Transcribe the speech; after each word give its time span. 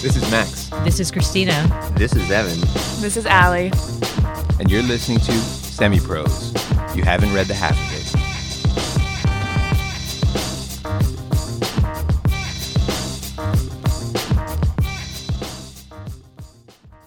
This 0.00 0.16
is 0.16 0.30
Max. 0.30 0.70
This 0.82 0.98
is 0.98 1.10
Christina. 1.10 1.92
This 1.94 2.16
is 2.16 2.30
Evan. 2.30 2.58
This 3.02 3.18
is 3.18 3.26
Allie. 3.26 3.70
And 4.58 4.70
you're 4.70 4.82
listening 4.82 5.18
to 5.18 5.32
Semi 5.32 6.00
Pros. 6.00 6.54
You 6.96 7.02
haven't 7.02 7.34
read 7.34 7.48
the 7.48 7.54
half 7.54 7.72
of 7.72 7.92
it. 7.92 8.20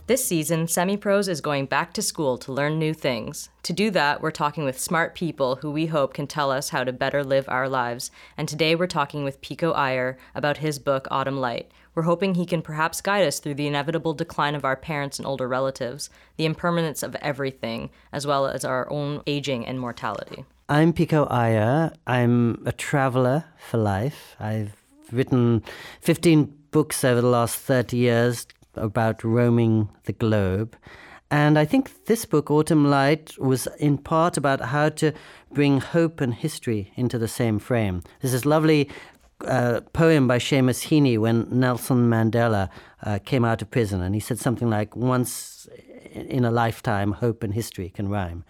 This 0.05 0.23
season, 0.23 0.67
Semi 0.67 0.95
Pros 0.95 1.27
is 1.27 1.41
going 1.41 1.65
back 1.65 1.93
to 1.93 2.01
school 2.03 2.37
to 2.37 2.51
learn 2.53 2.77
new 2.77 2.93
things. 2.93 3.49
To 3.63 3.73
do 3.73 3.89
that, 3.89 4.21
we're 4.21 4.29
talking 4.29 4.65
with 4.65 4.79
smart 4.79 5.15
people 5.15 5.55
who 5.55 5.71
we 5.71 5.87
hope 5.87 6.13
can 6.13 6.27
tell 6.27 6.51
us 6.51 6.69
how 6.69 6.83
to 6.83 6.93
better 6.93 7.23
live 7.23 7.45
our 7.47 7.67
lives. 7.67 8.11
And 8.37 8.47
today 8.47 8.75
we're 8.75 8.85
talking 8.85 9.23
with 9.23 9.41
Pico 9.41 9.71
Iyer 9.71 10.19
about 10.35 10.57
his 10.57 10.77
book, 10.77 11.07
Autumn 11.09 11.39
Light. 11.39 11.71
We're 11.95 12.03
hoping 12.03 12.35
he 12.35 12.45
can 12.45 12.61
perhaps 12.61 13.01
guide 13.01 13.27
us 13.27 13.39
through 13.39 13.53
the 13.55 13.67
inevitable 13.67 14.13
decline 14.13 14.55
of 14.55 14.65
our 14.65 14.75
parents 14.75 15.19
and 15.19 15.27
older 15.27 15.47
relatives, 15.47 16.09
the 16.37 16.45
impermanence 16.45 17.03
of 17.03 17.15
everything, 17.15 17.91
as 18.11 18.25
well 18.25 18.47
as 18.47 18.65
our 18.65 18.91
own 18.91 19.21
aging 19.27 19.65
and 19.67 19.79
mortality. 19.79 20.45
I'm 20.69 20.93
Pico 20.93 21.25
Iyer. 21.25 21.93
I'm 22.07 22.63
a 22.65 22.71
traveler 22.71 23.45
for 23.57 23.77
life. 23.77 24.35
I've 24.39 24.75
written 25.11 25.61
15 26.01 26.51
books 26.71 27.03
over 27.03 27.21
the 27.21 27.27
last 27.27 27.57
30 27.57 27.97
years 27.97 28.47
about 28.75 29.23
roaming 29.23 29.89
the 30.05 30.13
globe. 30.13 30.75
And 31.29 31.57
I 31.57 31.65
think 31.65 32.05
this 32.05 32.25
book, 32.25 32.51
Autumn 32.51 32.89
Light, 32.89 33.37
was 33.39 33.67
in 33.79 33.97
part 33.97 34.37
about 34.37 34.61
how 34.61 34.89
to 34.89 35.13
bring 35.51 35.79
hope 35.79 36.21
and 36.21 36.33
history 36.33 36.91
into 36.95 37.17
the 37.17 37.27
same 37.27 37.59
frame. 37.59 38.03
There's 38.21 38.33
this 38.33 38.45
lovely 38.45 38.89
uh, 39.45 39.81
poem 39.93 40.27
by 40.27 40.37
Seamus 40.37 40.87
Heaney 40.87 41.17
when 41.17 41.47
Nelson 41.49 42.09
Mandela 42.09 42.69
uh, 43.03 43.19
came 43.25 43.45
out 43.45 43.61
of 43.61 43.71
prison, 43.71 44.01
and 44.01 44.15
he 44.15 44.19
said 44.19 44.39
something 44.39 44.69
like, 44.69 44.95
Once 44.95 45.67
in 46.13 46.45
a 46.45 46.51
lifetime, 46.51 47.13
hope 47.13 47.43
and 47.43 47.53
history 47.53 47.89
can 47.89 48.09
rhyme. 48.09 48.43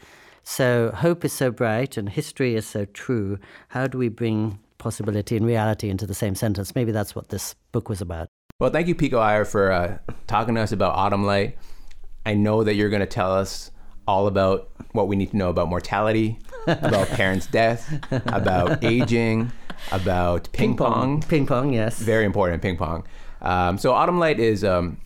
So, 0.44 0.92
hope 0.94 1.24
is 1.24 1.32
so 1.32 1.52
bright 1.52 1.96
and 1.96 2.10
history 2.10 2.56
is 2.56 2.68
so 2.68 2.86
true. 2.86 3.40
How 3.70 3.88
do 3.88 3.98
we 3.98 4.10
bring 4.10 4.60
possibility 4.78 5.38
and 5.38 5.46
reality 5.46 5.90
into 5.90 6.06
the 6.06 6.14
same 6.14 6.36
sentence? 6.36 6.76
Maybe 6.76 6.92
that's 6.92 7.16
what 7.16 7.30
this 7.30 7.56
book 7.72 7.88
was 7.88 8.02
about. 8.02 8.28
Well, 8.60 8.70
thank 8.70 8.88
you, 8.88 8.96
Pico 8.96 9.20
Iyer, 9.20 9.46
for 9.46 9.72
uh, 9.72 9.98
talking 10.28 10.56
to 10.56 10.62
us 10.62 10.72
about 10.72 10.96
Autumn 10.96 11.26
Light. 11.26 11.58
I 12.26 12.34
know 12.34 12.64
that 12.64 12.76
you're 12.76 12.90
going 12.90 13.00
to 13.00 13.06
tell 13.06 13.34
us 13.34 13.72
all 14.08 14.28
about 14.28 14.70
what 14.92 15.08
we 15.08 15.16
need 15.16 15.32
to 15.32 15.38
know 15.38 15.50
about 15.50 15.70
mortality, 15.70 16.40
about 16.68 17.08
parents' 17.10 17.48
death, 17.48 17.92
about 18.12 18.84
aging, 18.84 19.52
about 19.92 20.50
ping, 20.54 20.76
pong. 20.76 21.22
Ping 21.22 21.46
pong, 21.46 21.74
yes. 21.74 22.00
Very 22.00 22.26
important, 22.26 22.62
ping 22.62 22.78
pong. 22.78 23.06
Um, 23.42 23.78
so, 23.78 23.94
Autumn 23.94 24.20
Light 24.20 24.40
is 24.40 24.64
um, 24.64 24.98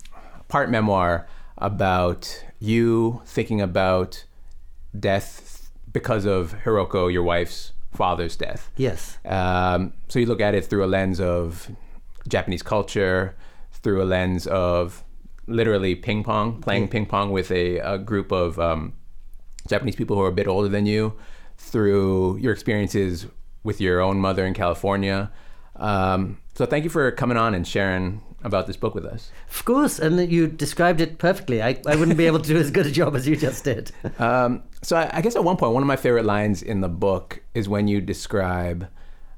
part 0.47 0.69
memoir 0.69 1.27
about 1.57 2.45
you 2.59 3.21
thinking 3.25 3.61
about 3.61 4.25
death 4.97 5.71
because 5.91 6.25
of 6.25 6.55
Hiroko, 6.63 7.11
your 7.11 7.23
wife's 7.23 7.73
father's 7.93 8.35
death. 8.35 8.69
Yes. 8.77 9.17
Um, 9.25 9.93
so, 10.07 10.19
you 10.19 10.25
look 10.25 10.41
at 10.41 10.53
it 10.53 10.65
through 10.65 10.85
a 10.85 10.87
lens 10.87 11.19
of 11.19 11.71
Japanese 12.27 12.61
culture, 12.61 13.35
through 13.71 14.01
a 14.01 14.05
lens 14.05 14.47
of 14.47 15.03
literally 15.47 15.95
ping 15.95 16.23
pong, 16.23 16.61
playing 16.61 16.83
yeah. 16.83 16.89
ping 16.89 17.05
pong 17.05 17.31
with 17.31 17.51
a, 17.51 17.77
a 17.79 17.97
group 17.97 18.31
of 18.31 18.59
um, 18.59 18.93
Japanese 19.67 19.95
people 19.95 20.15
who 20.15 20.21
are 20.21 20.29
a 20.29 20.33
bit 20.33 20.47
older 20.47 20.69
than 20.69 20.85
you, 20.85 21.17
through 21.57 22.37
your 22.37 22.53
experiences 22.53 23.27
with 23.63 23.81
your 23.81 23.99
own 23.99 24.19
mother 24.19 24.45
in 24.45 24.53
California. 24.53 25.31
Um, 25.75 26.39
so 26.55 26.65
thank 26.65 26.83
you 26.83 26.89
for 26.89 27.11
coming 27.11 27.37
on 27.37 27.53
and 27.53 27.67
sharing 27.67 28.21
about 28.43 28.67
this 28.67 28.77
book 28.77 28.95
with 28.95 29.05
us. 29.05 29.31
Of 29.49 29.65
course, 29.65 29.99
and 29.99 30.31
you 30.31 30.47
described 30.47 31.01
it 31.01 31.17
perfectly. 31.17 31.61
I, 31.61 31.79
I 31.85 31.95
wouldn't 31.95 32.17
be 32.17 32.27
able 32.27 32.39
to 32.39 32.47
do 32.47 32.57
as 32.57 32.71
good 32.71 32.85
a 32.85 32.91
job 32.91 33.15
as 33.15 33.27
you 33.27 33.35
just 33.35 33.63
did. 33.63 33.91
Um, 34.19 34.63
so 34.81 34.95
I, 34.95 35.17
I 35.17 35.21
guess 35.21 35.35
at 35.35 35.43
one 35.43 35.57
point, 35.57 35.73
one 35.73 35.83
of 35.83 35.87
my 35.87 35.95
favorite 35.95 36.25
lines 36.25 36.63
in 36.63 36.81
the 36.81 36.89
book 36.89 37.41
is 37.53 37.69
when 37.69 37.87
you 37.87 38.01
describe 38.01 38.87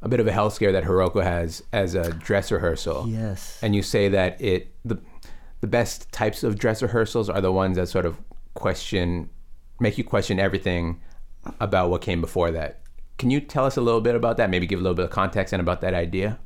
a 0.02 0.08
bit 0.08 0.20
of 0.20 0.28
a 0.28 0.32
health 0.32 0.54
scare 0.54 0.72
that 0.72 0.84
Hiroko 0.84 1.22
has 1.24 1.64
as 1.74 1.96
a 1.96 2.12
dress 2.12 2.52
rehearsal. 2.52 3.08
Yes. 3.08 3.60
And 3.62 3.76
you 3.76 3.82
say 3.82 4.10
that 4.10 4.40
it 4.42 4.74
the 4.86 5.00
the 5.62 5.68
best 5.68 6.12
types 6.12 6.44
of 6.44 6.58
dress 6.58 6.82
rehearsals 6.82 7.30
are 7.30 7.42
the 7.42 7.52
ones 7.52 7.78
that 7.78 7.88
sort 7.88 8.06
of 8.06 8.18
question 8.54 9.30
make 9.80 9.98
you 9.98 10.04
question 10.04 10.40
everything 10.40 11.00
about 11.60 11.90
what 11.90 12.02
came 12.02 12.22
before 12.22 12.52
that. 12.52 12.82
Can 13.18 13.30
you 13.30 13.42
tell 13.42 13.66
us 13.66 13.76
a 13.76 13.82
little 13.82 14.00
bit 14.00 14.16
about 14.16 14.38
that? 14.38 14.50
Maybe 14.50 14.66
give 14.66 14.80
a 14.80 14.82
little 14.82 14.96
bit 14.96 15.06
of 15.06 15.12
context 15.12 15.52
and 15.52 15.62
about 15.62 15.82
that 15.82 15.94
idea? 15.94 16.40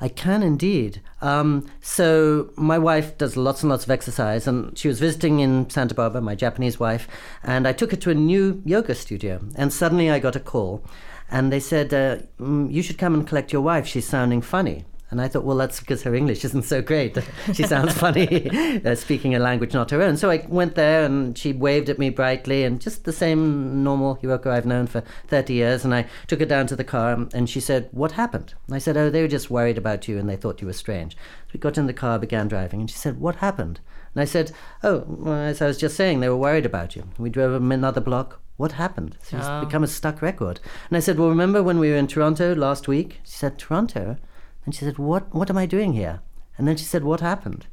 I 0.00 0.08
can 0.08 0.42
indeed. 0.42 1.00
Um, 1.20 1.66
so, 1.80 2.50
my 2.56 2.78
wife 2.78 3.18
does 3.18 3.36
lots 3.36 3.62
and 3.62 3.70
lots 3.70 3.84
of 3.84 3.90
exercise, 3.90 4.46
and 4.46 4.76
she 4.78 4.86
was 4.86 5.00
visiting 5.00 5.40
in 5.40 5.68
Santa 5.68 5.94
Barbara, 5.94 6.20
my 6.20 6.36
Japanese 6.36 6.78
wife, 6.78 7.08
and 7.42 7.66
I 7.66 7.72
took 7.72 7.90
her 7.90 7.96
to 7.96 8.10
a 8.10 8.14
new 8.14 8.62
yoga 8.64 8.94
studio. 8.94 9.40
And 9.56 9.72
suddenly 9.72 10.10
I 10.10 10.20
got 10.20 10.36
a 10.36 10.40
call 10.40 10.84
and 11.32 11.50
they 11.50 11.60
said, 11.60 11.92
uh, 11.94 12.18
mm, 12.38 12.70
You 12.70 12.82
should 12.82 12.98
come 12.98 13.14
and 13.14 13.26
collect 13.26 13.52
your 13.52 13.62
wife. 13.62 13.86
She's 13.86 14.06
sounding 14.06 14.42
funny. 14.42 14.84
And 15.12 15.20
I 15.20 15.28
thought, 15.28 15.44
well, 15.44 15.58
that's 15.58 15.78
because 15.78 16.02
her 16.04 16.14
English 16.14 16.42
isn't 16.42 16.64
so 16.64 16.80
great. 16.80 17.18
she 17.52 17.64
sounds 17.64 17.92
funny, 17.92 18.48
uh, 18.84 18.94
speaking 18.94 19.34
a 19.34 19.38
language 19.38 19.74
not 19.74 19.90
her 19.90 20.00
own. 20.00 20.16
So 20.16 20.30
I 20.30 20.46
went 20.48 20.74
there 20.74 21.04
and 21.04 21.36
she 21.36 21.52
waved 21.52 21.90
at 21.90 21.98
me 21.98 22.08
brightly 22.08 22.64
and 22.64 22.80
just 22.80 23.04
the 23.04 23.12
same 23.12 23.84
normal 23.84 24.16
Hiroko 24.16 24.46
I've 24.46 24.64
known 24.64 24.86
for 24.86 25.02
30 25.28 25.52
years. 25.52 25.84
And 25.84 25.94
I 25.94 26.06
took 26.28 26.40
her 26.40 26.46
down 26.46 26.66
to 26.68 26.76
the 26.76 26.82
car 26.82 27.28
and 27.34 27.50
she 27.50 27.60
said, 27.60 27.90
What 27.92 28.12
happened? 28.12 28.54
And 28.66 28.74
I 28.74 28.78
said, 28.78 28.96
Oh, 28.96 29.10
they 29.10 29.20
were 29.20 29.28
just 29.28 29.50
worried 29.50 29.76
about 29.76 30.08
you 30.08 30.18
and 30.18 30.30
they 30.30 30.36
thought 30.36 30.62
you 30.62 30.66
were 30.66 30.72
strange. 30.72 31.12
So 31.14 31.50
we 31.52 31.60
got 31.60 31.76
in 31.76 31.86
the 31.86 31.92
car, 31.92 32.18
began 32.18 32.48
driving, 32.48 32.80
and 32.80 32.90
she 32.90 32.96
said, 32.96 33.20
What 33.20 33.36
happened? 33.36 33.80
And 34.14 34.22
I 34.22 34.24
said, 34.24 34.52
Oh, 34.82 35.04
well, 35.06 35.34
as 35.34 35.60
I 35.60 35.66
was 35.66 35.76
just 35.76 35.94
saying, 35.94 36.20
they 36.20 36.30
were 36.30 36.38
worried 36.38 36.64
about 36.64 36.96
you. 36.96 37.04
We 37.18 37.28
drove 37.28 37.52
another 37.52 38.00
block. 38.00 38.40
What 38.56 38.72
happened? 38.72 39.18
She's 39.28 39.40
oh. 39.42 39.62
become 39.62 39.84
a 39.84 39.88
stuck 39.88 40.22
record. 40.22 40.58
And 40.88 40.96
I 40.96 41.00
said, 41.00 41.18
Well, 41.18 41.28
remember 41.28 41.62
when 41.62 41.78
we 41.78 41.90
were 41.90 41.96
in 41.96 42.06
Toronto 42.06 42.54
last 42.54 42.88
week? 42.88 43.20
She 43.24 43.36
said, 43.36 43.58
Toronto? 43.58 44.16
And 44.64 44.74
she 44.74 44.84
said, 44.84 44.98
What, 44.98 45.34
what 45.34 45.50
am 45.50 45.58
I 45.58 45.66
doing 45.66 45.92
here? 45.92 46.20
And 46.58 46.68
then 46.68 46.76
she 46.76 46.84
said, 46.84 47.04
What 47.04 47.20
happened? 47.20 47.66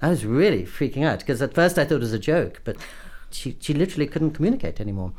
I 0.00 0.08
was 0.08 0.26
really 0.26 0.64
freaking 0.64 1.04
out 1.04 1.20
because 1.20 1.40
at 1.40 1.54
first 1.54 1.78
I 1.78 1.84
thought 1.84 1.96
it 1.96 2.00
was 2.00 2.12
a 2.12 2.18
joke, 2.18 2.60
but 2.64 2.76
she, 3.30 3.56
she 3.60 3.74
literally 3.74 4.06
couldn't 4.06 4.32
communicate 4.32 4.80
anymore. 4.80 5.12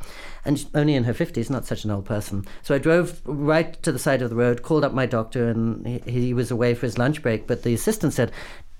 And 0.44 0.64
only 0.74 0.94
in 0.94 1.04
her 1.04 1.14
50s, 1.14 1.50
not 1.50 1.66
such 1.66 1.84
an 1.84 1.90
old 1.90 2.04
person. 2.04 2.46
So 2.62 2.74
I 2.74 2.78
drove 2.78 3.20
right 3.24 3.80
to 3.82 3.92
the 3.92 3.98
side 3.98 4.22
of 4.22 4.30
the 4.30 4.36
road, 4.36 4.62
called 4.62 4.84
up 4.84 4.92
my 4.92 5.06
doctor, 5.06 5.48
and 5.48 5.86
he, 5.86 5.98
he 6.10 6.34
was 6.34 6.50
away 6.50 6.74
for 6.74 6.86
his 6.86 6.98
lunch 6.98 7.22
break. 7.22 7.46
But 7.46 7.62
the 7.62 7.74
assistant 7.74 8.12
said, 8.12 8.32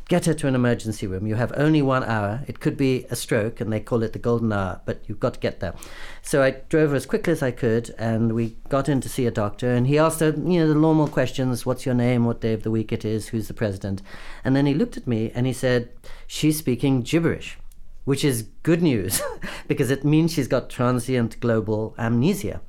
get 0.09 0.25
her 0.25 0.33
to 0.33 0.49
an 0.49 0.55
emergency 0.55 1.07
room. 1.07 1.27
You 1.27 1.35
have 1.35 1.53
only 1.57 1.83
one 1.83 2.03
hour. 2.03 2.43
It 2.47 2.61
could 2.61 2.77
be 2.77 3.07
a 3.11 3.17
stroke, 3.17 3.61
and 3.61 3.71
they 3.71 3.79
call 3.79 4.03
it 4.03 4.15
the 4.15 4.19
golden 4.19 4.53
hour, 4.53 4.81
but 4.87 5.03
you've 5.07 5.21
got 5.21 5.35
to 5.35 5.41
get 5.41 5.61
there. 5.61 5.75
So 6.23 6.43
I 6.43 6.51
drove 6.71 6.91
her 6.91 6.97
as 6.97 7.07
quickly 7.07 7.33
as 7.35 7.43
I 7.43 7.51
could, 7.51 7.95
and 7.99 8.33
we 8.33 8.57
got 8.71 8.89
in 8.89 9.03
to 9.03 9.09
see 9.09 9.27
a 9.27 9.31
doctor. 9.31 9.71
And 9.71 9.87
he 9.87 9.99
asked 9.99 10.21
her, 10.21 10.31
you 10.31 10.61
know, 10.61 10.69
the 10.69 10.75
normal 10.75 11.09
questions: 11.09 11.67
What's 11.67 11.85
your 11.85 11.95
name? 11.95 12.25
What 12.25 12.41
day 12.41 12.55
of 12.55 12.63
the 12.63 12.71
week 12.71 12.91
it 12.91 13.05
is? 13.05 13.29
Who's 13.29 13.49
the 13.49 13.55
president? 13.55 14.03
And 14.43 14.57
then 14.57 14.67
he 14.67 14.75
looked 14.75 14.97
at 14.97 15.07
me 15.07 15.31
and 15.35 15.47
he 15.47 15.53
said, 15.53 15.91
"She's 16.27 16.59
speaking 16.59 17.03
gibberish." 17.03 17.59
Which 18.05 18.25
is 18.25 18.49
good 18.63 18.83
news 18.83 19.21
because 19.69 19.91
it 19.91 20.03
means 20.03 20.33
she's 20.33 20.49
got 20.49 20.71
transient 20.71 21.39
global 21.41 21.95
amnesia. 21.99 22.63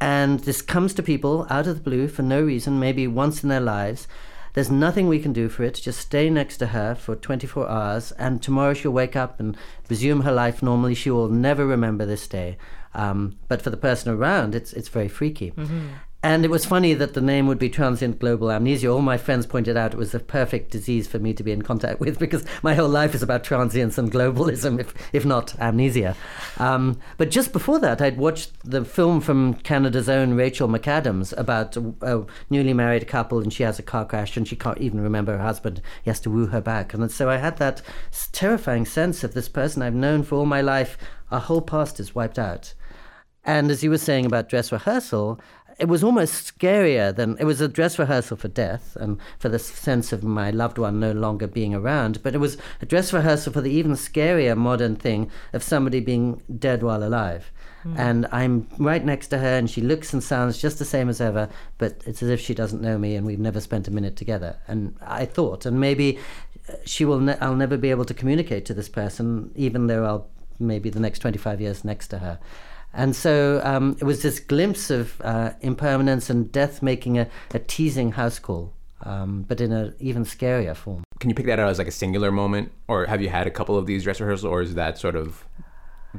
And 0.00 0.40
this 0.40 0.62
comes 0.62 0.94
to 0.94 1.02
people 1.02 1.46
out 1.50 1.66
of 1.66 1.76
the 1.76 1.82
blue 1.82 2.08
for 2.08 2.22
no 2.22 2.40
reason, 2.40 2.78
maybe 2.78 3.06
once 3.06 3.42
in 3.42 3.50
their 3.50 3.60
lives. 3.60 4.08
There's 4.58 4.72
nothing 4.72 5.06
we 5.06 5.20
can 5.20 5.32
do 5.32 5.48
for 5.48 5.62
it. 5.62 5.74
Just 5.74 6.00
stay 6.00 6.28
next 6.28 6.56
to 6.56 6.66
her 6.66 6.96
for 6.96 7.14
24 7.14 7.68
hours, 7.68 8.10
and 8.18 8.42
tomorrow 8.42 8.74
she'll 8.74 8.90
wake 8.90 9.14
up 9.14 9.38
and 9.38 9.56
resume 9.88 10.22
her 10.22 10.32
life 10.32 10.64
normally. 10.64 10.96
She 10.96 11.12
will 11.12 11.28
never 11.28 11.64
remember 11.64 12.04
this 12.04 12.26
day. 12.26 12.58
Um, 12.92 13.38
but 13.46 13.62
for 13.62 13.70
the 13.70 13.76
person 13.76 14.12
around, 14.12 14.56
it's 14.56 14.72
it's 14.72 14.88
very 14.88 15.06
freaky. 15.06 15.52
Mm-hmm. 15.52 15.86
And 16.20 16.44
it 16.44 16.50
was 16.50 16.64
funny 16.64 16.94
that 16.94 17.14
the 17.14 17.20
name 17.20 17.46
would 17.46 17.60
be 17.60 17.70
transient 17.70 18.18
global 18.18 18.50
amnesia. 18.50 18.88
All 18.88 19.02
my 19.02 19.16
friends 19.16 19.46
pointed 19.46 19.76
out 19.76 19.94
it 19.94 19.98
was 19.98 20.10
the 20.10 20.18
perfect 20.18 20.72
disease 20.72 21.06
for 21.06 21.20
me 21.20 21.32
to 21.32 21.44
be 21.44 21.52
in 21.52 21.62
contact 21.62 22.00
with 22.00 22.18
because 22.18 22.44
my 22.60 22.74
whole 22.74 22.88
life 22.88 23.14
is 23.14 23.22
about 23.22 23.44
transience 23.44 23.98
and 23.98 24.10
globalism, 24.10 24.80
if, 24.80 24.92
if 25.12 25.24
not 25.24 25.56
amnesia. 25.60 26.16
Um, 26.56 26.98
but 27.18 27.30
just 27.30 27.52
before 27.52 27.78
that, 27.78 28.00
I'd 28.02 28.18
watched 28.18 28.50
the 28.68 28.84
film 28.84 29.20
from 29.20 29.54
Canada's 29.54 30.08
own 30.08 30.34
Rachel 30.34 30.68
McAdams 30.68 31.38
about 31.38 31.76
a, 31.76 31.94
a, 32.02 32.26
newly 32.50 32.74
married 32.74 33.06
couple 33.06 33.38
and 33.38 33.52
she 33.52 33.62
has 33.62 33.78
a 33.78 33.82
car 33.84 34.04
crash 34.04 34.36
and 34.36 34.48
she 34.48 34.56
can't 34.56 34.78
even 34.78 35.00
remember 35.00 35.36
her 35.36 35.42
husband. 35.44 35.80
He 36.02 36.10
has 36.10 36.18
to 36.20 36.30
woo 36.30 36.46
her 36.46 36.60
back. 36.60 36.94
And 36.94 37.08
so 37.12 37.30
I 37.30 37.36
had 37.36 37.58
that 37.58 37.80
terrifying 38.32 38.86
sense 38.86 39.22
of 39.22 39.34
this 39.34 39.48
person 39.48 39.82
I've 39.82 39.94
known 39.94 40.24
for 40.24 40.34
all 40.34 40.46
my 40.46 40.62
life. 40.62 40.98
Our 41.30 41.40
whole 41.40 41.62
past 41.62 42.00
is 42.00 42.16
wiped 42.16 42.40
out. 42.40 42.74
And 43.48 43.70
as 43.70 43.82
you 43.82 43.88
were 43.88 43.96
saying 43.96 44.26
about 44.26 44.50
dress 44.50 44.70
rehearsal, 44.70 45.40
it 45.78 45.86
was 45.86 46.02
almost 46.02 46.58
scarier 46.58 47.14
than 47.14 47.36
it 47.38 47.44
was 47.44 47.60
a 47.60 47.68
dress 47.68 47.98
rehearsal 47.98 48.36
for 48.36 48.48
death 48.48 48.96
and 49.00 49.18
for 49.38 49.48
the 49.48 49.58
sense 49.58 50.12
of 50.12 50.24
my 50.24 50.50
loved 50.50 50.76
one 50.76 50.98
no 50.98 51.12
longer 51.12 51.46
being 51.46 51.74
around. 51.74 52.22
But 52.22 52.34
it 52.34 52.38
was 52.38 52.58
a 52.82 52.86
dress 52.86 53.12
rehearsal 53.12 53.52
for 53.52 53.60
the 53.60 53.70
even 53.70 53.92
scarier 53.92 54.56
modern 54.56 54.96
thing 54.96 55.30
of 55.52 55.62
somebody 55.62 56.00
being 56.00 56.42
dead 56.58 56.82
while 56.82 57.04
alive. 57.04 57.52
Mm. 57.84 57.98
And 57.98 58.26
I'm 58.32 58.66
right 58.78 59.04
next 59.04 59.28
to 59.28 59.38
her, 59.38 59.56
and 59.56 59.70
she 59.70 59.80
looks 59.80 60.12
and 60.12 60.22
sounds 60.22 60.58
just 60.58 60.80
the 60.80 60.84
same 60.84 61.08
as 61.08 61.20
ever, 61.20 61.48
but 61.78 62.02
it's 62.06 62.24
as 62.24 62.28
if 62.28 62.40
she 62.40 62.54
doesn't 62.54 62.82
know 62.82 62.98
me, 62.98 63.14
and 63.14 63.24
we've 63.24 63.38
never 63.38 63.60
spent 63.60 63.86
a 63.86 63.92
minute 63.92 64.16
together. 64.16 64.56
And 64.66 64.96
I 65.00 65.24
thought, 65.24 65.64
and 65.64 65.78
maybe 65.78 66.18
she 66.84 67.04
will. 67.04 67.20
Ne- 67.20 67.38
I'll 67.40 67.54
never 67.54 67.76
be 67.76 67.90
able 67.90 68.04
to 68.06 68.14
communicate 68.14 68.64
to 68.66 68.74
this 68.74 68.88
person, 68.88 69.52
even 69.54 69.86
though 69.86 70.04
I'll 70.04 70.28
maybe 70.58 70.90
the 70.90 70.98
next 70.98 71.20
25 71.20 71.60
years 71.60 71.84
next 71.84 72.08
to 72.08 72.18
her. 72.18 72.40
And 72.92 73.14
so 73.14 73.60
um, 73.64 73.96
it 74.00 74.04
was 74.04 74.22
this 74.22 74.40
glimpse 74.40 74.90
of 74.90 75.20
uh, 75.22 75.52
impermanence 75.60 76.30
and 76.30 76.50
death 76.50 76.82
making 76.82 77.18
a, 77.18 77.28
a 77.52 77.58
teasing 77.58 78.12
house 78.12 78.38
call, 78.38 78.72
um, 79.02 79.44
but 79.46 79.60
in 79.60 79.72
an 79.72 79.94
even 80.00 80.24
scarier 80.24 80.74
form. 80.74 81.04
Can 81.20 81.30
you 81.30 81.36
pick 81.36 81.46
that 81.46 81.58
out 81.58 81.68
as 81.68 81.78
like 81.78 81.88
a 81.88 81.92
singular 81.92 82.32
moment, 82.32 82.72
or 82.88 83.06
have 83.06 83.20
you 83.20 83.28
had 83.28 83.46
a 83.46 83.50
couple 83.50 83.76
of 83.76 83.86
these 83.86 84.04
dress 84.04 84.20
rehearsals, 84.20 84.50
or 84.50 84.62
is 84.62 84.74
that 84.74 84.98
sort 84.98 85.16
of 85.16 85.44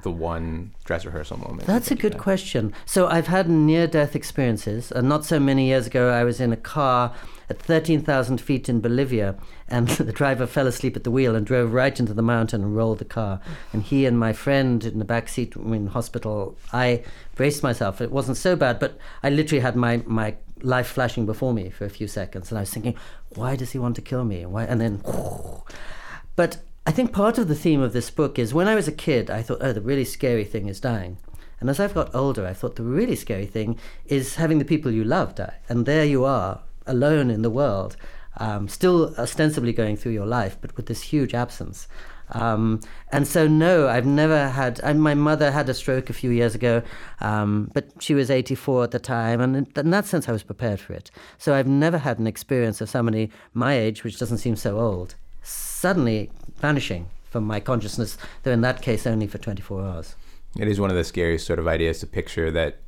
the 0.03 0.11
one 0.11 0.71
dress 0.83 1.05
rehearsal 1.05 1.37
moment? 1.37 1.67
That's 1.67 1.91
a 1.91 1.95
good 1.95 2.17
question. 2.17 2.73
So 2.85 3.07
I've 3.07 3.27
had 3.27 3.49
near 3.49 3.87
death 3.87 4.15
experiences. 4.15 4.91
Uh, 4.91 5.01
not 5.01 5.25
so 5.25 5.39
many 5.39 5.67
years 5.67 5.87
ago, 5.87 6.09
I 6.09 6.23
was 6.23 6.39
in 6.39 6.51
a 6.51 6.57
car 6.57 7.13
at 7.49 7.59
13,000 7.59 8.39
feet 8.39 8.69
in 8.69 8.79
Bolivia, 8.79 9.35
and 9.67 9.87
the 9.87 10.13
driver 10.13 10.45
fell 10.45 10.67
asleep 10.67 10.95
at 10.95 11.03
the 11.03 11.11
wheel 11.11 11.35
and 11.35 11.45
drove 11.45 11.73
right 11.73 11.99
into 11.99 12.13
the 12.13 12.21
mountain 12.21 12.61
and 12.61 12.75
rolled 12.75 12.99
the 12.99 13.05
car. 13.05 13.41
And 13.73 13.83
he 13.83 14.05
and 14.05 14.19
my 14.19 14.33
friend 14.33 14.83
in 14.83 14.99
the 14.99 15.05
back 15.05 15.29
seat 15.29 15.55
in 15.55 15.87
hospital. 15.87 16.57
I 16.71 17.03
braced 17.35 17.63
myself. 17.63 18.01
It 18.01 18.11
wasn't 18.11 18.37
so 18.37 18.55
bad, 18.55 18.79
but 18.79 18.97
I 19.23 19.29
literally 19.29 19.61
had 19.61 19.75
my, 19.75 20.03
my 20.05 20.35
life 20.61 20.87
flashing 20.87 21.25
before 21.25 21.53
me 21.53 21.69
for 21.69 21.85
a 21.85 21.89
few 21.89 22.07
seconds. 22.07 22.51
And 22.51 22.57
I 22.57 22.61
was 22.61 22.71
thinking, 22.71 22.95
why 23.29 23.55
does 23.55 23.71
he 23.71 23.79
want 23.79 23.95
to 23.95 24.01
kill 24.01 24.25
me? 24.25 24.45
Why? 24.45 24.65
And 24.65 24.79
then, 24.79 25.01
but 26.35 26.57
I 26.89 26.91
think 26.91 27.13
part 27.13 27.37
of 27.37 27.47
the 27.47 27.53
theme 27.53 27.81
of 27.81 27.93
this 27.93 28.09
book 28.09 28.39
is 28.39 28.51
when 28.51 28.67
I 28.67 28.73
was 28.73 28.87
a 28.87 28.91
kid, 28.91 29.29
I 29.29 29.43
thought, 29.43 29.59
oh, 29.61 29.73
the 29.73 29.79
really 29.79 30.03
scary 30.03 30.43
thing 30.43 30.67
is 30.67 30.79
dying. 30.79 31.19
And 31.59 31.69
as 31.69 31.79
I've 31.79 31.93
got 31.93 32.15
older, 32.15 32.47
I 32.47 32.53
thought 32.53 32.77
the 32.77 32.83
really 32.83 33.15
scary 33.15 33.45
thing 33.45 33.77
is 34.07 34.37
having 34.37 34.57
the 34.57 34.65
people 34.65 34.91
you 34.91 35.03
love 35.03 35.35
die. 35.35 35.57
And 35.69 35.85
there 35.85 36.03
you 36.03 36.25
are, 36.25 36.61
alone 36.87 37.29
in 37.29 37.43
the 37.43 37.51
world, 37.51 37.95
um, 38.37 38.67
still 38.67 39.13
ostensibly 39.19 39.71
going 39.71 39.97
through 39.97 40.13
your 40.13 40.25
life, 40.25 40.57
but 40.59 40.75
with 40.75 40.87
this 40.87 41.03
huge 41.03 41.35
absence. 41.35 41.87
Um, 42.31 42.79
and 43.11 43.27
so, 43.27 43.47
no, 43.47 43.87
I've 43.87 44.07
never 44.07 44.49
had. 44.49 44.79
And 44.79 44.99
my 44.99 45.13
mother 45.13 45.51
had 45.51 45.69
a 45.69 45.75
stroke 45.75 46.09
a 46.09 46.13
few 46.13 46.31
years 46.31 46.55
ago, 46.55 46.81
um, 47.21 47.69
but 47.75 48.01
she 48.01 48.15
was 48.15 48.31
84 48.31 48.85
at 48.85 48.91
the 48.91 48.99
time, 48.99 49.41
and 49.41 49.55
in, 49.75 49.91
that 49.91 50.05
sense, 50.07 50.27
I 50.27 50.31
was 50.31 50.41
prepared 50.41 50.79
for 50.79 50.93
it. 50.93 51.11
So, 51.37 51.53
I've 51.53 51.67
never 51.67 51.99
had 51.99 52.17
an 52.17 52.25
experience 52.25 52.81
of 52.81 52.89
somebody 52.89 53.29
my 53.53 53.77
age, 53.77 54.03
which 54.03 54.17
doesn't 54.17 54.39
seem 54.39 54.55
so 54.55 54.79
old, 54.79 55.13
suddenly 55.41 56.31
vanishing 56.57 57.07
from 57.29 57.43
my 57.43 57.59
consciousness, 57.59 58.17
though 58.43 58.51
in 58.51 58.61
that 58.61 58.81
case 58.81 59.05
only 59.05 59.27
for 59.27 59.37
24 59.37 59.81
hours. 59.81 60.15
It 60.57 60.67
is 60.67 60.79
one 60.79 60.89
of 60.89 60.95
the 60.95 61.03
scariest 61.03 61.45
sort 61.45 61.59
of 61.59 61.67
ideas 61.67 61.99
to 61.99 62.07
picture 62.07 62.49
that 62.51 62.79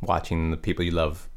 watching 0.00 0.50
the 0.50 0.56
people 0.56 0.84
you 0.84 0.90
love 0.90 1.28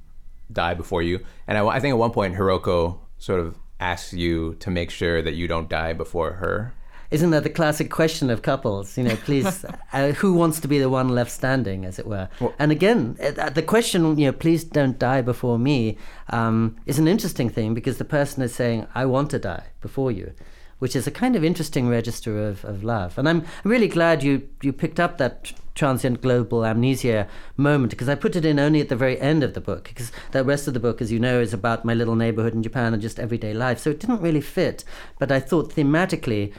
die 0.51 0.73
before 0.73 1.01
you. 1.01 1.19
And 1.47 1.57
I, 1.57 1.65
I 1.65 1.79
think 1.79 1.93
at 1.93 1.97
one 1.97 2.11
point, 2.11 2.35
Hiroko 2.35 2.99
sort 3.17 3.39
of 3.39 3.57
asks 3.79 4.13
you 4.13 4.55
to 4.55 4.69
make 4.69 4.89
sure 4.89 5.21
that 5.21 5.35
you 5.35 5.47
don't 5.47 5.69
die 5.69 5.93
before 5.93 6.33
her. 6.33 6.73
Isn't 7.11 7.31
that 7.31 7.43
the 7.43 7.49
classic 7.49 7.89
question 7.89 8.29
of 8.29 8.43
couples? 8.43 8.97
You 8.97 9.05
know, 9.05 9.15
please, 9.15 9.65
uh, 9.93 10.11
who 10.11 10.33
wants 10.33 10.59
to 10.59 10.67
be 10.67 10.79
the 10.79 10.89
one 10.89 11.09
left 11.09 11.31
standing, 11.31 11.85
as 11.85 11.97
it 11.97 12.05
were? 12.05 12.29
Well, 12.39 12.53
and 12.59 12.71
again, 12.71 13.17
uh, 13.21 13.49
the 13.49 13.63
question, 13.63 14.17
you 14.17 14.27
know, 14.27 14.31
please 14.31 14.63
don't 14.63 14.99
die 14.99 15.21
before 15.21 15.57
me, 15.57 15.97
um, 16.29 16.75
is 16.85 16.99
an 16.99 17.07
interesting 17.07 17.49
thing 17.49 17.73
because 17.73 17.97
the 17.97 18.05
person 18.05 18.43
is 18.43 18.53
saying, 18.53 18.87
I 18.93 19.05
want 19.05 19.31
to 19.31 19.39
die 19.39 19.67
before 19.81 20.11
you 20.11 20.33
which 20.79 20.95
is 20.95 21.05
a 21.05 21.11
kind 21.11 21.35
of 21.35 21.43
interesting 21.43 21.87
register 21.87 22.47
of, 22.47 22.65
of 22.65 22.83
love. 22.83 23.17
And 23.17 23.27
I'm 23.27 23.45
really 23.63 23.87
glad 23.87 24.23
you, 24.23 24.47
you 24.61 24.73
picked 24.73 24.99
up 24.99 25.17
that 25.17 25.51
transient 25.75 26.21
global 26.21 26.65
amnesia 26.65 27.27
moment 27.55 27.91
because 27.91 28.09
I 28.09 28.15
put 28.15 28.35
it 28.35 28.45
in 28.45 28.59
only 28.59 28.81
at 28.81 28.89
the 28.89 28.95
very 28.95 29.19
end 29.19 29.43
of 29.43 29.53
the 29.53 29.61
book 29.61 29.85
because 29.85 30.11
the 30.31 30.43
rest 30.43 30.67
of 30.67 30.73
the 30.73 30.79
book, 30.79 31.01
as 31.01 31.11
you 31.11 31.19
know, 31.19 31.39
is 31.39 31.53
about 31.53 31.85
my 31.85 31.93
little 31.93 32.15
neighborhood 32.15 32.53
in 32.53 32.63
Japan 32.63 32.93
and 32.93 33.01
just 33.01 33.19
everyday 33.19 33.53
life. 33.53 33.79
So 33.79 33.91
it 33.91 33.99
didn't 33.99 34.21
really 34.21 34.41
fit. 34.41 34.83
But 35.19 35.31
I 35.31 35.39
thought 35.39 35.75
thematically, 35.75 36.53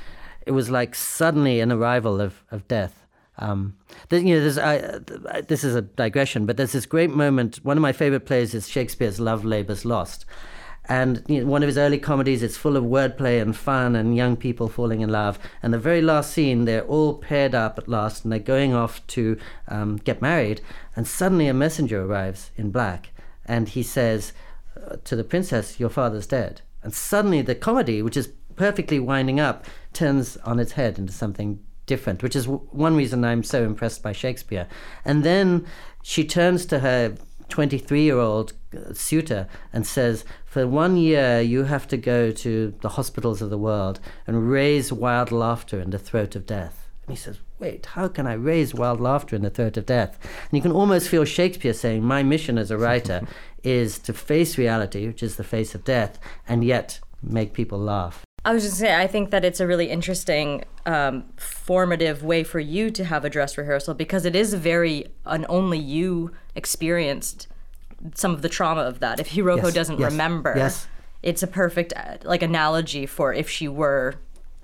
it 0.46 0.52
was 0.52 0.70
like 0.70 0.94
suddenly 0.94 1.60
an 1.60 1.72
arrival 1.72 2.20
of, 2.20 2.42
of 2.50 2.66
death. 2.68 3.06
Um, 3.38 3.76
you 4.10 4.38
know, 4.38 4.62
I, 4.62 5.40
this 5.40 5.64
is 5.64 5.74
a 5.74 5.82
digression, 5.82 6.44
but 6.44 6.56
there's 6.56 6.72
this 6.72 6.86
great 6.86 7.10
moment. 7.10 7.56
One 7.62 7.78
of 7.78 7.82
my 7.82 7.92
favorite 7.92 8.26
plays 8.26 8.54
is 8.54 8.68
Shakespeare's 8.68 9.18
Love 9.18 9.44
Labours 9.44 9.84
Lost. 9.84 10.26
And 10.90 11.22
you 11.28 11.40
know, 11.40 11.46
one 11.46 11.62
of 11.62 11.68
his 11.68 11.78
early 11.78 11.98
comedies, 11.98 12.42
it's 12.42 12.56
full 12.56 12.76
of 12.76 12.84
wordplay 12.84 13.40
and 13.40 13.56
fun 13.56 13.94
and 13.94 14.16
young 14.16 14.36
people 14.36 14.68
falling 14.68 15.00
in 15.00 15.08
love. 15.08 15.38
And 15.62 15.72
the 15.72 15.78
very 15.78 16.02
last 16.02 16.32
scene, 16.32 16.64
they're 16.64 16.84
all 16.84 17.14
paired 17.14 17.54
up 17.54 17.78
at 17.78 17.88
last 17.88 18.24
and 18.24 18.32
they're 18.32 18.40
going 18.40 18.74
off 18.74 19.06
to 19.08 19.38
um, 19.68 19.96
get 19.96 20.20
married. 20.20 20.60
And 20.96 21.06
suddenly 21.06 21.46
a 21.46 21.54
messenger 21.54 22.04
arrives 22.04 22.50
in 22.56 22.70
black 22.70 23.10
and 23.46 23.68
he 23.68 23.82
says 23.82 24.32
uh, 24.76 24.96
to 25.04 25.16
the 25.16 25.24
princess, 25.24 25.78
Your 25.78 25.90
father's 25.90 26.26
dead. 26.26 26.62
And 26.82 26.92
suddenly 26.92 27.40
the 27.42 27.54
comedy, 27.54 28.02
which 28.02 28.16
is 28.16 28.32
perfectly 28.60 29.00
winding 29.00 29.40
up, 29.40 29.64
turns 29.94 30.36
on 30.44 30.60
its 30.60 30.72
head 30.72 30.98
into 30.98 31.14
something 31.14 31.58
different, 31.86 32.22
which 32.22 32.36
is 32.36 32.44
w- 32.44 32.68
one 32.70 32.94
reason 32.94 33.24
I'm 33.24 33.42
so 33.42 33.64
impressed 33.64 34.02
by 34.02 34.12
Shakespeare. 34.12 34.66
And 35.02 35.24
then 35.24 35.66
she 36.02 36.26
turns 36.26 36.66
to 36.66 36.80
her 36.80 37.16
23 37.48 38.02
year 38.02 38.18
old 38.18 38.52
uh, 38.76 38.92
suitor 38.92 39.48
and 39.72 39.86
says, 39.86 40.26
For 40.44 40.66
one 40.66 40.98
year, 40.98 41.40
you 41.40 41.64
have 41.64 41.88
to 41.88 41.96
go 41.96 42.30
to 42.32 42.74
the 42.82 42.90
hospitals 42.90 43.40
of 43.40 43.48
the 43.48 43.56
world 43.56 43.98
and 44.26 44.50
raise 44.50 44.92
wild 44.92 45.32
laughter 45.32 45.80
in 45.80 45.88
the 45.88 45.98
throat 45.98 46.36
of 46.36 46.44
death. 46.44 46.90
And 47.06 47.16
he 47.16 47.20
says, 47.22 47.38
Wait, 47.58 47.86
how 47.86 48.08
can 48.08 48.26
I 48.26 48.34
raise 48.34 48.74
wild 48.74 49.00
laughter 49.00 49.36
in 49.36 49.40
the 49.40 49.48
throat 49.48 49.78
of 49.78 49.86
death? 49.86 50.18
And 50.22 50.58
you 50.58 50.60
can 50.60 50.72
almost 50.72 51.08
feel 51.08 51.24
Shakespeare 51.24 51.72
saying, 51.72 52.04
My 52.04 52.22
mission 52.22 52.58
as 52.58 52.70
a 52.70 52.76
writer 52.76 53.22
is 53.64 53.98
to 54.00 54.12
face 54.12 54.58
reality, 54.58 55.06
which 55.06 55.22
is 55.22 55.36
the 55.36 55.44
face 55.44 55.74
of 55.74 55.82
death, 55.82 56.18
and 56.46 56.62
yet 56.62 57.00
make 57.22 57.54
people 57.54 57.78
laugh. 57.78 58.22
I 58.44 58.54
was 58.54 58.62
just 58.62 58.78
saying, 58.78 58.94
I 58.94 59.06
think 59.06 59.30
that 59.30 59.44
it's 59.44 59.60
a 59.60 59.66
really 59.66 59.90
interesting, 59.90 60.64
um, 60.86 61.24
formative 61.36 62.22
way 62.22 62.42
for 62.42 62.58
you 62.58 62.90
to 62.90 63.04
have 63.04 63.24
a 63.24 63.30
dress 63.30 63.58
rehearsal 63.58 63.92
because 63.94 64.24
it 64.24 64.34
is 64.34 64.54
very 64.54 65.06
an 65.26 65.44
only 65.48 65.78
you 65.78 66.32
experienced 66.54 67.48
some 68.14 68.32
of 68.32 68.40
the 68.40 68.48
trauma 68.48 68.80
of 68.82 69.00
that. 69.00 69.20
If 69.20 69.30
Hiroko 69.30 69.64
yes, 69.64 69.74
doesn't 69.74 69.98
yes, 69.98 70.10
remember, 70.10 70.54
yes. 70.56 70.88
it's 71.22 71.42
a 71.42 71.46
perfect 71.46 71.92
uh, 71.94 72.16
like 72.22 72.42
analogy 72.42 73.04
for 73.04 73.34
if 73.34 73.48
she 73.48 73.68
were 73.68 74.14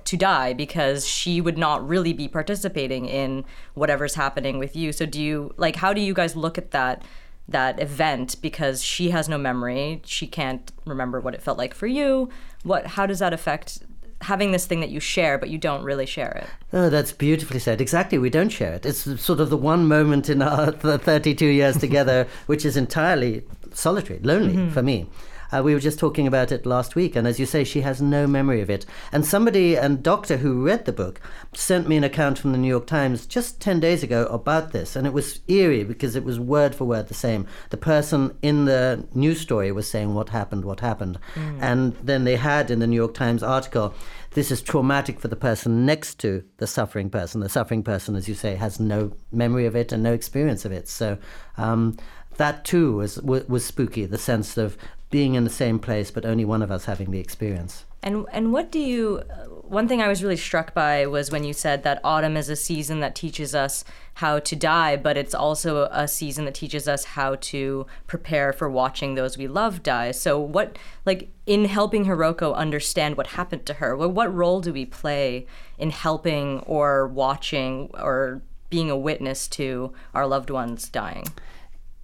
to 0.05 0.17
die 0.17 0.55
because 0.55 1.06
she 1.06 1.40
would 1.40 1.58
not 1.58 1.87
really 1.87 2.12
be 2.12 2.28
participating 2.28 3.06
in 3.06 3.44
whatever's 3.75 4.14
happening 4.14 4.58
with 4.58 4.75
you. 4.75 4.93
So 4.93 5.05
do 5.05 5.20
you 5.20 5.52
like 5.58 5.76
how 5.76 5.93
do 5.93 6.00
you 6.00 6.14
guys 6.14 6.34
look 6.34 6.56
at 6.56 6.70
that 6.70 7.02
that 7.49 7.81
event 7.81 8.37
because 8.40 8.82
she 8.82 9.11
has 9.11 9.28
no 9.28 9.38
memory, 9.38 10.02
she 10.05 10.26
can't 10.26 10.73
remember 10.84 11.21
what 11.21 11.35
it 11.35 11.42
felt 11.42 11.59
like 11.59 11.75
for 11.75 11.87
you. 11.87 12.28
What 12.66 12.87
how 12.87 13.06
does 13.06 13.20
that 13.20 13.32
affect 13.32 13.82
having 14.23 14.52
this 14.52 14.66
thing 14.66 14.80
that 14.80 14.90
you 14.90 15.00
share, 15.00 15.38
but 15.38 15.50
you 15.50 15.58
don't 15.58 15.85
really 15.85 16.06
share 16.06 16.32
it. 16.42 16.49
Oh, 16.73 16.88
that's 16.88 17.12
beautifully 17.12 17.61
said. 17.61 17.80
Exactly, 17.80 18.18
we 18.18 18.30
don't 18.30 18.49
share 18.49 18.75
it. 18.75 18.87
It's 18.87 19.20
sort 19.20 19.40
of 19.40 19.50
the 19.50 19.56
one 19.56 19.87
moment 19.87 20.28
in 20.28 20.42
our 20.42 20.73
32 20.73 21.46
years 21.46 21.76
together 21.76 22.26
which 22.46 22.64
is 22.64 22.76
entirely 22.76 23.44
solitary, 23.73 24.18
lonely 24.20 24.54
mm-hmm. 24.54 24.70
for 24.70 24.82
me. 24.82 25.06
Uh, 25.53 25.62
we 25.62 25.75
were 25.75 25.81
just 25.81 25.99
talking 25.99 26.26
about 26.26 26.53
it 26.53 26.67
last 26.67 26.95
week, 26.95 27.17
and 27.17 27.26
as 27.26 27.38
you 27.38 27.47
say, 27.47 27.65
she 27.65 27.81
has 27.83 28.03
no 28.03 28.26
memory 28.26 28.61
of 28.61 28.71
it. 28.71 28.87
And 29.12 29.25
somebody, 29.25 29.76
and 29.76 30.03
doctor 30.03 30.38
who 30.38 30.65
read 30.65 30.85
the 30.85 30.93
book, 30.93 31.21
sent 31.55 31.88
me 31.88 31.97
an 31.97 32.05
account 32.05 32.38
from 32.38 32.53
the 32.53 32.59
New 32.59 32.69
York 32.69 32.87
Times 32.87 33.26
just 33.26 33.61
10 33.61 33.81
days 33.81 34.03
ago 34.03 34.26
about 34.26 34.73
this, 34.73 34.97
and 34.97 35.07
it 35.07 35.12
was 35.12 35.41
eerie 35.49 35.85
because 35.85 36.17
it 36.17 36.25
was 36.25 36.41
word 36.41 36.75
for 36.75 36.85
word 36.85 37.09
the 37.09 37.15
same. 37.15 37.47
The 37.71 37.76
person 37.76 38.37
in 38.43 38.65
the 38.65 39.07
news 39.15 39.41
story 39.41 39.73
was 39.73 39.91
saying 39.91 40.15
what 40.15 40.31
happened, 40.31 40.65
what 40.65 40.81
happened. 40.81 41.19
Mm. 41.35 41.59
And 41.62 41.97
then 42.03 42.25
they 42.25 42.37
had 42.37 42.71
in 42.71 42.79
the 42.79 42.87
New 42.87 42.97
York 42.97 43.15
Times 43.15 43.43
article, 43.43 43.95
this 44.33 44.50
is 44.50 44.61
traumatic 44.61 45.19
for 45.19 45.29
the 45.29 45.37
person 45.37 45.87
next 45.87 46.19
to 46.21 46.45
the 46.59 46.67
suffering 46.67 47.09
person. 47.09 47.41
The 47.41 47.49
suffering 47.49 47.83
person, 47.83 48.17
as 48.17 48.29
you 48.29 48.35
say, 48.35 48.55
has 48.57 48.79
no 48.79 49.12
memory 49.33 49.67
of 49.67 49.75
it 49.75 49.93
and 49.93 50.03
no 50.03 50.12
experience 50.12 50.65
of 50.65 50.73
it. 50.73 50.88
So 50.88 51.17
um, 51.57 51.97
that 52.37 52.65
too 52.65 52.97
was, 52.97 53.21
was 53.23 53.65
spooky, 53.65 54.05
the 54.05 54.19
sense 54.19 54.59
of 54.59 54.76
being 55.16 55.32
in 55.32 55.44
the 55.44 55.50
same 55.64 55.78
place, 55.78 56.11
but 56.11 56.26
only 56.26 56.44
one 56.44 56.61
of 56.61 56.70
us 56.70 56.85
having 56.85 57.11
the 57.11 57.18
experience. 57.18 57.87
And 58.02 58.26
and 58.32 58.52
what 58.52 58.70
do 58.70 58.78
you? 58.78 59.23
One 59.62 59.88
thing 59.88 60.02
I 60.02 60.08
was 60.08 60.23
really 60.23 60.37
struck 60.37 60.75
by 60.75 61.06
was 61.06 61.30
when 61.30 61.42
you 61.42 61.54
said 61.54 61.85
that 61.85 62.02
autumn 62.04 62.37
is 62.37 62.50
a 62.50 62.54
season 62.54 63.00
that 63.00 63.14
teaches 63.14 63.54
us 63.54 63.82
how 64.23 64.40
to 64.40 64.54
die, 64.54 64.94
but 64.94 65.16
it's 65.16 65.35
also 65.35 65.85
a 65.90 66.06
season 66.06 66.44
that 66.44 66.54
teaches 66.54 66.87
us 66.87 67.04
how 67.16 67.37
to 67.52 67.87
prepare 68.06 68.52
for 68.52 68.68
watching 68.68 69.14
those 69.14 69.38
we 69.38 69.49
love 69.49 69.82
die. 69.82 70.11
So 70.11 70.38
what, 70.38 70.76
like, 71.06 71.30
in 71.46 71.64
helping 71.64 72.04
Hiroko 72.04 72.54
understand 72.54 73.16
what 73.16 73.28
happened 73.28 73.64
to 73.66 73.75
her, 73.75 73.96
what 73.96 74.35
role 74.35 74.61
do 74.61 74.70
we 74.70 74.85
play 74.85 75.46
in 75.78 75.88
helping 75.92 76.61
or 76.66 77.08
watching 77.08 77.90
or 77.94 78.42
being 78.68 78.90
a 78.90 78.99
witness 78.99 79.49
to 79.49 79.94
our 80.12 80.26
loved 80.26 80.50
ones 80.50 80.90
dying? 80.90 81.28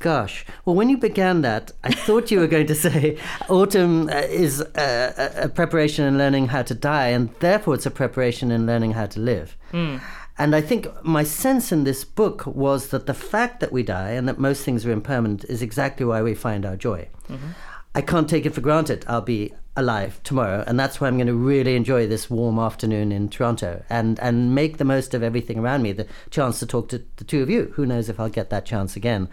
Gosh. 0.02 0.44
Well, 0.64 0.74
when 0.74 0.88
you 0.88 0.98
began 0.98 1.42
that, 1.42 1.70
I 1.84 1.92
thought 1.92 2.32
you 2.32 2.40
were 2.40 2.48
going 2.48 2.66
to 2.66 2.74
say 2.74 3.16
autumn 3.48 4.08
uh, 4.08 4.16
is 4.16 4.60
a, 4.60 5.32
a, 5.44 5.48
preparation 5.48 6.04
in 6.04 6.18
learning 6.18 6.48
how 6.48 6.62
to 6.62 6.74
die, 6.74 7.08
and 7.08 7.30
therefore 7.38 7.74
it's 7.74 7.86
a 7.86 7.90
preparation 7.90 8.50
in 8.50 8.66
learning 8.66 8.92
how 8.92 9.06
to 9.06 9.20
live. 9.20 9.56
Mm. 9.72 10.00
And 10.38 10.56
I 10.56 10.60
think 10.60 10.88
my 11.04 11.22
sense 11.22 11.70
in 11.70 11.84
this 11.84 12.04
book 12.04 12.46
was 12.46 12.88
that 12.88 13.06
the 13.06 13.14
fact 13.14 13.60
that 13.60 13.70
we 13.70 13.84
die 13.84 14.10
and 14.10 14.28
that 14.28 14.40
most 14.40 14.64
things 14.64 14.84
are 14.84 14.90
impermanent 14.90 15.44
is 15.44 15.62
exactly 15.62 16.04
why 16.04 16.20
we 16.20 16.34
find 16.34 16.66
our 16.66 16.76
joy. 16.76 17.08
Mm-hmm. 17.28 17.50
I 17.94 18.00
can't 18.00 18.28
take 18.28 18.46
it 18.46 18.54
for 18.54 18.60
granted 18.60 19.04
I'll 19.06 19.20
be 19.20 19.52
alive 19.76 20.20
tomorrow, 20.22 20.64
and 20.66 20.78
that's 20.78 21.00
why 21.00 21.08
I'm 21.08 21.16
going 21.16 21.26
to 21.26 21.34
really 21.34 21.76
enjoy 21.76 22.06
this 22.06 22.28
warm 22.28 22.58
afternoon 22.58 23.12
in 23.12 23.28
Toronto 23.28 23.82
and 23.88 24.18
and 24.20 24.54
make 24.54 24.78
the 24.78 24.84
most 24.84 25.14
of 25.14 25.22
everything 25.22 25.58
around 25.58 25.82
me. 25.82 25.92
The 25.92 26.06
chance 26.30 26.58
to 26.60 26.66
talk 26.66 26.88
to 26.90 27.02
the 27.16 27.24
two 27.24 27.42
of 27.42 27.50
you. 27.50 27.72
Who 27.74 27.86
knows 27.86 28.08
if 28.08 28.20
I'll 28.20 28.28
get 28.28 28.50
that 28.50 28.66
chance 28.66 28.96
again? 28.96 29.28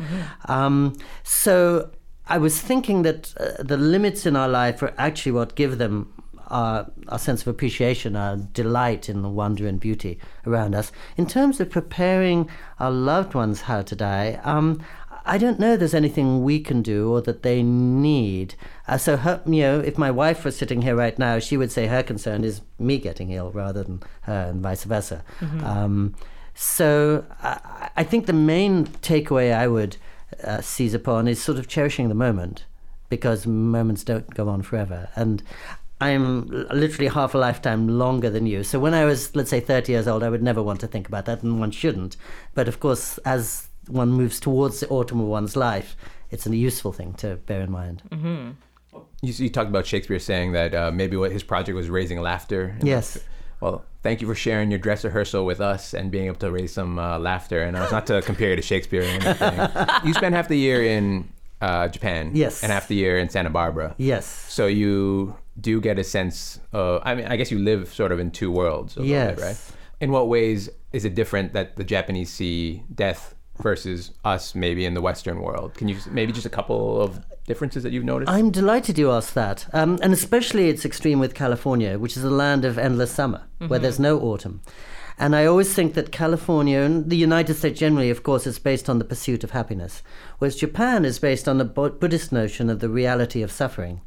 Um, 0.46 0.98
so 1.24 1.92
I 2.28 2.38
was 2.38 2.62
thinking 2.62 3.02
that 3.04 3.34
uh, 3.38 3.64
the 3.64 3.78
limits 3.78 4.26
in 4.26 4.36
our 4.36 4.48
life 4.48 4.82
are 4.84 4.94
actually 4.98 5.32
what 5.34 5.56
give 5.56 5.78
them 5.78 6.14
our, 6.50 6.90
our 7.08 7.20
sense 7.20 7.42
of 7.42 7.48
appreciation, 7.48 8.16
our 8.16 8.38
delight 8.38 9.10
in 9.10 9.22
the 9.22 9.30
wonder 9.30 9.68
and 9.68 9.80
beauty 9.80 10.20
around 10.46 10.76
us. 10.76 10.92
In 11.18 11.28
terms 11.28 11.60
of 11.60 11.70
preparing 11.70 12.50
our 12.80 12.92
loved 12.92 13.34
ones 13.34 13.62
how 13.62 13.82
to 13.82 13.96
die, 13.96 14.40
um, 14.44 14.84
I 15.26 15.38
don't 15.38 15.60
know 15.60 15.76
there's 15.76 15.94
anything 15.94 16.44
we 16.44 16.60
can 16.60 16.82
do 16.82 17.12
or 17.12 17.22
that 17.22 17.44
they 17.44 17.62
need. 17.64 18.56
Uh, 18.88 18.98
so, 18.98 19.18
her, 19.18 19.42
you 19.46 19.62
know, 19.62 19.80
if 19.80 19.98
my 19.98 20.12
wife 20.12 20.44
was 20.46 20.58
sitting 20.58 20.82
here 20.82 20.96
right 20.96 21.18
now, 21.18 21.40
she 21.40 21.58
would 21.58 21.72
say 21.72 21.88
her 21.88 22.04
concern 22.04 22.44
is 22.44 22.62
me 22.78 22.98
getting 22.98 23.32
ill 23.32 23.52
rather 23.52 23.84
than 23.84 24.04
her, 24.22 24.48
and 24.50 24.62
vice 24.62 24.84
versa. 24.84 25.24
Um, 25.64 26.16
so, 26.54 27.26
I, 27.42 27.90
I 27.98 28.04
think 28.04 28.26
the 28.26 28.34
main 28.34 28.86
takeaway 28.88 29.54
I 29.54 29.68
would 29.68 29.98
uh, 30.44 30.62
seize 30.62 30.94
upon 30.94 31.28
is 31.28 31.42
sort 31.42 31.58
of 31.58 31.68
cherishing 31.68 32.10
the 32.10 32.16
moment 32.16 32.66
because 33.10 33.48
moments 33.48 34.04
don't 34.04 34.34
go 34.34 34.48
on 34.50 34.62
forever. 34.62 35.10
And 35.16 35.42
I'm 36.02 36.48
literally 36.48 37.10
half 37.10 37.34
a 37.34 37.38
lifetime 37.38 37.88
longer 37.88 38.30
than 38.30 38.46
you. 38.46 38.64
So 38.64 38.80
when 38.80 38.94
I 38.94 39.06
was, 39.06 39.36
let's 39.36 39.50
say, 39.50 39.60
30 39.60 39.92
years 39.92 40.08
old, 40.08 40.24
I 40.24 40.30
would 40.30 40.44
never 40.44 40.64
want 40.64 40.80
to 40.82 40.88
think 40.88 41.08
about 41.08 41.26
that, 41.26 41.44
and 41.44 41.60
one 41.60 41.72
shouldn't. 41.72 42.16
But 42.54 42.68
of 42.68 42.80
course, 42.80 43.18
as 43.20 43.69
one 43.90 44.12
moves 44.12 44.40
towards 44.40 44.80
the 44.80 44.88
autumn 44.90 45.20
of 45.20 45.28
one's 45.28 45.56
life, 45.56 45.96
it's 46.32 46.46
a 46.46 46.56
useful 46.56 46.94
thing 46.94 47.14
to 47.16 47.36
bear 47.36 47.62
in 47.62 47.72
mind. 47.72 48.04
You, 49.22 49.34
you 49.34 49.50
talked 49.50 49.70
about 49.70 49.86
Shakespeare 49.86 50.20
saying 50.20 50.54
that 50.54 50.74
uh, 50.74 50.92
maybe 50.92 51.18
what 51.18 51.32
his 51.32 51.44
project 51.44 51.76
was 51.76 51.90
raising 51.90 52.22
laughter. 52.22 52.78
Yes. 52.82 53.18
Well, 53.62 53.84
thank 54.04 54.22
you 54.22 54.28
for 54.28 54.36
sharing 54.36 54.72
your 54.72 54.80
dress 54.80 55.04
rehearsal 55.04 55.46
with 55.46 55.60
us 55.60 55.94
and 55.94 56.10
being 56.10 56.28
able 56.28 56.38
to 56.40 56.50
raise 56.52 56.72
some 56.72 56.98
uh, 56.98 57.20
laughter. 57.20 57.62
And 57.64 57.76
uh, 57.76 57.82
it's 57.84 57.92
not 57.92 58.08
to 58.08 58.22
compare 58.22 58.52
you 58.52 58.56
to 58.56 58.62
Shakespeare 58.62 59.02
or 59.02 59.06
anything. 59.06 59.68
you 60.06 60.14
spent 60.14 60.34
half 60.34 60.48
the 60.48 60.58
year 60.58 60.84
in 60.84 61.28
uh, 61.60 61.90
Japan. 61.90 62.32
Yes. 62.34 62.64
And 62.64 62.72
half 62.72 62.88
the 62.88 62.96
year 62.96 63.18
in 63.18 63.28
Santa 63.30 63.50
Barbara. 63.50 63.96
Yes. 63.98 64.26
So 64.26 64.68
you 64.68 65.36
do 65.60 65.82
get 65.82 66.00
a 66.00 66.04
sense 66.06 66.60
of, 66.72 67.02
I 67.04 67.16
mean, 67.16 67.26
I 67.26 67.36
guess 67.36 67.52
you 67.52 67.60
live 67.60 67.94
sort 67.94 68.14
of 68.14 68.20
in 68.20 68.32
two 68.32 68.50
worlds 68.52 68.96
a 68.96 69.02
little 69.02 69.14
bit, 69.14 69.40
Yes. 69.40 69.42
right? 69.42 69.76
In 70.00 70.12
what 70.12 70.30
ways 70.30 70.70
is 70.94 71.04
it 71.04 71.14
different 71.14 71.52
that 71.54 71.76
the 71.76 71.84
Japanese 71.84 72.30
see 72.32 72.84
death 72.96 73.36
versus 73.62 74.12
us 74.24 74.56
maybe 74.56 74.86
in 74.86 74.94
the 74.94 75.02
Western 75.02 75.42
world? 75.42 75.74
Can 75.76 75.88
you 75.88 75.98
maybe 76.10 76.32
just 76.32 76.46
a 76.46 76.50
couple 76.50 77.02
of 77.02 77.20
differences 77.46 77.84
that 77.84 77.92
you've 77.92 78.04
noticed? 78.04 78.32
I'm 78.32 78.52
delighted 78.52 78.98
you 78.98 79.12
asked 79.12 79.36
that. 79.36 79.68
Um, 79.74 80.00
and 80.02 80.14
especially 80.14 80.70
it's 80.70 80.86
extreme 80.86 81.20
with 81.20 81.34
California, 81.34 81.98
which 81.98 82.16
is 82.18 82.24
a 82.24 82.30
land 82.30 82.66
of 82.66 82.78
endless 82.78 83.12
summer, 83.12 83.44
where 83.68 83.80
there's 83.80 84.00
no 84.00 84.20
autumn. 84.20 84.62
And 85.22 85.36
I 85.36 85.46
always 85.46 85.74
think 85.74 85.96
that 85.96 86.14
California 86.14 86.80
and 86.80 87.10
the 87.10 87.18
United 87.18 87.56
States 87.56 87.78
generally, 87.78 88.10
of 88.10 88.24
course, 88.24 88.48
is 88.48 88.58
based 88.58 88.90
on 88.90 89.00
the 89.00 89.06
pursuit 89.06 89.44
of 89.44 89.52
happiness, 89.52 90.02
whereas 90.38 90.56
Japan 90.56 91.04
is 91.04 91.20
based 91.20 91.48
on 91.48 91.58
the 91.58 91.66
Buddhist 91.66 92.32
notion 92.32 92.70
of 92.70 92.80
the 92.80 92.88
reality 92.88 93.42
of 93.42 93.52
suffering. 93.52 94.00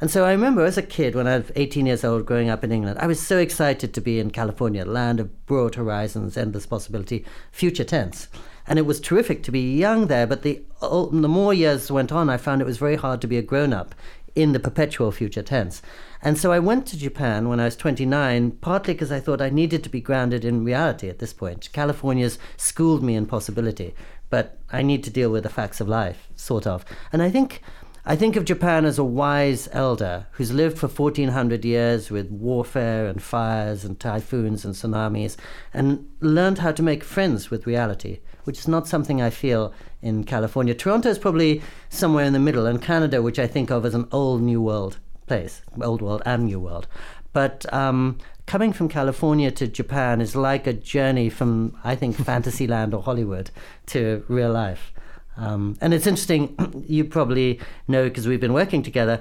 And 0.00 0.10
so 0.10 0.24
I 0.24 0.30
remember 0.30 0.64
as 0.64 0.78
a 0.78 0.82
kid, 0.82 1.14
when 1.14 1.26
I 1.26 1.38
was 1.38 1.52
18 1.56 1.86
years 1.86 2.04
old, 2.04 2.26
growing 2.26 2.48
up 2.48 2.64
in 2.64 2.72
England, 2.72 2.98
I 2.98 3.06
was 3.06 3.20
so 3.20 3.38
excited 3.38 3.92
to 3.92 4.00
be 4.00 4.18
in 4.18 4.30
California, 4.30 4.84
land 4.84 5.20
of 5.20 5.46
broad 5.46 5.74
horizons, 5.74 6.36
endless 6.36 6.66
possibility, 6.66 7.24
future 7.50 7.84
tense. 7.84 8.28
And 8.66 8.78
it 8.78 8.86
was 8.86 9.00
terrific 9.00 9.42
to 9.44 9.52
be 9.52 9.76
young 9.76 10.08
there, 10.08 10.26
but 10.26 10.42
the, 10.42 10.62
ol- 10.82 11.10
the 11.10 11.28
more 11.28 11.54
years 11.54 11.90
went 11.90 12.10
on, 12.10 12.28
I 12.28 12.36
found 12.36 12.60
it 12.60 12.66
was 12.66 12.78
very 12.78 12.96
hard 12.96 13.20
to 13.20 13.26
be 13.26 13.38
a 13.38 13.42
grown 13.42 13.72
up 13.72 13.94
in 14.34 14.52
the 14.52 14.60
perpetual 14.60 15.10
future 15.10 15.42
tense. 15.42 15.82
And 16.22 16.36
so 16.36 16.52
I 16.52 16.58
went 16.58 16.86
to 16.88 16.98
Japan 16.98 17.48
when 17.48 17.60
I 17.60 17.64
was 17.64 17.76
29, 17.76 18.52
partly 18.60 18.94
because 18.94 19.12
I 19.12 19.20
thought 19.20 19.40
I 19.40 19.50
needed 19.50 19.82
to 19.84 19.90
be 19.90 20.00
grounded 20.00 20.44
in 20.44 20.64
reality 20.64 21.08
at 21.08 21.20
this 21.20 21.32
point. 21.32 21.70
California's 21.72 22.38
schooled 22.56 23.02
me 23.02 23.14
in 23.14 23.26
possibility, 23.26 23.94
but 24.28 24.58
I 24.70 24.82
need 24.82 25.04
to 25.04 25.10
deal 25.10 25.30
with 25.30 25.44
the 25.44 25.48
facts 25.48 25.80
of 25.80 25.88
life, 25.88 26.28
sort 26.36 26.66
of. 26.66 26.84
And 27.12 27.22
I 27.22 27.30
think 27.30 27.62
I 28.08 28.14
think 28.14 28.36
of 28.36 28.44
Japan 28.44 28.84
as 28.84 29.00
a 29.00 29.04
wise 29.04 29.68
elder 29.72 30.28
who's 30.32 30.52
lived 30.52 30.78
for 30.78 30.86
1400 30.86 31.64
years 31.64 32.08
with 32.08 32.30
warfare 32.30 33.08
and 33.08 33.20
fires 33.20 33.84
and 33.84 33.98
typhoons 33.98 34.64
and 34.64 34.74
tsunamis 34.74 35.36
and 35.74 36.08
learned 36.20 36.58
how 36.58 36.70
to 36.70 36.84
make 36.84 37.02
friends 37.02 37.50
with 37.50 37.66
reality, 37.66 38.20
which 38.46 38.58
is 38.58 38.68
not 38.68 38.86
something 38.86 39.20
I 39.20 39.30
feel 39.30 39.72
in 40.02 40.24
California. 40.24 40.74
Toronto 40.74 41.08
is 41.08 41.18
probably 41.18 41.62
somewhere 41.88 42.24
in 42.24 42.32
the 42.32 42.38
middle, 42.38 42.66
and 42.66 42.80
Canada, 42.80 43.22
which 43.22 43.38
I 43.38 43.46
think 43.46 43.70
of 43.70 43.84
as 43.84 43.94
an 43.94 44.08
old 44.12 44.42
New 44.42 44.62
World 44.62 44.98
place, 45.26 45.62
old 45.82 46.02
world 46.02 46.22
and 46.24 46.44
New 46.44 46.60
World. 46.60 46.86
But 47.32 47.70
um, 47.72 48.18
coming 48.46 48.72
from 48.72 48.88
California 48.88 49.50
to 49.50 49.66
Japan 49.66 50.20
is 50.20 50.34
like 50.34 50.66
a 50.66 50.72
journey 50.72 51.28
from, 51.28 51.76
I 51.84 51.96
think, 51.96 52.16
Fantasyland 52.24 52.94
or 52.94 53.02
Hollywood 53.02 53.50
to 53.86 54.24
real 54.28 54.52
life. 54.52 54.92
Um, 55.36 55.76
and 55.80 55.92
it's 55.92 56.06
interesting, 56.06 56.56
you 56.88 57.04
probably 57.04 57.60
know 57.88 58.04
because 58.04 58.26
we've 58.26 58.40
been 58.40 58.54
working 58.54 58.82
together. 58.82 59.20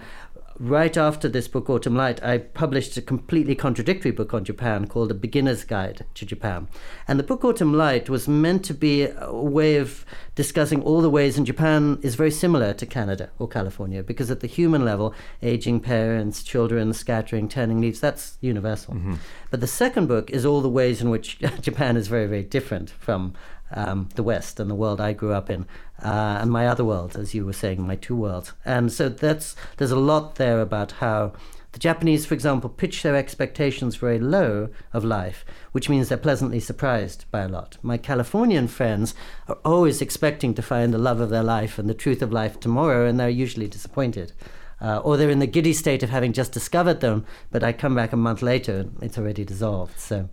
Right 0.57 0.95
after 0.95 1.27
this 1.27 1.49
book, 1.49 1.69
Autumn 1.69 1.97
Light, 1.97 2.23
I 2.23 2.37
published 2.37 2.95
a 2.95 3.01
completely 3.01 3.55
contradictory 3.55 4.11
book 4.11 4.33
on 4.33 4.45
Japan 4.45 4.87
called 4.87 5.11
A 5.11 5.13
Beginner's 5.13 5.65
Guide 5.65 6.05
to 6.13 6.25
Japan. 6.25 6.69
And 7.09 7.19
the 7.19 7.23
book 7.23 7.43
Autumn 7.43 7.73
Light 7.73 8.09
was 8.09 8.29
meant 8.29 8.63
to 8.65 8.73
be 8.73 9.03
a 9.03 9.33
way 9.33 9.75
of 9.75 10.05
discussing 10.33 10.81
all 10.81 11.01
the 11.01 11.09
ways 11.09 11.37
in 11.37 11.43
Japan 11.43 11.99
is 12.01 12.15
very 12.15 12.31
similar 12.31 12.73
to 12.73 12.85
Canada 12.85 13.31
or 13.37 13.49
California, 13.49 14.01
because 14.01 14.31
at 14.31 14.39
the 14.39 14.47
human 14.47 14.85
level, 14.85 15.13
aging 15.43 15.81
parents, 15.81 16.41
children, 16.41 16.93
scattering, 16.93 17.49
turning 17.49 17.81
leaves, 17.81 17.99
that's 17.99 18.37
universal. 18.39 18.93
Mm-hmm. 18.93 19.15
But 19.51 19.59
the 19.59 19.67
second 19.67 20.07
book 20.07 20.29
is 20.29 20.45
all 20.45 20.61
the 20.61 20.69
ways 20.69 21.01
in 21.01 21.09
which 21.09 21.37
Japan 21.59 21.97
is 21.97 22.07
very, 22.07 22.27
very 22.27 22.43
different 22.43 22.91
from 22.91 23.33
um, 23.71 24.09
the 24.15 24.23
West 24.23 24.59
and 24.59 24.69
the 24.69 24.75
world 24.75 25.01
I 25.01 25.13
grew 25.13 25.33
up 25.33 25.49
in, 25.49 25.65
uh, 26.03 26.39
and 26.41 26.51
my 26.51 26.67
other 26.67 26.85
world, 26.85 27.15
as 27.15 27.33
you 27.33 27.45
were 27.45 27.53
saying, 27.53 27.85
my 27.85 27.95
two 27.95 28.15
worlds. 28.15 28.53
And 28.63 28.91
so 28.91 29.09
that's 29.09 29.55
there's 29.77 29.91
a 29.91 29.99
lot 29.99 30.35
there 30.35 30.61
about 30.61 30.93
how 30.93 31.33
the 31.75 31.79
Japanese, 31.79 32.25
for 32.25 32.33
example, 32.33 32.69
pitch 32.69 33.03
their 33.03 33.17
expectations 33.17 33.97
very 33.97 34.17
low 34.17 34.69
of 34.93 35.03
life, 35.03 35.43
which 35.73 35.89
means 35.89 36.07
they're 36.07 36.17
pleasantly 36.17 36.61
surprised 36.61 37.25
by 37.31 37.41
a 37.41 37.49
lot. 37.49 37.77
My 37.81 37.97
Californian 37.97 38.69
friends 38.69 39.13
are 39.49 39.57
always 39.65 40.01
expecting 40.01 40.53
to 40.53 40.61
find 40.61 40.93
the 40.93 40.97
love 40.97 41.19
of 41.19 41.29
their 41.29 41.43
life 41.43 41.77
and 41.77 41.89
the 41.89 41.93
truth 41.93 42.21
of 42.21 42.31
life 42.31 42.61
tomorrow, 42.61 43.05
and 43.05 43.19
they're 43.19 43.27
usually 43.27 43.67
disappointed. 43.67 44.31
Uh, 44.79 44.99
or 44.99 45.17
they're 45.17 45.29
in 45.29 45.39
the 45.39 45.47
giddy 45.47 45.73
state 45.73 46.01
of 46.01 46.09
having 46.09 46.31
just 46.31 46.53
discovered 46.53 47.01
them, 47.01 47.25
but 47.51 47.61
I 47.61 47.73
come 47.73 47.93
back 47.93 48.13
a 48.13 48.17
month 48.17 48.41
later 48.41 48.77
and 48.79 48.97
it's 49.01 49.17
already 49.17 49.43
dissolved. 49.43 49.99
So. 49.99 50.29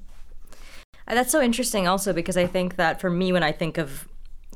Uh, 1.06 1.14
That's 1.14 1.32
so 1.32 1.40
interesting, 1.42 1.86
also, 1.88 2.12
because 2.12 2.36
I 2.36 2.46
think 2.46 2.76
that 2.76 3.00
for 3.00 3.10
me, 3.10 3.32
when 3.32 3.42
I 3.42 3.52
think 3.52 3.78
of 3.78 4.08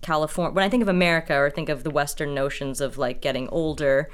California, 0.02 0.52
when 0.54 0.64
I 0.64 0.68
think 0.68 0.82
of 0.82 0.88
America 0.88 1.34
or 1.34 1.50
think 1.50 1.68
of 1.68 1.82
the 1.84 1.90
Western 1.90 2.34
notions 2.34 2.80
of 2.80 2.98
like 2.98 3.20
getting 3.20 3.48
older, 3.48 4.08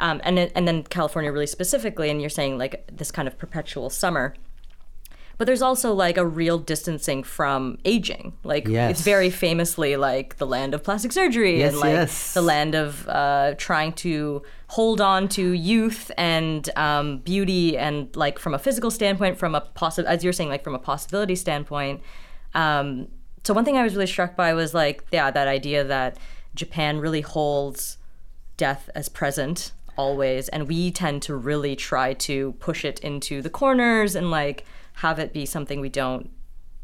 um, 0.00 0.20
and 0.24 0.36
then- 0.36 0.50
and 0.54 0.66
then 0.66 0.82
California 0.82 1.30
really 1.32 1.46
specifically, 1.46 2.10
and 2.10 2.20
you're 2.20 2.30
saying 2.30 2.58
like 2.58 2.88
this 2.92 3.10
kind 3.10 3.28
of 3.28 3.38
perpetual 3.38 3.88
summer. 3.90 4.34
But 5.38 5.44
there's 5.46 5.60
also 5.62 5.92
like 5.92 6.16
a 6.16 6.24
real 6.26 6.58
distancing 6.58 7.22
from 7.22 7.78
aging. 7.84 8.32
Like 8.42 8.66
Yes. 8.66 8.92
it's 8.92 9.00
very 9.02 9.28
famously 9.30 9.96
like 9.96 10.38
the 10.38 10.46
land 10.46 10.72
of 10.74 10.82
plastic 10.82 11.12
surgery 11.12 11.58
Yes, 11.58 11.72
and 11.72 11.80
like 11.80 11.92
yes. 11.92 12.32
the 12.34 12.40
land 12.42 12.74
of 12.74 13.06
uh, 13.08 13.54
trying 13.58 13.92
to 13.94 14.42
hold 14.68 15.00
on 15.00 15.28
to 15.28 15.50
youth 15.52 16.10
and 16.16 16.68
um, 16.76 17.18
beauty 17.18 17.78
and 17.78 18.14
like 18.16 18.38
from 18.38 18.54
a 18.54 18.58
physical 18.58 18.90
standpoint, 18.90 19.38
from 19.38 19.54
a 19.54 19.60
possi- 19.60 20.04
as 20.04 20.24
you're 20.24 20.32
saying, 20.32 20.48
like 20.48 20.64
from 20.64 20.74
a 20.74 20.78
possibility 20.78 21.36
standpoint. 21.36 22.00
Um, 22.54 23.08
so 23.44 23.54
one 23.54 23.64
thing 23.64 23.76
I 23.76 23.84
was 23.84 23.94
really 23.94 24.08
struck 24.08 24.34
by 24.34 24.54
was 24.54 24.74
like 24.74 25.04
yeah 25.12 25.30
that 25.30 25.46
idea 25.46 25.84
that 25.84 26.18
Japan 26.54 26.98
really 26.98 27.20
holds 27.20 27.98
death 28.56 28.90
as 28.94 29.08
present 29.08 29.72
always 29.96 30.48
and 30.48 30.66
we 30.68 30.90
tend 30.90 31.22
to 31.22 31.34
really 31.34 31.76
try 31.76 32.12
to 32.12 32.52
push 32.58 32.84
it 32.84 32.98
into 33.00 33.40
the 33.40 33.50
corners 33.50 34.14
and 34.16 34.30
like 34.30 34.64
have 34.94 35.18
it 35.18 35.32
be 35.32 35.46
something 35.46 35.80
we 35.80 35.88
don't 35.88 36.30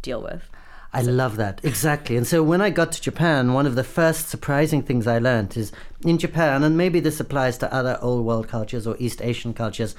deal 0.02 0.22
with. 0.22 0.48
I 0.94 1.00
love 1.02 1.36
that. 1.36 1.60
Exactly. 1.64 2.16
And 2.18 2.26
so 2.26 2.42
when 2.42 2.60
I 2.60 2.68
got 2.70 2.92
to 2.92 3.00
Japan, 3.00 3.54
one 3.54 3.66
of 3.66 3.74
the 3.76 3.84
first 3.84 4.28
surprising 4.28 4.82
things 4.82 5.06
I 5.06 5.18
learned 5.18 5.56
is 5.56 5.72
in 6.04 6.18
Japan, 6.18 6.62
and 6.62 6.76
maybe 6.76 7.00
this 7.00 7.18
applies 7.20 7.56
to 7.58 7.72
other 7.72 7.98
old 8.02 8.26
world 8.26 8.48
cultures 8.48 8.86
or 8.86 8.96
East 8.98 9.22
Asian 9.22 9.54
cultures, 9.54 9.94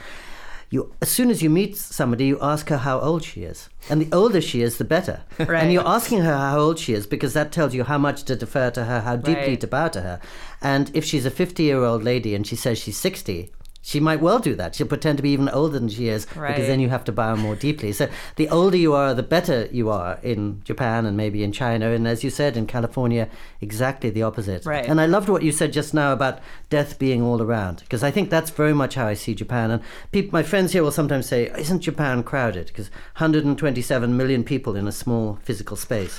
you 0.70 0.92
as 1.02 1.10
soon 1.10 1.30
as 1.30 1.42
you 1.42 1.50
meet 1.50 1.78
somebody, 1.78 2.26
you 2.26 2.38
ask 2.42 2.70
her 2.70 2.78
how 2.78 3.00
old 3.00 3.24
she 3.24 3.44
is. 3.44 3.70
And 3.90 4.02
the 4.02 4.16
older 4.16 4.42
she 4.42 4.62
is, 4.62 4.78
the 4.78 4.84
better. 4.86 5.22
Right. 5.40 5.64
And 5.64 5.74
you're 5.74 5.88
asking 5.88 6.20
her 6.22 6.36
how 6.38 6.60
old 6.60 6.80
she 6.80 6.94
is 6.94 7.06
because 7.08 7.34
that 7.34 7.52
tells 7.52 7.74
you 7.74 7.84
how 7.84 7.98
much 7.98 8.24
to 8.24 8.36
defer 8.36 8.70
to 8.72 8.86
her, 8.86 9.02
how 9.02 9.16
deeply 9.16 9.50
Right. 9.50 9.62
to 9.62 9.68
bow 9.68 9.88
to 9.90 10.02
her. 10.02 10.20
And 10.62 10.90
if 10.96 11.04
she's 11.06 11.26
a 11.26 11.32
50 11.32 11.64
year 11.64 11.84
old 11.84 12.04
lady 12.04 12.34
and 12.36 12.46
she 12.46 12.56
says 12.56 12.78
she's 12.80 12.98
60, 12.98 13.52
she 13.86 14.00
might 14.00 14.22
well 14.22 14.40
do 14.40 14.56
that. 14.56 14.74
She'll 14.74 14.88
pretend 14.88 15.18
to 15.18 15.22
be 15.22 15.32
even 15.32 15.50
older 15.50 15.78
than 15.78 15.90
she 15.90 16.08
is 16.08 16.26
Right. 16.36 16.56
because 16.56 16.68
then 16.68 16.80
you 16.80 16.88
have 16.88 17.04
to 17.04 17.12
bow 17.12 17.36
more 17.36 17.56
deeply. 17.56 17.92
So 17.92 18.08
the 18.38 18.48
older 18.48 18.78
you 18.78 18.94
are, 18.94 19.14
the 19.14 19.24
better 19.24 19.68
you 19.72 19.90
are 19.90 20.20
in 20.24 20.62
Japan 20.64 21.06
and 21.06 21.18
maybe 21.18 21.44
in 21.44 21.52
China. 21.52 21.92
And 21.92 22.08
as 22.08 22.24
you 22.24 22.30
said, 22.30 22.56
in 22.56 22.66
California, 22.66 23.28
exactly 23.60 24.10
the 24.10 24.24
opposite. 24.24 24.66
Right. 24.66 24.88
And 24.88 25.02
I 25.02 25.06
loved 25.06 25.28
what 25.28 25.44
you 25.44 25.52
said 25.52 25.74
just 25.74 25.94
now 25.94 26.14
about 26.14 26.40
death 26.70 26.98
being 26.98 27.22
all 27.22 27.42
around 27.42 27.82
because 27.82 28.06
I 28.06 28.10
think 28.10 28.30
that's 28.30 28.52
very 28.52 28.74
much 28.74 28.96
how 28.96 29.06
I 29.06 29.16
see 29.16 29.36
Japan. 29.36 29.70
And 29.70 29.84
peop 30.14 30.32
my 30.32 30.44
friends 30.44 30.72
here 30.72 30.82
will 30.82 30.92
sometimes 30.92 31.28
say, 31.28 31.52
"Isn't 31.58 31.82
Japan 31.82 32.24
crowded?" 32.24 32.68
Because 32.68 32.90
127 33.18 34.16
million 34.16 34.46
people 34.46 34.78
in 34.78 34.88
a 34.88 34.94
small 34.94 35.40
physical 35.44 35.76
space. 35.76 36.18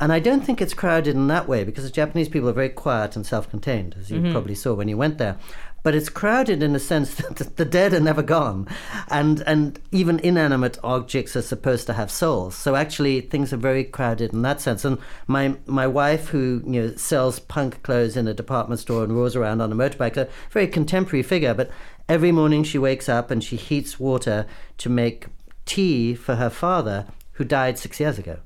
And 0.00 0.12
I 0.12 0.18
don't 0.18 0.40
think 0.44 0.60
it's 0.60 0.74
crowded 0.74 1.14
in 1.14 1.28
that 1.28 1.46
way 1.46 1.62
because 1.62 1.84
the 1.84 1.90
Japanese 1.90 2.28
people 2.28 2.48
are 2.48 2.54
very 2.54 2.70
quiet 2.70 3.14
and 3.14 3.24
self-contained, 3.24 3.94
as 4.00 4.10
you 4.10 4.18
mm-hmm. 4.18 4.32
probably 4.32 4.56
saw 4.56 4.74
when 4.74 4.88
you 4.88 4.96
went 4.96 5.18
there. 5.18 5.36
But 5.82 5.94
it's 5.94 6.08
crowded 6.08 6.62
in 6.62 6.72
the 6.72 6.78
sense 6.78 7.14
that 7.38 7.56
the 7.56 7.64
dead 7.64 7.92
are 7.92 8.00
never 8.00 8.22
gone, 8.22 8.68
and 9.08 9.42
and 9.46 9.80
even 9.90 10.18
inanimate 10.20 10.78
objects 10.84 11.34
are 11.36 11.42
supposed 11.42 11.86
to 11.86 11.94
have 11.94 12.10
souls. 12.10 12.54
So 12.54 12.76
actually, 12.76 13.20
things 13.20 13.52
are 13.52 13.56
very 13.56 13.84
crowded 13.84 14.32
in 14.32 14.42
that 14.42 14.60
sense. 14.60 14.84
And 14.84 14.98
my 15.26 15.56
my 15.66 15.86
wife, 15.86 16.28
who 16.28 16.62
you 16.64 16.82
know 16.82 16.94
sells 16.96 17.40
punk 17.40 17.82
clothes 17.82 18.16
in 18.16 18.28
a 18.28 18.34
department 18.34 18.80
store 18.80 19.04
and 19.04 19.14
roars 19.16 19.34
around 19.34 19.60
on 19.60 19.72
a 19.72 19.76
motorbike, 19.76 20.16
a 20.16 20.28
very 20.50 20.68
contemporary 20.68 21.22
figure. 21.22 21.54
But 21.54 21.70
every 22.08 22.32
morning 22.32 22.62
she 22.62 22.78
wakes 22.78 23.08
up 23.08 23.30
and 23.30 23.42
she 23.42 23.56
heats 23.56 23.98
water 23.98 24.46
to 24.78 24.88
make 24.88 25.26
tea 25.64 26.14
for 26.14 26.36
her 26.36 26.50
father, 26.50 27.06
who 27.32 27.44
died 27.44 27.78
six 27.78 27.98
years 27.98 28.18
ago. 28.18 28.38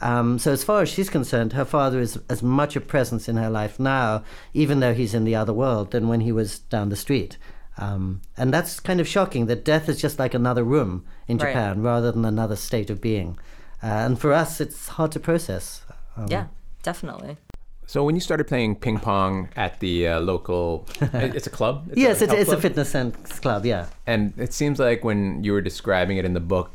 Um, 0.00 0.38
so, 0.38 0.52
as 0.52 0.64
far 0.64 0.82
as 0.82 0.88
she's 0.88 1.10
concerned, 1.10 1.52
her 1.54 1.64
father 1.64 2.00
is 2.00 2.18
as 2.28 2.42
much 2.42 2.76
a 2.76 2.80
presence 2.80 3.28
in 3.28 3.36
her 3.36 3.50
life 3.50 3.78
now, 3.80 4.22
even 4.54 4.80
though 4.80 4.94
he's 4.94 5.14
in 5.14 5.24
the 5.24 5.34
other 5.34 5.52
world, 5.52 5.90
than 5.90 6.08
when 6.08 6.20
he 6.20 6.32
was 6.32 6.58
down 6.58 6.88
the 6.88 6.96
street. 6.96 7.36
Um, 7.78 8.20
and 8.36 8.52
that's 8.52 8.78
kind 8.80 9.00
of 9.00 9.08
shocking 9.08 9.46
that 9.46 9.64
death 9.64 9.88
is 9.88 10.00
just 10.00 10.18
like 10.18 10.34
another 10.34 10.64
room 10.64 11.04
in 11.28 11.38
Right. 11.38 11.48
Japan 11.48 11.82
rather 11.82 12.12
than 12.12 12.24
another 12.24 12.56
state 12.56 12.90
of 12.90 13.00
being. 13.00 13.38
Uh, 13.82 13.86
and 13.86 14.20
for 14.20 14.32
us, 14.32 14.60
it's 14.60 14.88
hard 14.88 15.12
to 15.12 15.20
process. 15.20 15.82
Um, 16.16 16.26
Yeah, 16.28 16.46
definitely. 16.82 17.38
So 17.86 18.04
when 18.04 18.14
you 18.14 18.20
started 18.20 18.46
playing 18.46 18.76
ping 18.76 18.98
pong 19.00 19.48
at 19.56 19.80
the 19.80 20.06
uh, 20.08 20.20
local, 20.20 20.86
it's 21.00 21.46
a 21.46 21.50
club. 21.50 21.86
It's 21.88 21.98
yes, 21.98 22.22
it's, 22.22 22.30
health 22.32 22.42
it's 22.42 22.52
a 22.52 22.60
fitness 22.60 22.90
sense 22.90 23.38
club, 23.40 23.64
yeah. 23.66 23.86
And 24.06 24.32
it 24.36 24.52
seems 24.52 24.78
like 24.78 25.02
when 25.02 25.42
you 25.42 25.52
were 25.52 25.60
describing 25.60 26.16
it 26.18 26.24
in 26.24 26.34
the 26.34 26.40
book, 26.40 26.70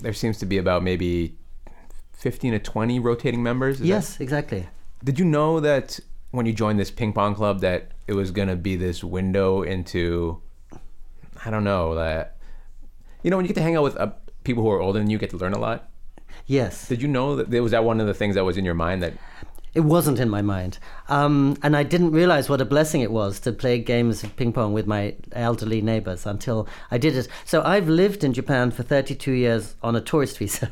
there 0.00 0.12
seems 0.12 0.38
to 0.38 0.46
be 0.46 0.58
about 0.58 0.82
maybe 0.82 1.36
15 2.12 2.52
to 2.52 2.58
20 2.58 2.98
rotating 2.98 3.42
members. 3.42 3.76
Is 3.76 3.80
that- 3.80 3.86
Yes, 3.86 4.20
exactly. 4.20 4.66
did 5.04 5.18
you 5.18 5.24
know 5.24 5.60
that 5.60 6.00
when 6.30 6.44
you 6.46 6.52
joined 6.52 6.78
this 6.78 6.90
ping 6.90 7.12
pong 7.12 7.34
club 7.34 7.60
that 7.60 7.92
it 8.06 8.12
was 8.14 8.30
going 8.30 8.48
to 8.48 8.56
be 8.56 8.76
this 8.76 9.02
window 9.04 9.62
into, 9.62 10.40
I 11.44 11.50
don't 11.50 11.64
know, 11.64 11.94
that, 11.94 12.36
you 13.22 13.30
know, 13.30 13.36
when 13.36 13.44
you 13.44 13.48
get 13.48 13.54
to 13.54 13.62
hang 13.62 13.76
out 13.76 13.82
with 13.84 13.96
uh, 13.96 14.10
people 14.44 14.62
who 14.62 14.70
are 14.70 14.80
older 14.80 14.98
than 14.98 15.08
you, 15.08 15.14
you 15.14 15.18
get 15.18 15.30
to 15.30 15.36
learn 15.36 15.52
a 15.54 15.58
lot. 15.58 15.88
Yes. 16.46 16.88
Did 16.88 17.00
you 17.02 17.08
know 17.08 17.36
that 17.36 17.62
was 17.62 17.72
that 17.72 17.84
one 17.84 18.00
of 18.00 18.06
the 18.06 18.14
things 18.14 18.34
that 18.34 18.44
was 18.44 18.56
in 18.56 18.64
your 18.64 18.74
mind 18.74 19.02
that 19.02 19.14
It 19.74 19.80
wasn't 19.80 20.18
in 20.18 20.28
my 20.28 20.42
mind. 20.42 20.78
Um, 21.08 21.56
and 21.62 21.76
I 21.76 21.82
didn't 21.82 22.12
realize 22.12 22.48
what 22.48 22.60
a 22.60 22.64
blessing 22.64 23.00
it 23.00 23.12
was 23.12 23.40
to 23.40 23.52
play 23.52 23.78
games 23.78 24.24
of 24.24 24.34
ping 24.36 24.52
pong 24.52 24.72
with 24.72 24.86
my 24.86 25.14
elderly 25.32 25.80
neighbors 25.80 26.26
until 26.26 26.68
I 26.90 26.98
did 26.98 27.16
it. 27.16 27.28
So 27.44 27.62
I've 27.62 27.88
lived 27.88 28.24
in 28.24 28.32
Japan 28.32 28.70
for 28.70 28.82
32 28.82 29.32
years 29.32 29.74
on 29.82 29.96
a 29.96 30.00
tourist 30.00 30.38
visa 30.38 30.70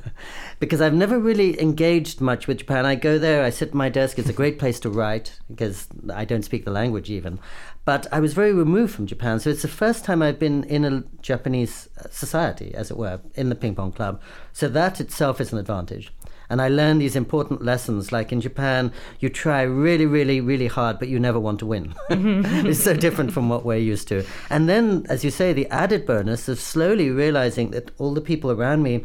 because 0.59 0.81
I've 0.81 0.95
never 0.95 1.19
really 1.19 1.61
engaged 1.61 2.21
much 2.21 2.47
with 2.47 2.59
Japan. 2.59 2.87
I 2.87 2.95
go 2.95 3.19
there, 3.19 3.45
I 3.45 3.50
sit 3.50 3.69
at 3.69 3.75
my 3.75 3.88
desk, 3.88 4.19
it's 4.19 4.29
a 4.29 4.35
great 4.35 4.59
place 4.59 4.81
to 4.81 4.91
write 4.91 5.38
because 5.49 5.88
I 6.12 6.25
don't 6.25 6.45
speak 6.45 6.65
the 6.65 6.71
language 6.71 7.11
even. 7.11 7.38
But 7.87 8.09
I 8.12 8.19
was 8.19 8.35
very 8.35 8.53
removed 8.53 8.95
from 8.95 9.07
Japan, 9.07 9.38
so 9.38 9.49
it's 9.49 9.62
the 9.62 9.69
first 9.69 10.05
time 10.05 10.21
I've 10.21 10.41
been 10.41 10.65
in 10.65 10.85
a 10.85 11.05
Japanese 11.23 11.88
uh, 11.97 12.09
society, 12.11 12.75
as 12.75 12.91
it 12.91 12.97
were, 12.97 13.21
in 13.37 13.49
the 13.49 13.55
ping 13.55 13.76
pong 13.76 13.93
club. 13.93 14.21
So 14.53 14.67
that 14.69 15.00
itself 15.00 15.41
is 15.41 15.53
an 15.53 15.59
advantage. 15.59 16.12
And 16.49 16.62
I 16.62 16.69
learned 16.69 17.00
these 17.00 17.17
important 17.17 17.62
lessons. 17.62 18.12
Like 18.12 18.33
in 18.33 18.41
Japan, 18.41 18.93
you 19.21 19.29
try 19.29 19.62
really, 19.62 20.07
really, 20.07 20.41
really 20.41 20.67
hard, 20.67 20.99
but 20.99 21.09
you 21.09 21.19
never 21.19 21.41
want 21.41 21.59
to 21.61 21.67
win. 21.67 21.95
it's 22.11 22.83
so 22.83 22.95
different 22.95 23.33
from 23.33 23.49
what 23.49 23.65
we're 23.65 23.76
used 23.79 24.09
to. 24.09 24.25
And 24.50 24.69
then, 24.69 25.07
as 25.09 25.25
you 25.25 25.31
say, 25.31 25.53
the 25.53 25.69
added 25.69 26.07
bonus 26.07 26.49
of 26.49 26.61
slowly 26.61 27.11
realizing 27.11 27.71
that 27.71 27.91
all 27.99 28.15
the 28.15 28.21
people 28.21 28.50
around 28.50 28.82
me, 28.82 29.04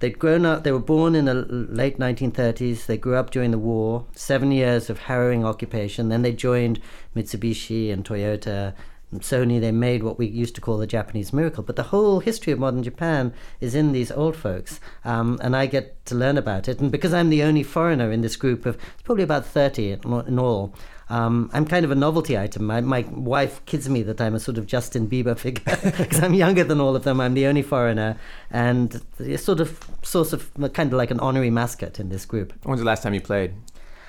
they'd 0.00 0.18
grown 0.18 0.44
up, 0.44 0.64
they 0.64 0.72
were 0.72 0.78
born 0.78 1.14
in 1.14 1.24
the 1.24 1.34
late 1.34 1.98
1930s, 1.98 2.86
they 2.86 2.98
grew 2.98 3.16
up 3.16 3.30
during 3.30 3.50
the 3.50 3.58
war, 3.58 4.04
seven 4.14 4.52
years 4.52 4.90
of 4.90 5.00
harrowing 5.00 5.44
occupation. 5.44 6.08
Then 6.08 6.22
they 6.22 6.32
joined 6.32 6.80
Mitsubishi 7.14 7.92
and 7.92 8.04
Toyota. 8.04 8.74
Sony, 9.14 9.60
they 9.60 9.72
made 9.72 10.02
what 10.02 10.18
we 10.18 10.26
used 10.26 10.54
to 10.56 10.60
call 10.60 10.78
the 10.78 10.86
Japanese 10.86 11.32
miracle. 11.32 11.62
But 11.62 11.76
the 11.76 11.84
whole 11.84 12.20
history 12.20 12.52
of 12.52 12.58
modern 12.58 12.82
Japan 12.82 13.32
is 13.60 13.74
in 13.74 13.92
these 13.92 14.10
old 14.10 14.36
folks, 14.36 14.80
um, 15.04 15.38
and 15.42 15.54
I 15.54 15.66
get 15.66 16.04
to 16.06 16.14
learn 16.14 16.36
about 16.36 16.68
it. 16.68 16.80
And 16.80 16.90
because 16.90 17.14
I'm 17.14 17.30
the 17.30 17.42
only 17.42 17.62
foreigner 17.62 18.10
in 18.10 18.22
this 18.22 18.36
group 18.36 18.66
of 18.66 18.76
probably 19.04 19.24
about 19.24 19.46
30 19.46 19.92
in 20.02 20.38
all, 20.38 20.74
um, 21.08 21.50
I'm 21.52 21.66
kind 21.66 21.84
of 21.84 21.92
a 21.92 21.94
novelty 21.94 22.36
item. 22.36 22.64
My, 22.64 22.80
my 22.80 23.02
wife 23.10 23.64
kids 23.66 23.88
me 23.88 24.02
that 24.02 24.20
I'm 24.20 24.34
a 24.34 24.40
sort 24.40 24.58
of 24.58 24.66
Justin 24.66 25.08
Bieber 25.08 25.38
figure 25.38 25.76
because 25.96 26.20
I'm 26.20 26.34
younger 26.34 26.64
than 26.64 26.80
all 26.80 26.96
of 26.96 27.04
them. 27.04 27.20
I'm 27.20 27.34
the 27.34 27.46
only 27.46 27.62
foreigner, 27.62 28.18
and 28.50 29.00
sort 29.36 29.60
of 29.60 29.88
source 30.02 30.32
of 30.32 30.52
kind 30.72 30.92
of 30.92 30.96
like 30.96 31.12
an 31.12 31.20
honorary 31.20 31.50
mascot 31.50 32.00
in 32.00 32.08
this 32.08 32.24
group. 32.24 32.52
when's 32.64 32.80
the 32.80 32.86
last 32.86 33.04
time 33.04 33.14
you 33.14 33.20
played? 33.20 33.54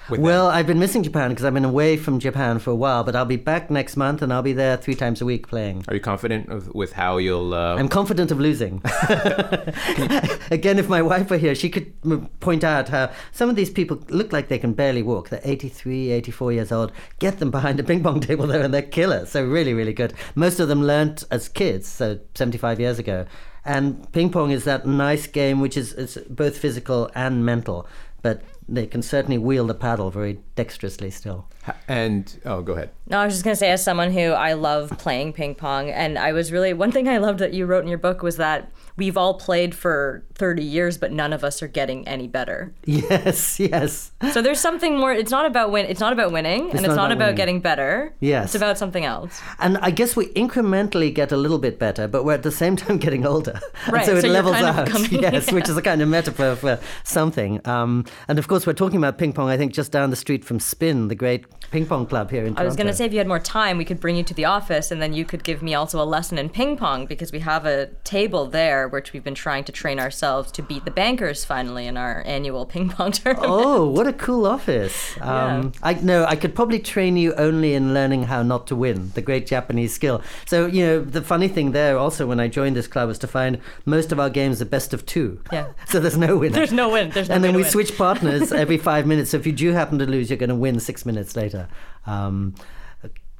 With 0.10 0.20
them? 0.20 0.26
Well, 0.26 0.48
I've 0.48 0.68
been 0.68 0.80
missing 0.80 1.04
Japan 1.04 1.30
because 1.30 1.46
I've 1.46 1.54
been 1.54 1.66
away 1.66 1.98
from 1.98 2.20
Japan 2.20 2.60
for 2.60 2.72
a 2.72 2.76
while, 2.76 3.04
but 3.04 3.16
I'll 3.16 3.26
be 3.26 3.36
back 3.36 3.70
next 3.70 3.98
month 3.98 4.22
and 4.22 4.32
I'll 4.32 4.42
be 4.42 4.54
there 4.54 4.78
three 4.78 4.96
times 4.96 5.22
a 5.22 5.26
week 5.26 5.48
playing. 5.48 5.84
are 5.88 5.96
you 5.96 6.00
confident 6.00 6.50
of, 6.50 6.74
with 6.74 6.94
how 6.94 7.18
you'll? 7.18 7.54
Uh, 7.54 7.76
I'm 7.76 7.90
confident 7.90 8.32
of 8.32 8.40
losing. 8.40 8.82
Again, 10.52 10.80
if 10.80 10.88
my 10.88 11.02
wife 11.02 11.30
were 11.30 11.38
here, 11.38 11.56
she 11.56 11.70
could 11.70 11.92
point 12.40 12.64
out 12.64 12.90
how 12.90 13.12
some 13.32 13.50
of 13.50 13.56
these 13.56 13.70
people 13.70 14.04
look 14.10 14.32
like 14.32 14.48
they 14.48 14.60
can 14.60 14.74
barely 14.74 15.04
walk. 15.04 15.30
They're 15.30 15.42
83, 15.44 16.12
84 16.12 16.54
years 16.54 16.72
old. 16.72 16.92
Get 17.20 17.40
them 17.40 17.52
behind 17.52 17.80
a 17.80 17.84
ping 17.84 18.04
pong 18.04 18.20
table 18.20 18.48
there 18.48 18.62
and 18.62 18.74
they're 18.74 18.82
killers. 18.82 19.30
So, 19.30 19.46
really, 19.46 19.74
really 19.74 19.94
good. 19.94 20.14
Most 20.36 20.60
of 20.60 20.68
them 20.68 20.84
learnt 20.84 21.24
as 21.32 21.50
kids, 21.50 21.88
so 21.88 22.20
75 22.36 22.80
years 22.80 23.00
ago. 23.00 23.26
And 23.66 24.10
ping 24.14 24.32
pong 24.32 24.52
is 24.52 24.64
that 24.64 24.88
nice 24.88 25.28
game 25.28 25.60
which 25.60 25.76
is 25.76 25.92
it's 25.94 26.18
both 26.30 26.58
physical 26.58 27.12
and 27.14 27.46
mental, 27.46 27.86
but 28.22 28.42
they 28.70 28.86
can 28.86 29.02
certainly 29.02 29.38
wield 29.38 29.70
a 29.70 29.74
paddle 29.74 30.10
very 30.10 30.40
dexterously 30.56 31.10
still. 31.12 31.46
and 31.88 32.40
oh, 32.46 32.62
go 32.62 32.74
ahead. 32.74 32.92
No, 33.08 33.20
I 33.20 33.26
was 33.26 33.34
just 33.36 33.44
gonna 33.44 33.56
say, 33.56 33.72
as 33.72 33.84
someone 33.84 34.12
who 34.12 34.32
I 34.32 34.54
love 34.54 34.90
playing 34.98 35.34
ping 35.34 35.56
pong, 35.56 35.90
and 35.90 36.18
I 36.18 36.34
was 36.34 36.52
really 36.52 36.74
one 36.74 36.92
thing 36.92 37.08
I 37.08 37.18
loved 37.18 37.40
that 37.40 37.54
you 37.54 37.66
wrote 37.66 37.84
in 37.84 37.90
your 37.90 37.98
book 37.98 38.22
was 38.22 38.38
that 38.38 38.72
we've 38.98 39.16
all 39.16 39.36
played 39.36 39.76
for 39.76 40.24
30 40.36 40.64
years, 40.64 40.98
but 40.98 41.12
none 41.12 41.32
of 41.32 41.44
us 41.44 41.62
are 41.62 41.68
getting 41.68 42.08
any 42.08 42.28
better. 42.28 42.74
Yes, 42.86 43.60
yes. 43.60 44.12
So 44.34 44.42
there's 44.42 44.60
something 44.60 44.98
more. 44.98 45.14
It's 45.14 45.32
not 45.32 45.46
about 45.46 45.72
win. 45.72 45.86
It's 45.86 46.00
not 46.00 46.14
about 46.14 46.32
winning, 46.32 46.72
and 46.72 46.80
it's 46.80 46.88
not 46.88 46.96
not, 46.96 47.12
about 47.12 47.30
about, 47.30 47.36
getting 47.38 47.60
better. 47.60 48.14
Yes. 48.20 48.46
it's 48.46 48.56
about 48.56 48.78
something 48.78 49.06
else. 49.06 49.40
And 49.60 49.78
I 49.78 49.92
guess 49.92 50.16
we 50.16 50.28
incrementally 50.34 51.14
get 51.14 51.32
a 51.32 51.38
little 51.38 51.60
bit 51.60 51.80
better, 51.80 52.08
but 52.08 52.26
we're 52.26 52.34
at 52.34 52.44
the 52.44 52.52
same 52.52 52.76
time 52.82 52.98
getting 52.98 53.26
older. 53.26 53.60
And 53.86 53.94
Right, 53.94 54.06
so 54.06 54.16
it 54.16 54.24
levels 54.26 54.56
kind 54.56 54.68
of 54.68 54.78
out. 54.78 54.88
coming- 54.94 55.22
yes, 55.22 55.52
which 55.52 55.70
is 55.70 55.78
a 55.78 55.82
kind 55.82 56.02
of 56.02 56.10
metaphor 56.10 56.56
for 56.56 56.80
something. 57.04 57.66
Um, 57.68 58.06
and 58.28 58.40
of 58.40 58.48
course, 58.48 58.57
we're 58.66 58.74
talking 58.74 58.98
about 58.98 59.18
ping 59.18 59.34
pong, 59.34 59.50
I 59.50 59.58
think, 59.58 59.74
just 59.74 59.92
down 59.92 60.10
the 60.10 60.16
street 60.16 60.44
from 60.46 60.60
Spin, 60.60 61.10
the 61.10 61.16
great 61.16 61.46
ping 61.72 61.86
pong 61.86 62.06
club 62.06 62.32
here 62.32 62.42
in 62.42 62.54
Toronto. 62.54 62.62
I 62.62 62.66
was 62.66 62.76
gonna 62.76 62.94
say 62.94 63.06
if 63.06 63.12
you 63.12 63.18
had 63.18 63.28
more 63.28 63.40
time, 63.40 63.78
we 63.78 63.86
could 63.86 64.00
bring 64.00 64.16
you 64.16 64.24
to 64.24 64.34
the 64.34 64.46
office, 64.46 64.90
and 64.92 65.02
then 65.02 65.14
you 65.14 65.26
could 65.26 65.44
give 65.44 65.62
me 65.62 65.76
also 65.76 66.02
a 66.02 66.06
lesson 66.06 66.38
in 66.38 66.50
ping 66.50 66.78
pong 66.78 67.06
because 67.06 67.32
we 67.32 67.40
have 67.40 67.66
a 67.66 67.88
table 68.04 68.46
there, 68.46 68.88
which 68.88 69.14
we've 69.14 69.24
been 69.24 69.36
trying 69.36 69.64
to 69.66 69.72
train 69.72 70.00
ourselves 70.00 70.52
to 70.54 70.64
beat 70.64 70.86
the 70.86 70.92
bankers 70.92 71.44
finally 71.46 71.88
in 71.88 71.98
our 71.98 72.24
annual 72.26 72.66
ping 72.74 72.90
pong 72.90 73.12
tournament. 73.12 73.52
Oh, 73.52 73.88
what 73.88 74.08
a 74.08 74.14
cool 74.14 74.46
office! 74.46 75.18
Um, 75.22 75.74
I 75.84 75.94
no, 75.96 76.26
I 76.26 76.36
could 76.36 76.56
probably 76.56 76.80
train 76.80 77.18
you 77.18 77.34
only 77.36 77.74
in 77.74 77.94
learning 77.94 78.24
how 78.24 78.44
not 78.44 78.68
to 78.68 78.76
win, 78.76 79.12
the 79.14 79.22
great 79.22 79.46
Japanese 79.46 79.94
skill. 79.94 80.22
So 80.46 80.66
you 80.66 80.86
know, 80.86 81.02
the 81.02 81.22
funny 81.22 81.48
thing 81.48 81.72
there 81.72 81.98
also 81.98 82.26
when 82.26 82.40
I 82.40 82.48
joined 82.48 82.76
this 82.76 82.88
club 82.88 83.08
was 83.08 83.20
to 83.20 83.28
find 83.28 83.60
most 83.86 84.12
of 84.12 84.20
our 84.20 84.30
games 84.30 84.62
are 84.62 84.66
best 84.66 84.94
of 84.94 85.06
two. 85.06 85.42
Yeah. 85.52 85.68
so 85.88 86.00
there's 86.00 86.18
no 86.18 86.38
winner. 86.38 86.56
There's 86.56 86.72
no 86.72 86.90
win. 86.90 87.10
There's 87.10 87.30
no 87.30 87.36
and 87.36 87.44
then 87.44 87.56
we 87.56 87.64
win. 87.64 87.72
switch 87.72 87.98
partners 87.98 88.47
every 88.52 88.78
five 88.78 89.06
minutes. 89.08 89.32
So 89.32 89.38
if 89.38 89.46
you 89.46 89.54
do 89.54 89.72
happen 89.74 90.00
to 90.00 90.06
lose, 90.06 90.30
you're 90.30 90.38
going 90.38 90.50
to 90.50 90.56
win 90.56 90.80
six 90.80 91.06
minutes 91.06 91.36
later. 91.36 91.68
Um, 92.06 92.56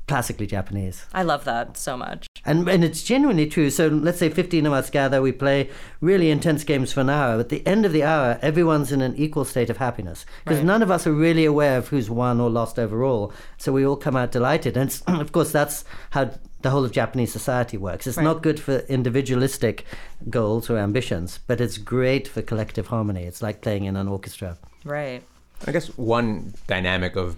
classically 0.08 0.48
Japanese. 0.48 1.06
I 1.14 1.24
love 1.24 1.44
that 1.44 1.76
so 1.76 1.98
much. 1.98 2.28
And, 2.46 2.68
and 2.70 2.82
it's 2.82 3.04
genuinely 3.04 3.46
true. 3.46 3.70
So 3.70 3.88
let's 3.90 4.18
say 4.20 4.30
15 4.30 4.66
of 4.66 4.72
us 4.72 4.90
gather, 4.90 5.22
we 5.22 5.34
play 5.34 5.70
really 6.00 6.32
intense 6.32 6.64
games 6.64 6.94
for 6.94 7.02
an 7.02 7.10
hour. 7.10 7.38
At 7.42 7.50
the 7.50 7.66
end 7.68 7.86
of 7.86 7.92
the 7.92 8.04
hour, 8.04 8.40
everyone's 8.42 8.94
in 8.94 9.02
an 9.02 9.16
equal 9.18 9.44
state 9.44 9.70
of 9.70 9.78
happiness 9.78 10.26
because 10.46 10.60
Right. 10.60 10.66
none 10.66 10.82
of 10.82 10.90
us 10.90 11.06
are 11.06 11.12
really 11.12 11.44
aware 11.44 11.78
of 11.78 11.90
who's 11.90 12.10
won 12.10 12.40
or 12.40 12.50
lost 12.50 12.80
overall. 12.80 13.34
So 13.58 13.74
we 13.74 13.86
all 13.86 13.98
come 13.98 14.16
out 14.16 14.32
delighted. 14.32 14.78
And 14.78 14.98
of 15.08 15.34
course, 15.34 15.52
that's 15.52 15.84
how 16.12 16.32
the 16.62 16.70
whole 16.70 16.86
of 16.86 16.94
Japanese 16.94 17.34
society 17.34 17.76
works. 17.76 18.08
It's 18.08 18.16
Right. 18.16 18.24
not 18.24 18.42
good 18.42 18.62
for 18.62 18.78
individualistic 18.88 19.84
goals 20.30 20.70
or 20.70 20.78
ambitions, 20.78 21.42
but 21.48 21.60
it's 21.60 21.78
great 21.78 22.30
for 22.30 22.42
collective 22.42 22.88
harmony. 22.88 23.24
It's 23.24 23.42
like 23.42 23.60
playing 23.62 23.84
in 23.84 23.98
an 23.98 24.08
orchestra. 24.08 24.58
Right. 24.88 25.24
I 25.66 25.72
guess 25.72 25.88
one 25.98 26.54
dynamic 26.68 27.16
of 27.16 27.36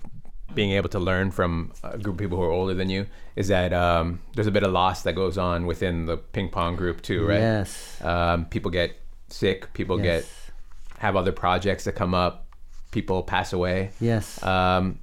being 0.53 0.71
able 0.71 0.89
to 0.89 0.99
learn 0.99 1.31
from 1.31 1.71
a 1.83 1.97
group 1.97 2.15
of 2.15 2.19
people 2.19 2.37
who 2.37 2.43
are 2.43 2.49
older 2.51 2.73
than 2.73 2.89
you 2.89 3.05
is 3.35 3.47
that 3.49 3.71
um, 3.71 4.19
there's 4.35 4.47
a 4.47 4.51
bit 4.51 4.63
of 4.63 4.71
loss 4.71 5.03
that 5.03 5.13
goes 5.13 5.37
on 5.37 5.65
within 5.65 6.05
the 6.05 6.17
ping 6.17 6.49
pong 6.49 6.75
group 6.75 7.01
too, 7.01 7.25
right? 7.25 7.39
Yes. 7.39 8.01
Um, 8.03 8.45
people 8.45 8.71
get 8.71 8.95
sick. 9.27 9.71
People 9.73 9.99
Yes. 10.03 10.23
get 10.23 11.01
have 11.01 11.15
other 11.15 11.31
projects 11.31 11.83
that 11.85 11.93
come 11.93 12.13
up. 12.13 12.47
People 12.91 13.21
pass 13.23 13.53
away. 13.53 13.91
Yes. 14.01 14.41
Um, 14.43 14.99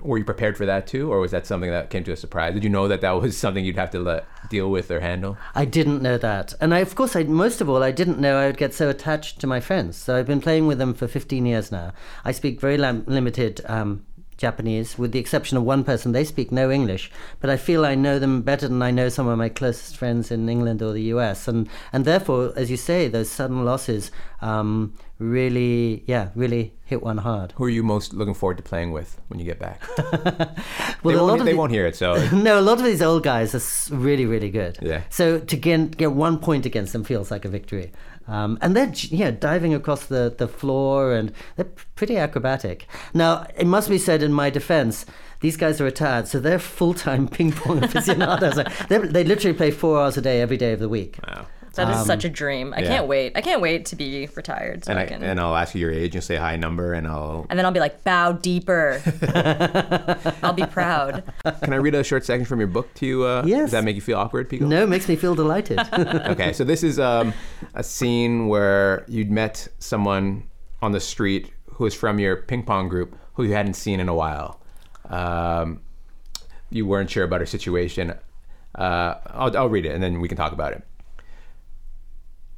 were 0.00 0.18
you 0.18 0.24
prepared 0.24 0.56
for 0.56 0.66
that 0.66 0.86
too, 0.86 1.12
or 1.12 1.18
was 1.18 1.32
that 1.32 1.46
something 1.46 1.70
that 1.70 1.90
came 1.90 2.04
to 2.04 2.12
a 2.12 2.16
surprise? 2.16 2.54
Did 2.54 2.62
you 2.62 2.70
know 2.70 2.86
that 2.88 3.00
that 3.00 3.10
was 3.12 3.36
something 3.44 3.64
you'd 3.64 3.76
have 3.76 3.90
to 3.90 3.98
let, 3.98 4.26
deal 4.48 4.70
with 4.70 4.90
or 4.90 5.00
handle? 5.00 5.36
I 5.54 5.64
didn't 5.64 6.02
know 6.02 6.16
that. 6.18 6.54
And 6.60 6.72
I, 6.72 6.78
of 6.78 6.94
course, 6.94 7.16
I, 7.16 7.24
most 7.24 7.60
of 7.60 7.68
all, 7.68 7.82
I 7.82 7.90
didn't 7.90 8.20
know 8.20 8.38
I 8.38 8.46
would 8.46 8.56
get 8.56 8.74
so 8.74 8.88
attached 8.88 9.40
to 9.40 9.46
my 9.46 9.60
friends. 9.60 9.96
So 9.96 10.16
I've 10.16 10.26
been 10.26 10.40
playing 10.40 10.66
with 10.66 10.78
them 10.78 10.94
for 10.94 11.08
15 11.08 11.44
years 11.44 11.72
now. 11.72 11.92
I 12.24 12.32
speak 12.32 12.60
very 12.60 12.76
limited 12.78 13.60
um, 13.66 14.06
Japanese, 14.40 14.98
with 14.98 15.12
the 15.12 15.18
exception 15.18 15.56
of 15.58 15.64
one 15.64 15.84
person. 15.84 16.12
They 16.12 16.24
speak 16.24 16.50
no 16.50 16.70
English, 16.70 17.10
but 17.40 17.50
I 17.50 17.56
feel 17.56 17.84
I 17.84 17.94
know 17.94 18.18
them 18.18 18.40
better 18.42 18.66
than 18.66 18.80
I 18.82 18.90
know 18.90 19.08
some 19.10 19.28
of 19.28 19.36
my 19.38 19.48
closest 19.50 19.96
friends 19.96 20.30
in 20.30 20.48
England 20.48 20.80
or 20.82 20.92
the 20.92 21.02
US. 21.14 21.46
And, 21.46 21.68
and 21.92 22.04
therefore, 22.04 22.52
as 22.56 22.70
you 22.70 22.76
say, 22.76 23.06
those 23.06 23.30
sudden 23.30 23.64
losses 23.64 24.10
um, 24.40 24.94
really, 25.18 26.02
yeah, 26.06 26.30
really 26.34 26.72
hit 26.86 27.02
one 27.02 27.18
hard. 27.18 27.52
Who 27.56 27.64
are 27.64 27.68
you 27.68 27.82
most 27.82 28.14
looking 28.14 28.34
forward 28.34 28.56
to 28.56 28.62
playing 28.62 28.92
with 28.92 29.20
when 29.28 29.38
you 29.38 29.44
get 29.44 29.58
back? 29.58 29.80
Well, 31.02 31.14
they 31.14 31.20
a 31.20 31.22
lot 31.22 31.40
of 31.40 31.46
they 31.46 31.52
the- 31.52 31.58
won't 31.58 31.72
hear 31.72 31.86
it, 31.86 31.96
so 31.96 32.14
no, 32.32 32.58
a 32.58 32.60
lot 32.60 32.78
of 32.78 32.84
these 32.84 33.00
old 33.00 33.22
guys 33.22 33.54
are 33.54 33.96
really, 33.96 34.26
really 34.26 34.50
good. 34.50 34.78
Yeah. 34.82 35.02
So 35.08 35.38
to 35.38 35.56
get 35.56 35.96
get 35.96 36.12
one 36.12 36.38
point 36.38 36.66
against 36.66 36.92
them 36.92 37.04
feels 37.04 37.30
like 37.30 37.46
a 37.46 37.48
victory. 37.48 37.90
Um, 38.30 38.58
and 38.60 38.76
they're 38.76 38.92
yeah 39.08 39.32
diving 39.32 39.74
across 39.74 40.06
the, 40.06 40.32
the 40.38 40.46
floor 40.46 41.12
and 41.12 41.32
they're 41.56 41.72
pretty 41.96 42.16
acrobatic. 42.16 42.86
Now 43.12 43.46
it 43.56 43.66
must 43.66 43.88
be 43.88 43.98
said 43.98 44.22
in 44.22 44.32
my 44.32 44.50
defence, 44.50 45.04
these 45.40 45.56
guys 45.56 45.80
are 45.80 45.84
retired, 45.84 46.28
so 46.28 46.38
they're 46.38 46.60
full 46.60 46.94
time 46.94 47.26
ping 47.36 47.50
pong 47.50 47.82
aficionados. 47.82 48.54
they 48.88 48.98
they 48.98 49.24
literally 49.24 49.56
play 49.56 49.72
four 49.72 50.00
hours 50.00 50.16
a 50.16 50.22
day 50.22 50.40
every 50.40 50.56
day 50.56 50.72
of 50.72 50.78
the 50.78 50.88
week. 50.88 51.18
wow. 51.26 51.46
That 51.74 51.90
is 51.90 52.06
such 52.06 52.24
a 52.24 52.28
dream. 52.28 52.74
I 52.74 52.80
yeah. 52.80 52.88
can't 52.88 53.06
wait. 53.06 53.32
I 53.36 53.40
can't 53.40 53.60
wait 53.60 53.86
to 53.86 53.96
be 53.96 54.28
retired. 54.34 54.84
So 54.84 54.90
And 54.90 54.98
I, 54.98 55.02
I 55.02 55.06
can. 55.06 55.22
and 55.22 55.38
I'll 55.40 55.56
ask 55.56 55.74
you 55.74 55.80
your 55.80 55.92
age 55.92 56.14
and 56.14 56.22
say 56.22 56.36
a 56.36 56.40
high 56.40 56.56
number, 56.56 56.92
and 56.92 57.06
I'll 57.06 57.46
and 57.48 57.58
then 57.58 57.64
I'll 57.66 57.72
be 57.72 57.80
like, 57.80 58.02
bow 58.04 58.32
deeper. 58.32 59.00
I'll 60.42 60.52
be 60.52 60.66
proud. 60.66 61.24
can 61.62 61.72
I 61.72 61.76
read 61.76 61.94
a 61.94 62.02
short 62.04 62.24
section 62.24 62.44
from 62.44 62.58
your 62.60 62.68
book 62.68 62.92
to 62.94 63.06
you? 63.06 63.24
Uh, 63.24 63.42
Yes. 63.46 63.62
Does 63.62 63.70
that 63.72 63.84
make 63.84 63.96
you 63.96 64.02
feel 64.02 64.18
awkward, 64.18 64.48
Pico? 64.48 64.66
No, 64.66 64.82
it 64.84 64.88
makes 64.88 65.08
me 65.08 65.16
feel 65.16 65.34
delighted. 65.34 65.78
okay, 65.92 66.52
so 66.52 66.64
this 66.64 66.82
is 66.82 66.98
um, 66.98 67.32
a 67.74 67.82
scene 67.82 68.48
where 68.48 69.04
you'd 69.08 69.30
met 69.30 69.66
someone 69.78 70.44
on 70.82 70.92
the 70.92 71.00
street 71.00 71.52
who 71.72 71.84
was 71.84 71.94
from 71.94 72.18
your 72.18 72.36
ping 72.36 72.62
pong 72.62 72.88
group 72.88 73.16
who 73.34 73.44
you 73.44 73.52
hadn't 73.54 73.74
seen 73.74 74.00
in 74.00 74.08
a 74.08 74.14
while. 74.14 74.60
Um, 75.08 75.80
you 76.70 76.86
weren't 76.86 77.10
sure 77.10 77.24
about 77.24 77.40
her 77.40 77.46
situation. 77.46 78.14
Uh, 78.74 79.14
I'll, 79.26 79.56
I'll 79.56 79.68
read 79.68 79.86
it 79.86 79.94
and 79.94 80.02
then 80.02 80.20
we 80.20 80.28
can 80.28 80.36
talk 80.36 80.52
about 80.52 80.72
it. 80.72 80.82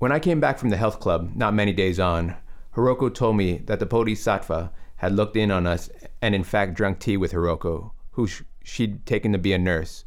When 0.02 0.10
I 0.10 0.18
came 0.18 0.40
back 0.40 0.58
from 0.58 0.70
the 0.70 0.76
health 0.76 0.98
club, 0.98 1.30
not 1.36 1.54
many 1.54 1.72
days 1.72 2.00
on, 2.00 2.34
Hiroko 2.74 3.14
told 3.14 3.36
me 3.36 3.58
that 3.66 3.78
the 3.78 3.86
Bodhisattva 3.86 4.72
had 4.96 5.12
looked 5.12 5.36
in 5.36 5.52
on 5.52 5.64
us 5.64 5.90
and, 6.20 6.34
in 6.34 6.42
fact, 6.42 6.74
drunk 6.74 6.98
tea 6.98 7.16
with 7.16 7.30
Hiroko, 7.30 7.92
who 8.10 8.26
sh- 8.26 8.42
she'd 8.64 9.06
taken 9.06 9.30
to 9.30 9.38
be 9.38 9.52
a 9.52 9.58
nurse. 9.58 10.04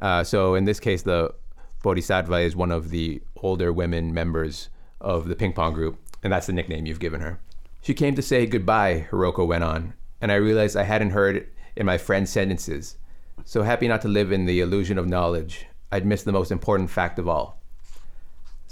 Uh, 0.00 0.22
so, 0.22 0.54
in 0.54 0.64
this 0.64 0.78
case, 0.78 1.02
the 1.02 1.34
Bodhisattva 1.82 2.36
is 2.36 2.54
one 2.54 2.70
of 2.70 2.90
the 2.90 3.20
older 3.34 3.72
women 3.72 4.14
members 4.14 4.68
of 5.00 5.26
the 5.26 5.34
ping 5.34 5.54
pong 5.54 5.72
group, 5.72 5.98
and 6.22 6.32
that's 6.32 6.46
the 6.46 6.52
nickname 6.52 6.86
you've 6.86 7.00
given 7.00 7.20
her. 7.20 7.40
She 7.80 7.94
came 7.94 8.14
to 8.14 8.22
say 8.22 8.46
goodbye, 8.46 9.08
Hiroko 9.10 9.44
went 9.44 9.64
on, 9.64 9.94
and 10.20 10.30
I 10.30 10.36
realized 10.36 10.76
I 10.76 10.84
hadn't 10.84 11.10
heard 11.10 11.48
in 11.74 11.84
my 11.84 11.98
friend's 11.98 12.30
sentences. 12.30 12.96
So 13.44 13.64
happy 13.64 13.88
not 13.88 14.02
to 14.02 14.08
live 14.08 14.30
in 14.30 14.44
the 14.44 14.60
illusion 14.60 14.98
of 14.98 15.08
knowledge, 15.08 15.66
I'd 15.90 16.06
missed 16.06 16.26
the 16.26 16.30
most 16.30 16.52
important 16.52 16.90
fact 16.90 17.18
of 17.18 17.28
all. 17.28 17.60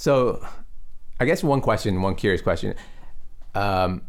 So, 0.00 0.42
I 1.20 1.26
guess 1.26 1.44
one 1.44 1.60
question, 1.60 2.00
one 2.00 2.14
curious 2.14 2.40
question. 2.40 2.74
Um, 3.54 4.00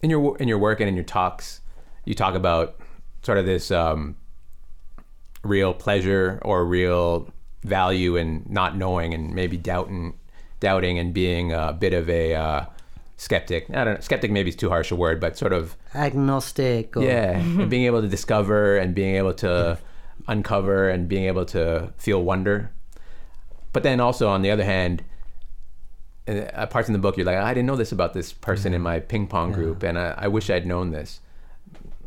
in 0.00 0.10
your 0.10 0.38
in 0.38 0.46
your 0.46 0.58
work 0.58 0.78
and 0.78 0.88
in 0.88 0.94
your 0.94 1.02
talks, 1.02 1.60
you 2.04 2.14
talk 2.14 2.36
about 2.36 2.76
sort 3.22 3.36
of 3.36 3.44
this 3.44 3.72
um, 3.72 4.14
real 5.42 5.74
pleasure 5.74 6.38
or 6.42 6.64
real 6.64 7.28
value 7.64 8.14
in 8.14 8.46
not 8.48 8.76
knowing 8.76 9.12
and 9.12 9.34
maybe 9.34 9.56
doubting, 9.56 10.20
doubting 10.60 11.00
and 11.00 11.12
being 11.12 11.52
a 11.52 11.72
bit 11.72 11.94
of 11.94 12.08
a 12.08 12.36
uh, 12.36 12.64
skeptic. 13.16 13.66
I 13.70 13.82
don't 13.82 13.94
know, 13.94 14.00
skeptic 14.02 14.30
maybe 14.30 14.50
is 14.50 14.56
too 14.56 14.68
harsh 14.68 14.92
a 14.92 14.94
word, 14.94 15.18
but 15.18 15.36
sort 15.36 15.52
of 15.52 15.76
Agnostic. 15.96 16.96
Or, 16.96 17.02
yeah, 17.02 17.38
and 17.40 17.68
being 17.68 17.86
able 17.86 18.02
to 18.02 18.08
discover 18.08 18.76
and 18.76 18.94
being 18.94 19.16
able 19.16 19.34
to 19.34 19.80
uncover 20.28 20.88
and 20.88 21.08
being 21.08 21.24
able 21.24 21.44
to 21.46 21.92
feel 21.96 22.22
wonder. 22.22 22.70
But 23.72 23.82
then 23.82 24.00
also 24.00 24.28
on 24.28 24.42
the 24.42 24.50
other 24.50 24.64
hand, 24.64 25.02
uh, 26.28 26.66
parts 26.66 26.88
in 26.88 26.92
the 26.92 26.98
book 26.98 27.16
you're 27.16 27.26
like, 27.26 27.36
I 27.36 27.54
didn't 27.54 27.66
know 27.66 27.76
this 27.76 27.92
about 27.92 28.14
this 28.14 28.32
person 28.32 28.74
in 28.74 28.82
my 28.82 29.00
ping 29.00 29.26
pong 29.26 29.52
group, 29.52 29.82
and 29.82 29.98
I, 29.98 30.14
I 30.16 30.28
wish 30.28 30.50
I'd 30.50 30.66
known 30.66 30.90
this. 30.90 31.20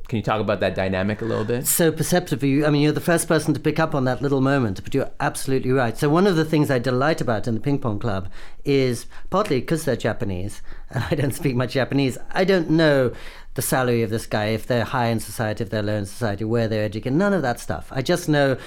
Can 0.08 0.18
you 0.18 0.24
talk 0.24 0.40
about 0.40 0.60
that 0.60 0.76
dynamic 0.76 1.22
a 1.22 1.26
little 1.26 1.44
bit? 1.44 1.66
so 1.66 1.92
perceptive 1.92 2.40
of 2.40 2.44
you. 2.44 2.66
I 2.66 2.70
mean, 2.70 2.84
you're 2.84 2.92
the 2.92 3.02
first 3.02 3.28
person 3.28 3.56
to 3.56 3.60
pick 3.60 3.80
up 3.80 3.96
on 3.96 4.06
that 4.06 4.22
little 4.22 4.40
moment, 4.40 4.84
but 4.84 4.94
you're 4.94 5.10
absolutely 5.20 5.72
right. 5.72 5.98
So, 5.98 6.10
one 6.10 6.28
of 6.28 6.36
the 6.36 6.46
things 6.46 6.70
I 6.70 6.78
delight 6.78 7.22
about 7.22 7.48
in 7.48 7.56
the 7.56 7.60
ping 7.60 7.80
pong 7.80 7.98
club 7.98 8.30
is 8.64 9.08
partly 9.32 9.60
because 9.62 9.84
they're 9.84 9.96
Japanese, 9.96 10.62
and 10.92 11.04
I 11.10 11.16
don't 11.16 11.34
speak 11.34 11.56
much 11.56 11.74
Japanese, 11.74 12.18
I 12.32 12.44
don't 12.44 12.70
know 12.70 13.14
the 13.56 13.62
salary 13.62 14.04
of 14.04 14.10
this 14.10 14.28
guy, 14.28 14.48
if 14.48 14.68
they're 14.68 14.84
high 14.84 15.08
in 15.08 15.20
society, 15.20 15.64
if 15.64 15.70
they're 15.70 15.82
low 15.82 15.96
in 15.96 16.06
society, 16.06 16.44
where 16.44 16.68
they're 16.68 16.84
educated, 16.84 17.18
none 17.18 17.34
of 17.34 17.42
that 17.42 17.60
stuff. 17.60 17.88
I 17.90 18.02
just 18.02 18.30
know 18.30 18.58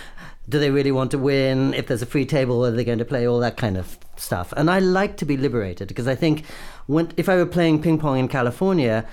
do 0.48 0.58
they 0.58 0.70
really 0.70 0.92
want 0.92 1.10
to 1.10 1.18
win? 1.18 1.74
If 1.74 1.86
there's 1.86 2.02
a 2.02 2.06
free 2.06 2.24
table, 2.24 2.64
are 2.64 2.70
they 2.70 2.84
going 2.84 2.98
to 2.98 3.04
play? 3.04 3.26
All 3.26 3.40
that 3.40 3.56
kind 3.56 3.76
of 3.76 3.98
stuff. 4.16 4.52
And 4.56 4.70
I 4.70 4.78
like 4.78 5.16
to 5.18 5.24
be 5.24 5.36
liberated 5.36 5.88
because 5.88 6.08
I 6.08 6.14
think 6.14 6.44
when, 6.86 7.12
if 7.16 7.28
I 7.28 7.36
were 7.36 7.46
playing 7.46 7.82
ping 7.82 7.98
pong 7.98 8.18
in 8.18 8.28
California, 8.28 9.06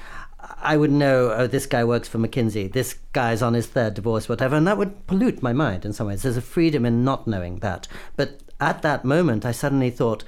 I 0.62 0.78
would 0.78 0.92
know, 0.92 1.32
oh, 1.32 1.48
this 1.48 1.66
guy 1.66 1.84
works 1.84 2.08
for 2.08 2.20
McKinsey, 2.20 2.72
this 2.72 2.96
guy's 3.14 3.42
on 3.42 3.54
his 3.54 3.68
third 3.68 3.96
divorce, 3.96 4.30
whatever, 4.30 4.56
and 4.56 4.68
that 4.68 4.78
would 4.78 5.08
pollute 5.08 5.42
my 5.42 5.54
mind 5.54 5.86
in 5.86 5.94
some 5.94 6.08
ways. 6.08 6.22
There's 6.22 6.38
a 6.38 6.42
freedom 6.42 6.86
in 6.86 7.04
not 7.04 7.28
knowing 7.28 7.58
that. 7.60 7.88
But 8.16 8.42
at 8.60 8.82
that 8.84 9.04
moment, 9.04 9.46
I 9.46 9.52
suddenly 9.52 9.90
thought 9.90 10.24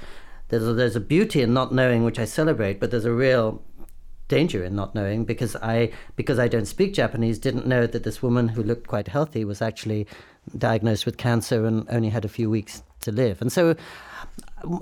there's 0.49 0.67
a, 0.67 0.73
there's 0.73 0.95
a 0.95 1.01
beauty 1.01 1.41
in 1.41 1.53
not 1.53 1.73
knowing, 1.73 2.03
which 2.03 2.19
I 2.19 2.25
celebrate, 2.25 2.79
but 2.79 2.91
there's 2.91 3.05
a 3.05 3.13
real 3.13 3.61
danger 4.27 4.63
in 4.63 4.75
not 4.75 4.93
knowing 4.93 5.25
because 5.25 5.55
I 5.57 5.91
because 6.15 6.39
I 6.39 6.47
don't 6.47 6.65
speak 6.65 6.93
Japanese 6.93 7.39
didn't 7.39 7.67
know 7.67 7.87
that 7.87 8.03
this 8.03 8.21
woman 8.21 8.49
who 8.49 8.63
looked 8.63 8.87
quite 8.87 9.07
healthy 9.07 9.45
was 9.45 9.61
actually 9.61 10.07
diagnosed 10.57 11.05
with 11.05 11.17
cancer 11.17 11.65
and 11.65 11.87
only 11.89 12.09
had 12.09 12.25
a 12.25 12.29
few 12.29 12.49
weeks 12.49 12.83
to 13.01 13.11
live. 13.11 13.41
And 13.41 13.51
so 13.51 13.75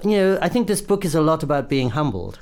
you 0.03 0.17
know, 0.17 0.39
I 0.41 0.49
think 0.49 0.67
this 0.67 0.81
book 0.81 1.05
is 1.05 1.15
a 1.15 1.21
lot 1.21 1.43
about 1.43 1.69
being 1.69 1.91
humbled 1.91 2.39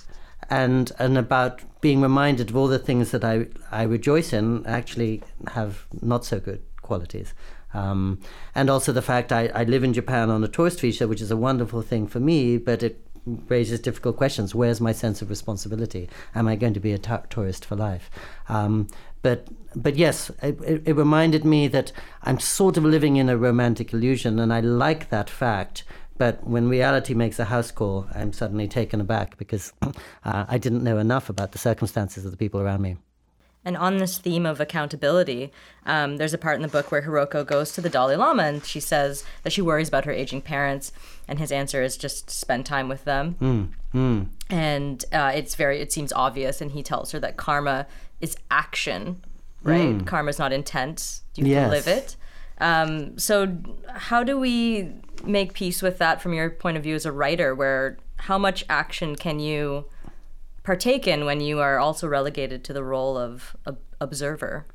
and 0.50 0.92
and 1.00 1.18
about 1.18 1.62
being 1.82 2.02
reminded 2.02 2.50
of 2.50 2.56
all 2.56 2.68
the 2.68 2.80
things 2.80 3.12
that 3.12 3.24
I 3.24 3.48
I 3.72 3.84
rejoice 3.84 4.34
in 4.34 4.66
actually 4.66 5.22
have 5.48 5.86
not 6.02 6.26
so 6.26 6.40
good 6.40 6.62
qualities. 6.82 7.34
Um, 7.74 8.20
and 8.54 8.70
also 8.70 8.92
the 8.92 9.02
fact 9.02 9.32
I, 9.32 9.48
I 9.48 9.64
live 9.64 9.84
in 9.84 9.94
Japan 9.94 10.30
on 10.30 10.44
a 10.44 10.48
tourist 10.48 10.80
visa, 10.82 11.08
which 11.08 11.22
is 11.22 11.32
a 11.32 11.38
wonderful 11.38 11.82
thing 11.82 12.08
for 12.08 12.20
me, 12.20 12.58
but 12.60 12.84
it 12.84 13.00
raises 13.26 13.80
difficult 13.80 14.18
questions. 14.18 14.54
Where's 14.54 14.82
my 14.82 14.92
sense 14.92 15.22
of 15.22 15.30
responsibility? 15.30 16.10
Am 16.36 16.48
I 16.48 16.56
going 16.56 16.74
to 16.74 16.80
be 16.80 16.92
a 16.92 16.98
tourist 16.98 17.66
for 17.66 17.76
life? 17.76 18.10
Um, 18.50 18.88
but 19.22 19.48
but 19.76 19.96
yes, 19.96 20.30
it, 20.42 20.62
it, 20.62 20.84
it 20.86 20.96
reminded 20.96 21.46
me 21.46 21.68
that 21.70 21.92
I'm 22.24 22.40
sort 22.40 22.78
of 22.78 22.84
living 22.84 23.16
in 23.16 23.30
a 23.30 23.38
romantic 23.38 23.94
illusion, 23.94 24.40
and 24.40 24.54
I 24.54 24.60
like 24.60 25.10
that 25.10 25.30
fact. 25.30 25.84
But 26.18 26.46
when 26.46 26.70
reality 26.70 27.14
makes 27.16 27.40
a 27.40 27.46
house 27.46 27.72
call, 27.72 28.08
I'm 28.14 28.34
suddenly 28.34 28.68
taken 28.68 29.02
aback 29.02 29.38
because 29.38 29.74
uh, 29.82 30.46
I 30.48 30.58
didn't 30.58 30.84
know 30.84 31.00
enough 31.00 31.30
about 31.30 31.54
the 31.54 31.58
circumstances 31.58 32.24
of 32.24 32.32
the 32.32 32.38
people 32.38 32.62
around 32.62 32.82
me. 32.82 32.98
And 33.66 33.78
on 33.78 33.98
this 33.98 34.18
theme 34.18 34.46
of 34.46 34.60
accountability, 34.60 35.52
um, 35.86 36.18
there's 36.18 36.34
a 36.34 36.38
part 36.38 36.58
in 36.58 36.62
the 36.62 36.68
book 36.68 36.92
where 36.92 37.04
Hiroko 37.04 37.46
goes 37.46 37.72
to 37.74 37.82
the 37.82 37.90
Dalai 37.90 38.16
Lama 38.18 38.44
and 38.44 38.66
she 38.66 38.80
says 38.82 39.24
that 39.44 39.54
she 39.54 39.62
worries 39.62 39.88
about 39.88 40.04
her 40.06 40.12
aging 40.12 40.42
parents, 40.42 40.92
and 41.28 41.40
his 41.40 41.52
answer 41.52 41.82
is 41.82 41.96
just 41.96 42.30
spend 42.30 42.66
time 42.66 42.90
with 42.90 43.06
them. 43.06 43.74
And 44.50 45.06
uh, 45.14 45.32
it's 45.34 45.56
very, 45.56 45.80
it 45.80 45.92
seems 45.92 46.12
obvious, 46.14 46.60
and 46.62 46.72
he 46.72 46.84
tells 46.84 47.12
her 47.12 47.20
that 47.20 47.38
karma 47.38 47.88
is 48.22 48.36
action, 48.52 49.24
right? 49.64 50.06
Karma 50.06 50.30
is 50.30 50.40
not 50.40 50.52
intent. 50.52 51.22
You 51.36 51.46
Yes. 51.46 51.62
can 51.64 51.72
live 51.72 51.88
it. 51.88 52.16
Um, 52.60 53.18
so, 53.18 53.58
how 53.96 54.24
do 54.24 54.38
we 54.40 54.92
make 55.24 55.54
peace 55.54 55.82
with 55.82 55.98
that 56.00 56.22
from 56.22 56.34
your 56.34 56.50
point 56.50 56.78
of 56.78 56.84
view 56.84 56.96
as 56.96 57.06
a 57.06 57.12
writer? 57.12 57.56
Where 57.56 57.98
how 58.18 58.38
much 58.38 58.64
action 58.70 59.16
can 59.16 59.40
you 59.40 59.86
partake 60.64 61.08
in 61.08 61.26
when 61.26 61.42
you 61.42 61.60
are 61.60 61.78
also 61.78 62.08
relegated 62.08 62.64
to 62.66 62.74
the 62.74 62.84
role 62.84 63.18
of 63.18 63.56
ob- 63.68 63.80
observer? 64.00 64.66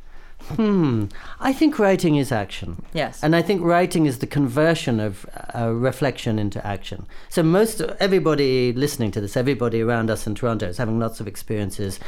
Hmm. 0.40 1.06
I 1.40 1.52
think 1.52 1.78
writing 1.78 2.14
is 2.14 2.30
action. 2.30 2.84
Yes. 2.94 3.22
And 3.24 3.34
I 3.34 3.42
think 3.42 3.60
writing 3.60 4.06
is 4.06 4.20
the 4.20 4.26
conversion 4.26 5.00
of 5.00 5.26
uh, 5.54 5.72
reflection 5.72 6.38
into 6.38 6.64
action. 6.64 7.06
So 7.28 7.42
most 7.42 7.80
everybody 7.98 8.72
listening 8.72 9.10
to 9.12 9.20
this, 9.20 9.36
everybody 9.36 9.80
around 9.80 10.10
us 10.10 10.26
in 10.26 10.36
Toronto 10.36 10.68
is 10.68 10.78
having 10.78 11.00
lots 11.00 11.18
of 11.18 11.26
experiences, 11.26 11.98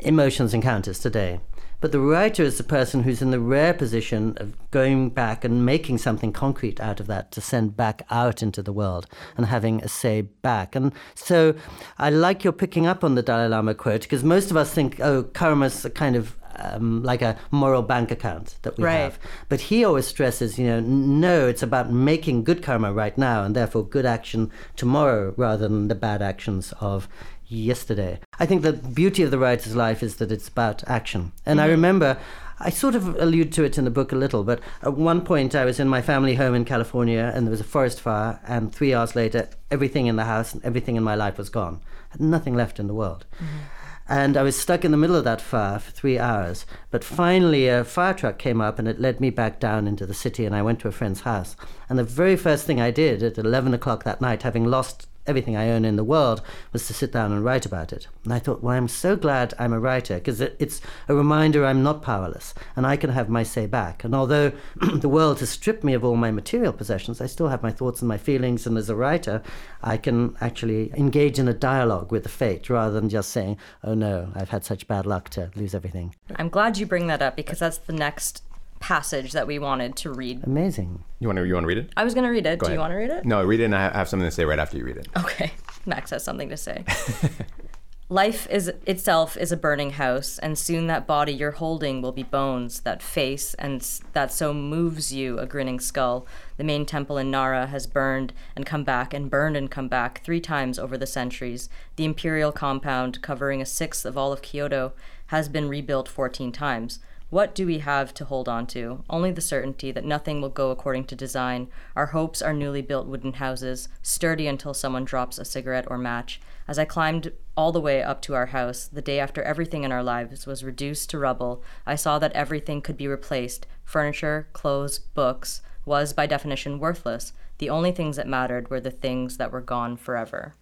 emotions, 0.00 0.54
encounters 0.54 0.98
today. 0.98 1.40
But 1.84 1.92
the 1.92 2.00
writer 2.00 2.42
is 2.42 2.56
the 2.56 2.64
person 2.64 3.02
who's 3.02 3.20
in 3.20 3.30
the 3.30 3.38
rare 3.38 3.74
position 3.74 4.38
of 4.38 4.56
going 4.70 5.10
back 5.10 5.44
and 5.44 5.66
making 5.66 5.98
something 5.98 6.32
concrete 6.32 6.80
out 6.80 6.98
of 6.98 7.08
that 7.08 7.30
to 7.32 7.42
send 7.42 7.76
back 7.76 8.06
out 8.08 8.42
into 8.42 8.62
the 8.62 8.72
world 8.72 9.06
and 9.36 9.44
having 9.44 9.82
a 9.82 9.88
say 9.88 10.22
back. 10.22 10.74
And 10.74 10.94
so 11.14 11.54
I 11.98 12.08
like 12.08 12.42
your 12.42 12.54
picking 12.54 12.86
up 12.86 13.04
on 13.04 13.16
the 13.16 13.22
Dalai 13.22 13.48
Lama 13.48 13.74
quote 13.74 14.00
because 14.00 14.24
most 14.24 14.50
of 14.50 14.56
us 14.56 14.72
think, 14.72 14.98
oh, 15.00 15.24
karma's 15.24 15.84
a 15.84 15.90
kind 15.90 16.16
of 16.16 16.38
um, 16.56 17.02
like 17.02 17.20
a 17.20 17.36
moral 17.50 17.82
bank 17.82 18.10
account 18.10 18.56
that 18.62 18.78
we 18.78 18.84
Right. 18.84 19.00
have. 19.00 19.18
But 19.50 19.60
he 19.60 19.84
always 19.84 20.06
stresses, 20.06 20.58
you 20.58 20.66
know, 20.66 20.80
no, 20.80 21.46
it's 21.48 21.62
about 21.62 21.92
making 21.92 22.44
good 22.44 22.62
karma 22.62 22.94
right 22.94 23.18
now 23.18 23.44
and 23.44 23.54
therefore 23.54 23.86
good 23.86 24.06
action 24.06 24.50
tomorrow 24.74 25.34
rather 25.36 25.68
than 25.68 25.88
the 25.88 25.94
bad 25.94 26.22
actions 26.22 26.72
of 26.80 27.08
yesterday. 27.46 28.20
I 28.38 28.46
think 28.46 28.62
the 28.62 28.72
beauty 28.72 29.22
of 29.22 29.30
the 29.30 29.38
writer's 29.38 29.76
life 29.76 30.02
is 30.02 30.16
that 30.16 30.32
it's 30.32 30.48
about 30.48 30.82
action. 30.88 31.32
And 31.46 31.60
I 31.60 31.64
mm-hmm. 31.64 31.72
remember. 31.72 32.18
I 32.60 32.70
sort 32.70 32.94
of 32.94 33.16
allude 33.20 33.52
to 33.54 33.64
it 33.64 33.78
in 33.78 33.84
the 33.84 33.90
book 33.90 34.12
a 34.12 34.16
little, 34.16 34.44
but 34.44 34.60
at 34.80 34.94
one 34.94 35.22
point 35.22 35.56
I 35.56 35.64
was 35.64 35.80
in 35.80 35.88
my 35.88 36.00
family 36.00 36.36
home 36.36 36.54
in 36.54 36.64
California 36.64 37.32
and 37.34 37.44
there 37.44 37.50
was 37.50 37.60
a 37.60 37.64
forest 37.64 38.00
fire, 38.00 38.40
and 38.46 38.72
three 38.72 38.94
hours 38.94 39.16
later, 39.16 39.48
everything 39.72 40.06
in 40.06 40.14
the 40.14 40.24
house 40.24 40.54
and 40.54 40.64
everything 40.64 40.94
in 40.94 41.02
my 41.02 41.16
life 41.16 41.36
was 41.36 41.48
gone. 41.48 41.80
I 42.10 42.12
had 42.12 42.20
nothing 42.20 42.54
left 42.54 42.78
in 42.78 42.86
the 42.86 42.94
world. 42.94 43.26
Mm-hmm. 43.34 43.58
And 44.06 44.36
I 44.36 44.42
was 44.42 44.58
stuck 44.58 44.84
in 44.84 44.90
the 44.90 44.98
middle 44.98 45.16
of 45.16 45.24
that 45.24 45.40
fire 45.40 45.78
for 45.78 45.90
three 45.90 46.18
hours. 46.18 46.66
But 46.90 47.02
finally, 47.02 47.68
a 47.68 47.84
fire 47.84 48.12
truck 48.12 48.38
came 48.38 48.60
up 48.60 48.78
and 48.78 48.86
it 48.86 49.00
led 49.00 49.18
me 49.18 49.30
back 49.30 49.58
down 49.58 49.88
into 49.88 50.04
the 50.04 50.12
city. 50.12 50.44
And 50.44 50.54
I 50.54 50.62
went 50.62 50.80
to 50.80 50.88
a 50.88 50.92
friend's 50.92 51.22
house. 51.22 51.56
And 51.88 51.98
the 51.98 52.04
very 52.04 52.36
first 52.36 52.66
thing 52.66 52.80
I 52.80 52.90
did 52.90 53.22
at 53.22 53.38
11 53.38 53.72
o'clock 53.72 54.04
that 54.04 54.20
night, 54.20 54.42
having 54.42 54.64
lost 54.64 55.08
everything 55.26 55.56
I 55.56 55.70
own 55.70 55.84
in 55.84 55.96
the 55.96 56.04
world, 56.04 56.42
was 56.72 56.86
to 56.86 56.94
sit 56.94 57.12
down 57.12 57.32
and 57.32 57.44
write 57.44 57.66
about 57.66 57.92
it. 57.92 58.08
And 58.24 58.32
I 58.32 58.38
thought, 58.38 58.62
well, 58.62 58.76
I'm 58.76 58.88
so 58.88 59.16
glad 59.16 59.54
I'm 59.58 59.72
a 59.72 59.80
writer 59.80 60.16
because 60.16 60.40
it, 60.40 60.56
it's 60.58 60.80
a 61.08 61.14
reminder 61.14 61.64
I'm 61.64 61.82
not 61.82 62.02
powerless 62.02 62.54
and 62.76 62.86
I 62.86 62.96
can 62.96 63.10
have 63.10 63.28
my 63.28 63.42
say 63.42 63.66
back. 63.66 64.04
And 64.04 64.14
although 64.14 64.52
the 64.94 65.08
world 65.08 65.40
has 65.40 65.50
stripped 65.50 65.84
me 65.84 65.94
of 65.94 66.04
all 66.04 66.16
my 66.16 66.30
material 66.30 66.72
possessions, 66.72 67.20
I 67.20 67.26
still 67.26 67.48
have 67.48 67.62
my 67.62 67.70
thoughts 67.72 68.02
and 68.02 68.08
my 68.08 68.18
feelings. 68.18 68.66
And 68.66 68.76
as 68.76 68.88
a 68.88 68.96
writer, 68.96 69.42
I 69.82 69.96
can 69.96 70.36
actually 70.40 70.92
engage 70.94 71.38
in 71.38 71.48
a 71.48 71.54
dialogue 71.54 72.10
with 72.12 72.22
the 72.22 72.28
fate 72.28 72.68
rather 72.68 72.94
than 72.94 73.08
just 73.08 73.30
saying, 73.30 73.58
oh 73.82 73.94
no, 73.94 74.30
I've 74.34 74.50
had 74.50 74.64
such 74.64 74.86
bad 74.86 75.06
luck 75.06 75.28
to 75.30 75.50
lose 75.56 75.74
everything. 75.74 76.14
I'm 76.36 76.48
glad 76.48 76.78
you 76.78 76.86
bring 76.86 77.06
that 77.08 77.22
up 77.22 77.36
because 77.36 77.58
that's 77.58 77.78
the 77.78 77.92
next 77.92 78.42
passage 78.84 79.32
that 79.32 79.46
we 79.46 79.58
wanted 79.58 79.96
to 79.96 80.12
read. 80.12 80.44
Amazing. 80.44 81.02
You 81.18 81.26
want 81.26 81.38
to 81.38 81.46
you 81.46 81.54
want 81.54 81.64
to 81.64 81.68
read 81.68 81.78
it? 81.78 81.90
I 81.96 82.04
was 82.04 82.12
going 82.12 82.24
to 82.24 82.30
read 82.30 82.44
it. 82.44 82.58
Go 82.58 82.66
Do 82.66 82.74
you 82.74 82.78
want 82.78 82.90
to 82.90 82.96
read 82.96 83.08
it? 83.08 83.24
No, 83.24 83.42
read 83.42 83.60
it, 83.60 83.64
and 83.64 83.74
I 83.74 83.90
have 83.90 84.10
something 84.10 84.28
to 84.28 84.30
say 84.30 84.44
right 84.44 84.58
after 84.58 84.76
you 84.76 84.84
read 84.84 84.98
it. 84.98 85.08
Okay. 85.16 85.52
Max 85.86 86.10
has 86.10 86.22
something 86.22 86.50
to 86.50 86.56
say. 86.58 86.84
Life 88.10 88.46
is 88.50 88.68
itself 88.84 89.38
is 89.38 89.50
a 89.50 89.56
burning 89.56 89.92
house, 89.92 90.38
and 90.38 90.58
soon 90.58 90.86
that 90.88 91.06
body 91.06 91.32
you're 91.32 91.52
holding 91.52 92.02
will 92.02 92.12
be 92.12 92.24
bones. 92.24 92.80
That 92.80 93.02
face 93.02 93.54
and 93.54 93.80
that 94.12 94.30
so 94.30 94.52
moves 94.52 95.14
you 95.14 95.38
a 95.38 95.46
grinning 95.46 95.80
skull. 95.80 96.26
The 96.58 96.64
main 96.64 96.84
temple 96.84 97.16
in 97.16 97.30
Nara 97.30 97.68
has 97.68 97.86
burned 97.86 98.34
and 98.54 98.66
come 98.66 98.84
back 98.84 99.14
and 99.14 99.30
burned 99.30 99.56
and 99.56 99.70
come 99.70 99.88
back 99.88 100.22
three 100.22 100.42
times 100.42 100.78
over 100.78 100.98
the 100.98 101.06
centuries. 101.06 101.70
The 101.96 102.04
imperial 102.04 102.52
compound, 102.52 103.22
covering 103.22 103.62
a 103.62 103.66
sixth 103.66 104.04
of 104.04 104.18
all 104.18 104.30
of 104.30 104.42
Kyoto, 104.42 104.92
has 105.28 105.48
been 105.48 105.70
rebuilt 105.70 106.06
14 106.06 106.52
times. 106.52 106.98
What 107.34 107.52
do 107.52 107.66
we 107.66 107.78
have 107.80 108.14
to 108.14 108.24
hold 108.24 108.48
on 108.48 108.64
to? 108.68 109.02
Only 109.10 109.32
the 109.32 109.40
certainty 109.40 109.90
that 109.90 110.04
nothing 110.04 110.40
will 110.40 110.50
go 110.50 110.70
according 110.70 111.06
to 111.06 111.16
design. 111.16 111.66
Our 111.96 112.06
hopes 112.06 112.40
are 112.40 112.52
newly 112.52 112.80
built 112.80 113.08
wooden 113.08 113.32
houses, 113.32 113.88
sturdy 114.02 114.46
until 114.46 114.72
someone 114.72 115.04
drops 115.04 115.38
a 115.38 115.44
cigarette 115.44 115.86
or 115.90 115.98
match. 115.98 116.40
As 116.68 116.78
I 116.78 116.84
climbed 116.84 117.32
all 117.56 117.72
the 117.72 117.80
way 117.80 118.04
up 118.04 118.22
to 118.22 118.34
our 118.34 118.46
house, 118.46 118.86
the 118.86 119.02
day 119.02 119.18
after 119.18 119.42
everything 119.42 119.82
in 119.82 119.90
our 119.90 120.04
lives 120.04 120.46
was 120.46 120.62
reduced 120.62 121.10
to 121.10 121.18
rubble, 121.18 121.60
I 121.84 121.96
saw 121.96 122.20
that 122.20 122.30
everything 122.34 122.80
could 122.80 122.96
be 122.96 123.08
replaced. 123.08 123.66
Furniture, 123.82 124.46
clothes, 124.52 125.00
books 125.00 125.60
was 125.84 126.12
by 126.12 126.26
definition 126.26 126.78
worthless. 126.78 127.32
The 127.58 127.68
only 127.68 127.90
things 127.90 128.14
that 128.14 128.28
mattered 128.28 128.70
were 128.70 128.78
the 128.78 128.92
things 128.92 129.38
that 129.38 129.50
were 129.50 129.60
gone 129.60 129.96
forever. 129.96 130.54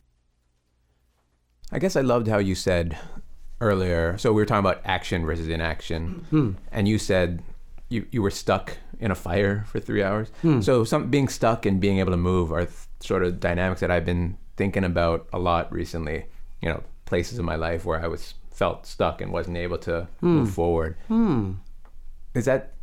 I 1.70 1.78
guess 1.78 1.96
I 1.96 2.00
loved 2.00 2.28
how 2.28 2.38
you 2.38 2.54
said 2.54 2.96
earlier. 3.62 4.18
So 4.18 4.32
we 4.32 4.42
were 4.42 4.46
talking 4.46 4.66
about 4.66 4.82
action 4.84 5.24
versus 5.24 5.48
inaction, 5.48 6.26
hmm. 6.30 6.50
and 6.70 6.86
you 6.86 6.98
said 6.98 7.42
you 7.88 8.06
you 8.10 8.20
were 8.20 8.30
stuck 8.30 8.76
in 9.00 9.10
a 9.10 9.14
fire 9.14 9.64
for 9.68 9.80
three 9.80 10.02
hours. 10.02 10.28
Hmm. 10.42 10.60
So 10.60 10.84
some 10.84 11.10
being 11.10 11.28
stuck 11.28 11.64
and 11.64 11.80
being 11.80 11.98
able 11.98 12.12
to 12.12 12.18
move 12.18 12.52
are 12.52 12.66
th- 12.66 12.76
sort 13.00 13.22
of 13.22 13.40
dynamics 13.40 13.80
that 13.80 13.90
I've 13.90 14.04
been 14.04 14.36
thinking 14.56 14.84
about 14.84 15.26
a 15.32 15.38
lot 15.38 15.72
recently. 15.72 16.26
You 16.60 16.68
know, 16.70 16.82
places 17.06 17.38
in 17.38 17.44
my 17.44 17.56
life 17.56 17.84
where 17.84 18.02
I 18.02 18.08
was 18.08 18.34
felt 18.50 18.86
stuck 18.86 19.20
and 19.20 19.32
wasn't 19.32 19.56
able 19.56 19.78
to 19.78 20.08
hmm. 20.20 20.26
move 20.26 20.50
forward. 20.50 20.96
Is 22.34 22.44
that 22.46 22.74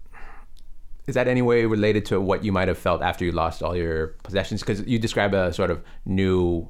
is 1.07 1.15
that 1.15 1.27
any 1.27 1.41
way 1.41 1.65
related 1.65 2.05
to 2.05 2.21
what 2.21 2.43
you 2.43 2.51
might 2.51 2.67
have 2.67 2.77
felt 2.77 3.01
after 3.01 3.25
you 3.25 3.31
lost 3.31 3.63
all 3.63 3.75
your 3.75 4.07
possessions? 4.23 4.61
Because 4.61 4.81
you 4.85 4.99
describe 4.99 5.33
a 5.33 5.51
sort 5.51 5.71
of 5.71 5.81
new 6.05 6.69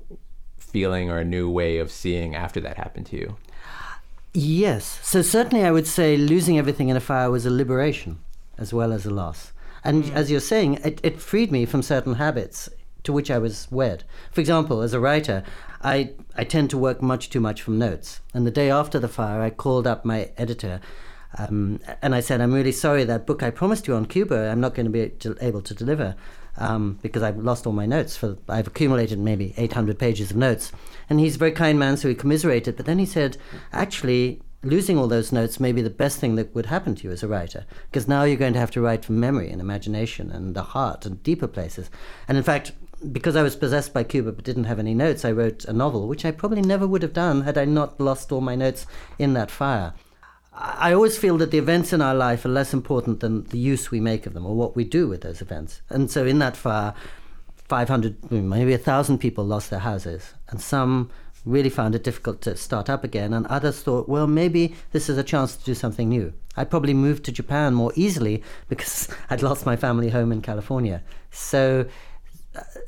feeling 0.58 1.10
or 1.10 1.19
a 1.19 1.26
new 1.26 1.50
way 1.50 1.80
of 1.80 1.91
seeing 1.91 2.36
after 2.36 2.60
that 2.62 2.78
happened 2.78 3.06
to 3.08 3.17
you. 3.17 3.36
Yes. 4.33 4.99
So 5.01 5.21
certainly 5.21 5.65
I 5.65 5.71
would 5.71 5.87
say 5.87 6.15
losing 6.17 6.57
everything 6.57 6.89
in 6.89 6.97
a 6.97 7.01
fire 7.01 7.31
was 7.31 7.45
a 7.45 7.49
liberation 7.49 8.19
as 8.57 8.73
well 8.73 8.91
as 8.91 9.05
a 9.05 9.09
loss. 9.09 9.53
And 9.83 10.05
as 10.11 10.29
you're 10.29 10.39
saying, 10.39 10.75
it, 10.83 10.99
it 11.03 11.21
freed 11.21 11.51
me 11.51 11.65
from 11.65 11.81
certain 11.81 12.15
habits 12.15 12.69
to 13.03 13.13
which 13.13 13.31
I 13.31 13.37
was 13.37 13.67
wed. 13.71 14.03
For 14.31 14.41
example, 14.41 14.81
as 14.81 14.93
a 14.93 14.99
writer, 14.99 15.43
I, 15.81 16.11
I 16.35 16.43
tend 16.43 16.69
to 16.71 16.77
work 16.77 17.01
much 17.01 17.29
too 17.29 17.39
much 17.39 17.61
from 17.61 17.79
notes. 17.79 18.19
And 18.33 18.45
the 18.45 18.51
day 18.51 18.69
after 18.69 18.99
the 18.99 19.07
fire, 19.07 19.41
I 19.41 19.49
called 19.49 19.87
up 19.87 20.03
my 20.03 20.29
editor 20.37 20.81
um, 21.37 21.79
and 22.01 22.15
I 22.15 22.19
said, 22.19 22.41
I'm 22.41 22.53
really 22.53 22.71
sorry 22.71 23.03
that 23.05 23.25
book 23.25 23.43
I 23.43 23.51
promised 23.51 23.87
you 23.87 23.95
on 23.95 24.05
Cuba, 24.05 24.49
I'm 24.49 24.59
not 24.59 24.73
going 24.73 24.85
to 24.85 24.91
be 24.91 25.11
able 25.41 25.61
to 25.61 25.73
deliver 25.73 26.15
um, 26.60 27.00
because 27.02 27.24
I've 27.24 27.38
lost 27.38 27.65
all 27.65 27.74
my 27.74 27.86
notes. 27.86 28.15
For 28.15 28.38
I've 28.48 28.67
accumulated 28.67 29.17
maybe 29.17 29.54
800 29.58 29.98
pages 29.98 30.32
of 30.32 30.38
notes. 30.38 30.72
And 31.10 31.19
he's 31.19 31.36
a 31.36 31.39
very 31.39 31.52
kind 31.52 31.80
man, 31.80 31.98
so 31.98 32.08
he 32.08 32.15
commiserated. 32.15 32.76
But 32.76 32.86
then 32.86 33.00
he 33.00 33.06
said, 33.06 33.38
actually, 33.74 34.41
losing 34.62 34.98
all 34.98 35.08
those 35.08 35.32
notes 35.32 35.60
may 35.60 35.72
be 35.72 35.82
the 35.82 35.89
best 35.89 36.19
thing 36.19 36.36
that 36.36 36.54
would 36.54 36.67
happen 36.67 36.95
to 36.95 37.08
you 37.08 37.12
as 37.12 37.24
a 37.24 37.28
writer, 37.28 37.65
because 37.89 38.08
now 38.08 38.24
you're 38.24 38.38
going 38.38 38.54
to 38.54 38.60
have 38.60 38.72
to 38.72 38.82
write 38.82 39.06
from 39.06 39.19
memory 39.19 39.50
and 39.50 39.62
imagination 39.62 40.30
and 40.30 40.56
the 40.56 40.63
heart 40.63 41.06
and 41.06 41.24
deeper 41.24 41.48
places. 41.48 41.89
And 42.28 42.38
in 42.38 42.43
fact, 42.43 42.74
because 43.12 43.36
I 43.36 43.43
was 43.43 43.56
possessed 43.56 43.93
by 43.93 44.04
Cuba 44.04 44.34
but 44.34 44.43
didn't 44.43 44.65
have 44.65 44.80
any 44.80 44.93
notes, 44.93 45.24
I 45.24 45.32
wrote 45.32 45.63
a 45.65 45.74
novel, 45.74 46.08
which 46.08 46.26
I 46.26 46.32
probably 46.32 46.62
never 46.62 46.86
would 46.86 47.02
have 47.02 47.13
done 47.13 47.41
had 47.43 47.58
I 47.58 47.65
not 47.65 48.00
lost 48.00 48.32
all 48.32 48.41
my 48.41 48.56
notes 48.56 48.86
in 49.17 49.34
that 49.34 49.50
fire. 49.50 49.93
I 50.62 50.91
always 50.91 51.17
feel 51.17 51.38
that 51.38 51.52
the 51.52 51.58
events 51.58 51.93
in 51.93 52.02
our 52.02 52.13
life 52.13 52.43
are 52.43 52.50
less 52.50 52.74
important 52.74 53.22
than 53.22 53.45
the 53.45 53.58
use 53.58 53.91
we 53.91 54.02
make 54.02 54.26
of 54.26 54.34
them 54.34 54.45
or 54.45 54.56
what 54.56 54.76
we 54.76 54.84
do 54.84 55.08
with 55.08 55.22
those 55.22 55.41
events. 55.41 55.82
And 55.89 56.12
so 56.12 56.26
in 56.26 56.39
that 56.39 56.58
fire, 56.58 56.93
500, 57.69 58.30
maybe 58.30 58.72
1,000 58.72 59.19
people 59.19 59.45
lost 59.45 59.69
their 59.69 59.80
houses. 59.80 60.34
And 60.50 60.60
some 60.60 61.12
really 61.45 61.69
found 61.69 61.95
it 61.95 62.04
difficult 62.04 62.41
to 62.41 62.58
start 62.58 62.89
up 62.89 63.06
again. 63.06 63.34
And 63.34 63.48
others 63.48 63.82
thought, 63.82 64.10
well, 64.10 64.28
maybe 64.28 64.76
this 64.91 65.08
is 65.08 65.17
a 65.17 65.24
chance 65.24 65.56
to 65.56 65.63
do 65.63 65.74
something 65.74 66.10
new. 66.10 66.34
I 66.58 66.65
probably 66.65 66.93
moved 66.93 67.24
to 67.26 67.32
Japan 67.32 67.74
more 67.74 67.93
easily 67.95 68.43
because 68.67 69.08
I'd 69.30 69.41
lost 69.41 69.65
my 69.65 69.78
family 69.78 70.10
home 70.10 70.34
in 70.34 70.41
California. 70.41 71.02
So 71.32 71.86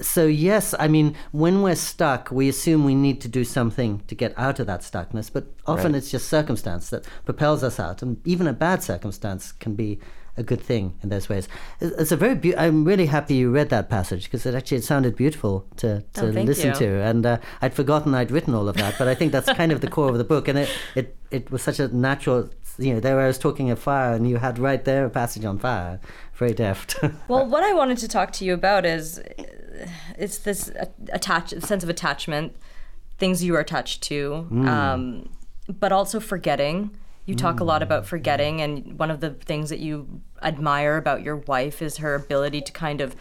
so 0.01 0.25
yes, 0.25 0.73
I 0.79 0.87
mean, 0.87 1.15
when 1.31 1.61
we're 1.61 1.75
stuck, 1.75 2.29
we 2.31 2.49
assume 2.49 2.83
we 2.85 2.95
need 2.95 3.21
to 3.21 3.27
do 3.27 3.43
something 3.43 4.01
to 4.07 4.15
get 4.15 4.33
out 4.37 4.59
of 4.59 4.67
that 4.67 4.81
stuckness, 4.81 5.31
but 5.31 5.45
often 5.67 5.91
Right. 5.93 5.97
it's 5.99 6.11
just 6.11 6.27
circumstance 6.29 6.89
that 6.89 7.05
propels 7.25 7.63
us 7.63 7.79
out, 7.79 8.01
and 8.01 8.17
even 8.25 8.47
a 8.47 8.53
bad 8.53 8.83
circumstance 8.83 9.51
can 9.51 9.75
be 9.75 9.99
a 10.37 10.43
good 10.43 10.61
thing 10.61 10.93
in 11.03 11.09
those 11.09 11.27
ways. 11.27 11.49
It's 11.81 12.11
a 12.13 12.15
very. 12.15 12.35
Be- 12.35 12.55
I'm 12.55 12.85
really 12.85 13.07
happy 13.07 13.35
you 13.35 13.51
read 13.51 13.69
that 13.69 13.89
passage 13.89 14.23
because 14.23 14.45
it 14.45 14.55
actually 14.55 14.77
it 14.77 14.83
sounded 14.85 15.15
beautiful 15.17 15.65
to, 15.77 16.01
to 16.13 16.25
Oh, 16.27 16.31
thank 16.31 16.47
listen 16.47 16.69
you. 16.69 16.75
to, 16.75 16.87
and 17.03 17.25
uh, 17.25 17.37
I'd 17.61 17.73
forgotten 17.73 18.15
I'd 18.15 18.31
written 18.31 18.53
all 18.55 18.69
of 18.69 18.77
that, 18.77 18.95
but 18.97 19.07
I 19.09 19.13
think 19.15 19.33
that's 19.33 19.51
kind 19.53 19.73
of 19.73 19.81
the 19.81 19.89
core 19.89 20.09
of 20.09 20.17
the 20.17 20.23
book, 20.23 20.47
and 20.47 20.57
it 20.57 20.69
it, 20.95 21.17
it 21.31 21.51
was 21.51 21.61
such 21.61 21.79
a 21.79 21.89
natural. 21.89 22.49
You 22.77 22.93
know, 22.93 22.99
there 23.01 23.19
I 23.19 23.27
was 23.27 23.37
talking 23.37 23.69
of 23.71 23.79
fire, 23.79 24.13
and 24.13 24.27
you 24.27 24.37
had 24.37 24.57
right 24.57 24.83
there 24.85 25.05
a 25.05 25.09
passage 25.09 25.43
on 25.43 25.59
fire. 25.59 25.99
Very 26.35 26.53
deft. 26.53 26.95
Well, 27.27 27.45
what 27.45 27.63
I 27.63 27.73
wanted 27.73 27.97
to 27.99 28.07
talk 28.07 28.31
to 28.33 28.45
you 28.45 28.53
about 28.53 28.85
is 28.85 29.19
it's 30.17 30.39
this 30.39 30.71
attach 31.11 31.49
sense 31.59 31.83
of 31.83 31.89
attachment, 31.89 32.55
things 33.17 33.43
you 33.43 33.55
are 33.55 33.59
attached 33.59 34.01
to, 34.03 34.47
um, 34.51 35.29
but 35.67 35.91
also 35.91 36.19
forgetting. 36.19 36.91
You 37.25 37.35
talk 37.35 37.59
a 37.59 37.63
lot 37.63 37.83
about 37.83 38.05
forgetting, 38.05 38.61
and 38.61 38.97
one 38.99 39.11
of 39.11 39.21
the 39.21 39.29
things 39.29 39.69
that 39.69 39.79
you 39.79 40.21
admire 40.41 40.97
about 40.97 41.21
your 41.21 41.37
wife 41.37 41.81
is 41.81 41.97
her 41.97 42.15
ability 42.15 42.61
to 42.61 42.71
kind 42.71 42.99
of 42.99 43.15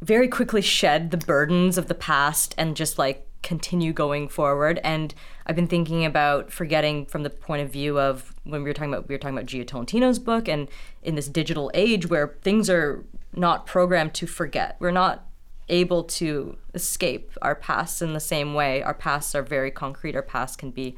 very 0.00 0.28
quickly 0.28 0.62
shed 0.62 1.10
the 1.10 1.16
burdens 1.16 1.76
of 1.76 1.88
the 1.88 1.94
past 1.94 2.54
and 2.56 2.76
just 2.76 2.98
like 2.98 3.26
continue 3.42 3.92
going 3.92 4.28
forward. 4.28 4.80
And 4.84 5.14
I've 5.46 5.56
been 5.56 5.66
thinking 5.66 6.04
about 6.04 6.52
forgetting 6.52 7.06
from 7.06 7.22
the 7.22 7.30
point 7.30 7.62
of 7.62 7.70
view 7.70 7.98
of 7.98 8.34
when 8.44 8.62
we 8.62 8.70
were 8.70 8.74
talking 8.74 8.92
about 8.92 9.08
we 9.08 9.14
were 9.14 9.18
talking 9.18 9.36
about 9.36 9.48
Jia 9.48 9.66
Tolentino's 9.66 10.18
book 10.18 10.48
and 10.48 10.68
in 11.02 11.14
this 11.14 11.28
digital 11.28 11.70
age 11.74 12.08
where 12.08 12.36
things 12.42 12.70
are 12.70 13.04
not 13.34 13.66
programmed 13.66 14.14
to 14.14 14.26
forget. 14.26 14.76
We're 14.78 14.90
not 14.90 15.26
able 15.70 16.04
to 16.04 16.56
escape 16.74 17.30
our 17.42 17.54
pasts 17.54 18.02
in 18.02 18.12
the 18.12 18.20
same 18.20 18.54
way. 18.54 18.82
Our 18.82 18.94
pasts 18.94 19.34
are 19.34 19.42
very 19.42 19.70
concrete. 19.70 20.14
Our 20.16 20.22
past 20.22 20.58
can 20.58 20.70
be 20.70 20.96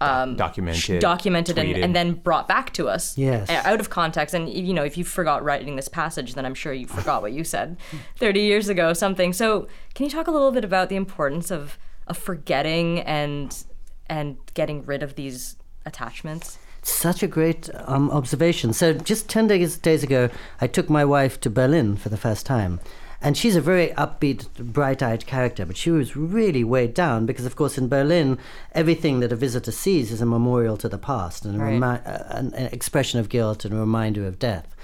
um, 0.00 0.34
documented, 0.34 1.00
documented 1.00 1.58
and, 1.58 1.76
and 1.76 1.94
then 1.94 2.14
brought 2.14 2.48
back 2.48 2.72
to 2.72 2.88
us 2.88 3.16
Yes. 3.16 3.48
out 3.48 3.78
of 3.78 3.88
context 3.88 4.34
and 4.34 4.48
you 4.48 4.74
know 4.74 4.82
if 4.82 4.98
you 4.98 5.04
forgot 5.04 5.44
writing 5.44 5.76
this 5.76 5.86
passage 5.86 6.34
then 6.34 6.44
i'm 6.44 6.54
sure 6.56 6.72
you 6.72 6.88
forgot 6.88 7.22
what 7.22 7.30
you 7.30 7.44
said 7.44 7.76
30 8.16 8.40
years 8.40 8.68
ago 8.68 8.94
something 8.94 9.32
so 9.32 9.68
can 9.94 10.02
you 10.06 10.10
talk 10.10 10.26
a 10.26 10.32
little 10.32 10.50
bit 10.50 10.64
about 10.64 10.88
the 10.88 10.96
importance 10.96 11.52
of 11.52 11.78
of 12.08 12.18
forgetting 12.18 12.98
and 13.02 13.62
and 14.08 14.38
getting 14.54 14.84
rid 14.84 15.04
of 15.04 15.14
these 15.14 15.54
attachments 15.86 16.58
Such 16.82 17.22
a 17.22 17.28
great 17.28 17.70
um, 17.86 18.10
observation. 18.10 18.72
So, 18.72 18.92
just 18.92 19.28
10 19.28 19.46
days, 19.46 19.78
days 19.78 20.02
ago, 20.02 20.28
I 20.60 20.66
took 20.66 20.90
my 20.90 21.04
wife 21.04 21.38
to 21.42 21.48
Berlin 21.50 21.94
for 21.96 22.08
the 22.08 22.16
first 22.16 22.44
time. 22.44 22.80
And 23.24 23.36
she's 23.36 23.54
a 23.54 23.60
very 23.60 23.88
upbeat, 23.90 24.48
bright 24.58 25.00
eyed 25.02 25.26
character, 25.26 25.64
but 25.64 25.76
she 25.76 25.90
was 25.92 26.16
really 26.16 26.64
weighed 26.64 26.92
down 26.92 27.24
because, 27.24 27.46
of 27.46 27.54
course, 27.54 27.78
in 27.78 27.88
Berlin, 27.88 28.36
everything 28.72 29.20
that 29.20 29.30
a 29.30 29.36
visitor 29.36 29.70
sees 29.70 30.10
is 30.10 30.20
a 30.20 30.26
memorial 30.26 30.76
to 30.78 30.88
the 30.88 30.98
past 30.98 31.44
and 31.44 31.54
a 31.54 31.58
Right. 31.58 31.70
remi- 31.80 32.04
uh, 32.04 32.24
an, 32.30 32.52
an 32.54 32.66
expression 32.72 33.20
of 33.20 33.28
guilt 33.28 33.64
and 33.64 33.72
a 33.74 33.78
reminder 33.78 34.26
of 34.26 34.40
death. 34.40 34.74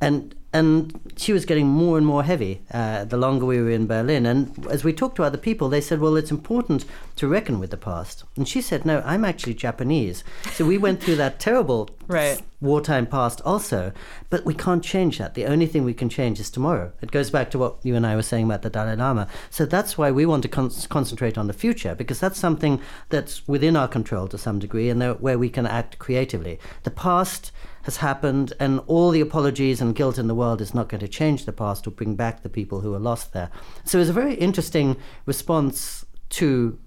And 0.00 0.34
and 0.52 0.98
she 1.16 1.32
was 1.32 1.44
getting 1.44 1.66
more 1.66 1.98
and 1.98 2.06
more 2.06 2.22
heavy 2.22 2.62
uh, 2.72 3.04
the 3.04 3.18
longer 3.18 3.44
we 3.44 3.60
were 3.60 3.70
in 3.70 3.86
Berlin. 3.86 4.24
And 4.24 4.66
as 4.70 4.82
we 4.82 4.92
talked 4.94 5.16
to 5.16 5.22
other 5.22 5.36
people, 5.38 5.68
they 5.68 5.80
said, 5.80 6.00
"Well, 6.00 6.16
it's 6.16 6.30
important 6.30 6.84
to 7.16 7.28
reckon 7.28 7.58
with 7.58 7.70
the 7.70 7.76
past." 7.76 8.24
And 8.36 8.48
she 8.48 8.60
said, 8.62 8.86
"No, 8.86 9.02
I'm 9.04 9.24
actually 9.24 9.54
Japanese." 9.54 10.24
So 10.52 10.64
we 10.64 10.78
went 10.78 11.02
through 11.02 11.16
that 11.16 11.38
terrible 11.38 11.90
Right. 12.08 12.40
wartime 12.62 13.04
past 13.06 13.42
also, 13.44 13.92
but 14.30 14.46
we 14.46 14.54
can't 14.54 14.82
change 14.82 15.18
that. 15.18 15.34
The 15.34 15.44
only 15.44 15.66
thing 15.66 15.84
we 15.84 15.92
can 15.92 16.08
change 16.08 16.40
is 16.40 16.48
tomorrow. 16.48 16.92
It 17.02 17.10
goes 17.10 17.30
back 17.30 17.50
to 17.50 17.58
what 17.58 17.76
you 17.82 17.94
and 17.94 18.06
I 18.06 18.16
were 18.16 18.22
saying 18.22 18.46
about 18.46 18.62
the 18.62 18.70
Dalai 18.70 18.96
Lama. 18.96 19.28
So 19.50 19.66
that's 19.66 19.98
why 19.98 20.10
we 20.10 20.24
want 20.24 20.42
to 20.44 20.48
con- 20.48 20.70
concentrate 20.88 21.36
on 21.36 21.48
the 21.48 21.52
future 21.52 21.94
because 21.94 22.18
that's 22.18 22.38
something 22.38 22.80
that's 23.10 23.46
within 23.46 23.76
our 23.76 23.88
control 23.88 24.26
to 24.28 24.38
some 24.38 24.58
degree 24.58 24.88
and 24.88 25.02
where 25.20 25.38
we 25.38 25.50
can 25.50 25.66
act 25.66 25.98
creatively. 25.98 26.58
The 26.84 26.90
past 26.90 27.52
has 27.88 27.96
happened, 27.96 28.52
and 28.60 28.80
all 28.86 29.10
the 29.10 29.22
apologies 29.22 29.80
and 29.80 29.94
guilt 29.94 30.18
in 30.18 30.26
the 30.26 30.34
world 30.34 30.60
is 30.60 30.74
not 30.74 30.90
going 30.90 31.00
to 31.00 31.08
change 31.08 31.46
the 31.46 31.52
past 31.52 31.86
or 31.86 31.90
bring 31.90 32.14
back 32.16 32.42
the 32.42 32.48
people 32.50 32.82
who 32.82 32.94
are 32.94 32.98
lost 32.98 33.32
there. 33.32 33.50
So 33.84 33.98
it's 33.98 34.10
a 34.10 34.12
very 34.12 34.34
interesting 34.34 34.96
response 35.24 36.04
to 36.40 36.78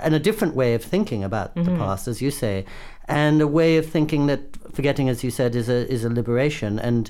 and 0.00 0.14
a 0.14 0.18
different 0.18 0.56
way 0.56 0.74
of 0.74 0.82
thinking 0.82 1.22
about 1.22 1.54
the 1.54 1.70
past, 1.76 2.08
as 2.08 2.20
you 2.20 2.30
say, 2.30 2.64
and 3.06 3.40
a 3.40 3.46
way 3.46 3.76
of 3.76 3.86
thinking 3.86 4.26
that 4.26 4.40
forgetting, 4.74 5.08
as 5.08 5.22
you 5.22 5.30
said, 5.30 5.54
is 5.54 5.68
a 5.68 5.88
is 5.88 6.04
a 6.04 6.10
liberation, 6.10 6.80
and 6.80 7.08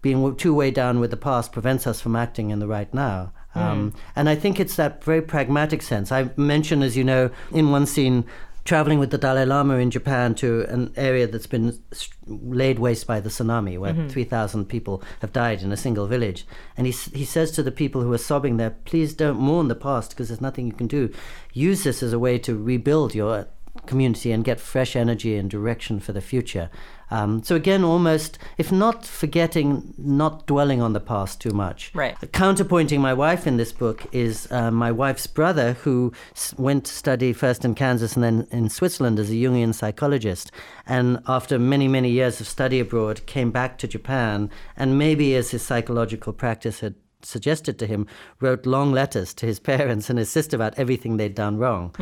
being 0.00 0.36
too 0.36 0.54
way 0.54 0.70
down 0.70 1.00
with 1.00 1.10
the 1.10 1.16
past 1.16 1.50
prevents 1.50 1.88
us 1.88 2.00
from 2.00 2.14
acting 2.14 2.50
in 2.50 2.60
the 2.60 2.68
right 2.68 2.94
now. 2.94 3.32
Um, 3.56 3.92
and 4.16 4.28
I 4.28 4.36
think 4.36 4.60
it's 4.60 4.76
that 4.76 5.02
very 5.02 5.22
pragmatic 5.22 5.82
sense. 5.82 6.12
I 6.12 6.30
mentioned, 6.36 6.84
as 6.84 6.96
you 6.96 7.02
know, 7.02 7.30
in 7.52 7.72
one 7.72 7.86
scene. 7.86 8.24
Traveling 8.64 8.98
with 8.98 9.10
the 9.10 9.18
Dalai 9.18 9.44
Lama 9.44 9.76
in 9.76 9.90
Japan 9.90 10.34
to 10.36 10.62
an 10.70 10.92
area 10.96 11.26
that's 11.26 11.46
been 11.46 11.78
laid 12.26 12.78
waste 12.78 13.06
by 13.06 13.20
the 13.20 13.28
tsunami, 13.28 13.78
where 13.78 13.92
mm-hmm. 13.92 14.08
3,000 14.08 14.64
people 14.64 15.02
have 15.20 15.32
died 15.34 15.62
in 15.62 15.70
a 15.70 15.76
single 15.76 16.06
village. 16.06 16.46
And 16.76 16.86
he, 16.86 16.92
he 16.92 17.26
says 17.26 17.50
to 17.52 17.62
the 17.62 17.70
people 17.70 18.00
who 18.00 18.12
are 18.12 18.18
sobbing 18.18 18.56
there, 18.56 18.70
please 18.70 19.12
don't 19.12 19.38
mourn 19.38 19.68
the 19.68 19.74
past 19.74 20.10
because 20.10 20.28
there's 20.28 20.40
nothing 20.40 20.66
you 20.66 20.72
can 20.72 20.86
do. 20.86 21.12
Use 21.52 21.84
this 21.84 22.02
as 22.02 22.14
a 22.14 22.18
way 22.18 22.38
to 22.38 22.56
rebuild 22.56 23.14
your 23.14 23.48
community 23.86 24.32
and 24.32 24.44
get 24.44 24.60
fresh 24.60 24.96
energy 24.96 25.36
and 25.36 25.50
direction 25.50 26.00
for 26.00 26.12
the 26.12 26.20
future. 26.20 26.70
Um, 27.10 27.42
so 27.42 27.54
again, 27.54 27.84
almost, 27.84 28.38
if 28.56 28.72
not 28.72 29.04
forgetting, 29.04 29.94
not 29.98 30.46
dwelling 30.46 30.80
on 30.80 30.94
the 30.94 31.00
past 31.00 31.40
too 31.40 31.50
much. 31.50 31.92
Right. 31.94 32.18
Counterpointing 32.32 32.98
my 32.98 33.12
wife 33.12 33.46
in 33.46 33.56
this 33.56 33.72
book 33.72 34.06
is 34.10 34.50
uh, 34.50 34.70
my 34.70 34.90
wife's 34.90 35.26
brother, 35.26 35.74
who 35.74 36.12
s- 36.34 36.54
went 36.56 36.86
to 36.86 36.92
study 36.92 37.32
first 37.32 37.64
in 37.64 37.74
Kansas 37.74 38.14
and 38.14 38.24
then 38.24 38.46
in 38.50 38.70
Switzerland 38.70 39.18
as 39.18 39.30
a 39.30 39.34
Jungian 39.34 39.74
psychologist. 39.74 40.50
And 40.86 41.20
after 41.28 41.58
many, 41.58 41.88
many 41.88 42.10
years 42.10 42.40
of 42.40 42.48
study 42.48 42.80
abroad, 42.80 43.26
came 43.26 43.50
back 43.50 43.78
to 43.78 43.86
Japan. 43.88 44.50
And 44.76 44.98
maybe 44.98 45.36
as 45.36 45.50
his 45.50 45.62
psychological 45.62 46.32
practice 46.32 46.80
had 46.80 46.94
suggested 47.24 47.78
to 47.78 47.86
him, 47.86 48.06
wrote 48.40 48.66
long 48.66 48.92
letters 48.92 49.34
to 49.34 49.46
his 49.46 49.60
parents 49.74 50.10
and 50.10 50.18
his 50.18 50.30
sister 50.30 50.56
about 50.56 50.78
everything 50.78 51.16
they'd 51.16 51.34
done 51.34 51.58
wrong. 51.58 51.94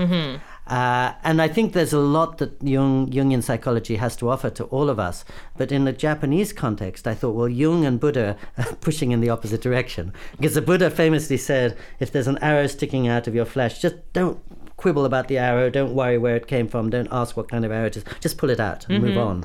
Uh, 0.67 1.13
and 1.25 1.43
I 1.43 1.49
think 1.49 1.73
there's 1.73 1.93
a 1.93 1.99
lot 1.99 2.39
that 2.39 2.63
Jung, 2.63 3.11
Jungian 3.11 3.43
psychology 3.43 3.97
has 3.97 4.15
to 4.17 4.31
offer 4.31 4.51
to 4.51 4.65
all 4.65 4.89
of 4.89 4.99
us. 4.99 5.25
But 5.57 5.73
in 5.73 5.85
the 5.85 5.93
Japanese 5.93 6.53
context, 6.53 7.07
I 7.07 7.15
thought, 7.15 7.35
well, 7.35 7.49
Jung 7.49 7.85
and 7.85 7.99
Buddha 7.99 8.37
are 8.59 8.75
pushing 8.77 9.11
in 9.11 9.21
the 9.21 9.31
opposite 9.31 9.61
direction. 9.61 10.13
Because 10.37 10.55
the 10.55 10.63
Buddha 10.63 10.91
famously 10.91 11.37
said, 11.37 11.77
if 11.99 12.13
there's 12.13 12.29
an 12.29 12.39
arrow 12.39 12.67
sticking 12.67 13.09
out 13.09 13.27
of 13.27 13.35
your 13.35 13.45
flesh, 13.45 13.81
just 13.81 13.97
don't 14.13 14.41
quibble 14.83 15.05
about 15.05 15.29
the 15.29 15.39
arrow, 15.39 15.71
don't 15.71 15.95
worry 15.95 16.19
where 16.19 16.37
it 16.37 16.47
came 16.47 16.67
from, 16.69 16.91
don't 16.91 17.09
ask 17.13 17.37
what 17.37 17.49
kind 17.49 17.65
of 17.65 17.71
arrow 17.71 17.87
it 17.87 17.97
is, 17.97 18.05
just 18.21 18.37
pull 18.37 18.51
it 18.51 18.61
out 18.61 18.85
and 18.89 19.03
move 19.03 19.17
on. 19.17 19.43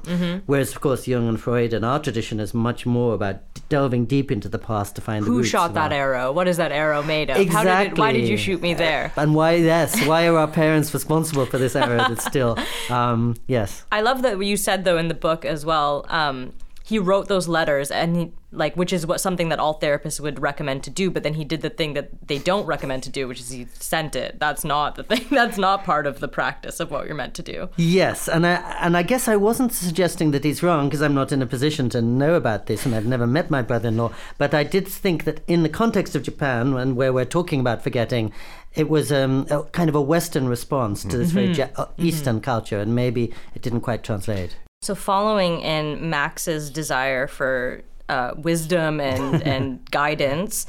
Whereas, 0.47 0.71
of 0.75 0.81
course, 0.81 1.07
Jung 1.07 1.27
and 1.29 1.39
Freud 1.39 1.73
and 1.73 1.85
our 1.85 1.99
tradition 1.99 2.39
is 2.39 2.53
much 2.53 2.85
more 2.85 3.13
about 3.13 3.37
delving 3.69 4.05
deep 4.05 4.31
into 4.31 4.49
the 4.49 4.57
past 4.59 4.95
to 4.95 5.01
find 5.01 5.23
the 5.25 5.29
who 5.29 5.43
shot 5.43 5.73
that 5.75 5.91
our- 5.91 5.97
arrow 5.97 6.31
what 6.31 6.47
is 6.47 6.57
that 6.57 6.71
arrow 6.71 7.03
made 7.03 7.29
of 7.29 7.37
How 7.49 7.63
did 7.63 7.91
it, 7.93 7.97
why 7.97 8.11
did 8.13 8.27
you 8.27 8.37
shoot 8.37 8.61
me 8.61 8.73
there 8.73 9.11
And 9.17 9.35
why, 9.35 9.55
yes, 9.55 9.89
why 10.05 10.27
are 10.27 10.37
our 10.37 10.47
parents 10.47 10.93
responsible 10.93 11.45
for 11.45 11.57
this 11.57 11.75
arrow 11.75 11.97
that's 11.97 12.25
still, 12.25 12.57
um, 12.89 13.35
yes. 13.47 13.83
I 13.91 14.01
love 14.01 14.21
that 14.23 14.41
you 14.43 14.57
said 14.57 14.85
though 14.85 14.97
in 14.97 15.07
the 15.07 15.13
book 15.27 15.45
as 15.45 15.65
well. 15.65 16.05
Um, 16.09 16.53
he 16.87 16.99
wrote 16.99 17.27
those 17.27 17.49
letters, 17.49 17.91
and 17.91 18.15
he 18.15 18.31
like, 18.53 18.77
which 18.77 18.93
is 18.93 19.05
what 19.05 19.19
something 19.19 19.49
that 19.49 19.59
all 19.59 19.77
therapists 19.77 20.21
would 20.21 20.41
recommend 20.41 20.81
to 20.83 20.89
do. 20.89 21.11
But 21.11 21.23
then 21.23 21.33
he 21.33 21.43
did 21.43 21.61
the 21.61 21.69
thing 21.69 21.95
that 21.95 22.27
they 22.29 22.39
don't 22.39 22.65
recommend 22.65 23.03
to 23.03 23.09
do, 23.09 23.27
which 23.27 23.41
is 23.41 23.49
he 23.49 23.67
sent 23.73 24.15
it. 24.15 24.39
That's 24.39 24.63
not 24.63 24.95
the 24.95 25.03
thing. 25.03 25.25
That's 25.31 25.57
not 25.57 25.83
part 25.83 26.07
of 26.07 26.21
the 26.21 26.29
practice 26.29 26.79
of 26.79 26.89
what 26.89 27.05
you're 27.05 27.15
meant 27.15 27.33
to 27.35 27.43
do. 27.43 27.67
Yes, 27.75 28.29
and 28.29 28.47
I 28.47 28.53
and 28.79 28.95
I 28.95 29.03
guess 29.03 29.27
I 29.27 29.35
wasn't 29.35 29.73
suggesting 29.73 30.31
that 30.31 30.45
he's 30.45 30.63
wrong 30.63 30.87
because 30.87 31.01
I'm 31.01 31.13
not 31.13 31.33
in 31.33 31.41
a 31.41 31.45
position 31.45 31.89
to 31.89 32.01
know 32.01 32.35
about 32.35 32.67
this, 32.67 32.85
and 32.85 32.95
I've 32.95 33.05
never 33.05 33.27
met 33.27 33.49
my 33.49 33.61
brother-in-law. 33.61 34.13
But 34.37 34.53
I 34.53 34.63
did 34.63 34.87
think 34.87 35.25
that 35.25 35.41
in 35.45 35.63
the 35.63 35.69
context 35.69 36.15
of 36.15 36.23
Japan, 36.23 36.73
and 36.73 36.95
where 36.95 37.11
we're 37.11 37.25
talking 37.25 37.59
about 37.59 37.83
forgetting, 37.83 38.31
it 38.75 38.87
was 38.87 39.11
um, 39.11 39.45
a 39.49 39.63
kind 39.63 39.89
of 39.89 39.95
a 39.95 40.01
Western 40.01 40.47
response 40.47 41.03
to 41.03 41.17
this 41.17 41.31
very 41.31 41.51
ja- 41.51 41.67
uh, 41.75 41.87
Eastern 41.97 42.39
culture, 42.39 42.79
and 42.79 42.95
maybe 42.95 43.33
it 43.53 43.61
didn't 43.61 43.81
quite 43.81 44.03
translate. 44.03 44.55
So, 44.81 44.93
following 44.93 45.61
in 45.61 46.09
Max's 46.09 46.69
desire 46.69 47.27
for 47.27 47.81
uh, 48.09 48.33
wisdom 48.37 49.01
and, 49.01 49.41
and 49.53 49.91
guidance, 49.91 50.65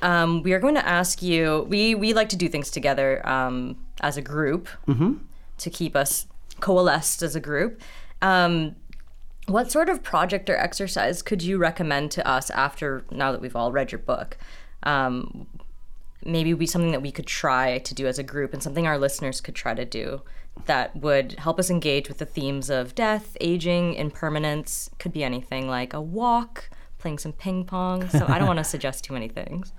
um, 0.00 0.42
we 0.42 0.52
are 0.52 0.60
going 0.60 0.76
to 0.76 0.86
ask 0.86 1.22
you. 1.22 1.66
We 1.68 1.94
we 1.94 2.14
like 2.14 2.28
to 2.30 2.36
do 2.36 2.48
things 2.48 2.70
together 2.70 3.26
um, 3.28 3.76
as 4.00 4.16
a 4.16 4.22
group 4.22 4.68
to 5.58 5.70
keep 5.70 5.96
us 5.96 6.26
coalesced 6.60 7.22
as 7.22 7.34
a 7.34 7.40
group. 7.40 7.80
Um, 8.22 8.76
what 9.46 9.72
sort 9.72 9.88
of 9.88 10.02
project 10.02 10.48
or 10.48 10.56
exercise 10.56 11.20
could 11.22 11.42
you 11.42 11.58
recommend 11.58 12.12
to 12.12 12.26
us 12.28 12.50
after 12.50 13.04
now 13.10 13.32
that 13.32 13.40
we've 13.40 13.56
all 13.56 13.72
read 13.72 13.90
your 13.90 13.98
book? 13.98 14.36
Um, 14.84 15.48
maybe 16.24 16.52
be 16.52 16.66
something 16.66 16.92
that 16.92 17.02
we 17.02 17.10
could 17.10 17.26
try 17.26 17.78
to 17.78 17.94
do 17.94 18.06
as 18.06 18.18
a 18.18 18.22
group 18.22 18.52
and 18.52 18.62
something 18.62 18.86
our 18.86 18.98
listeners 18.98 19.40
could 19.40 19.54
try 19.54 19.74
to 19.74 19.84
do 19.84 20.20
that 20.66 20.94
would 20.96 21.32
help 21.38 21.58
us 21.58 21.70
engage 21.70 22.08
with 22.08 22.18
the 22.18 22.26
themes 22.26 22.70
of 22.70 22.94
death, 22.94 23.36
aging, 23.40 23.94
impermanence. 23.94 24.90
Could 24.98 25.12
be 25.12 25.24
anything 25.24 25.68
like 25.68 25.92
a 25.92 26.00
walk, 26.00 26.70
playing 26.98 27.18
some 27.18 27.32
ping 27.32 27.64
pong. 27.64 28.08
So 28.08 28.24
I 28.28 28.38
don't 28.38 28.46
want 28.46 28.58
to 28.58 28.64
suggest 28.76 29.04
too 29.04 29.14
many 29.14 29.28
things. 29.28 29.72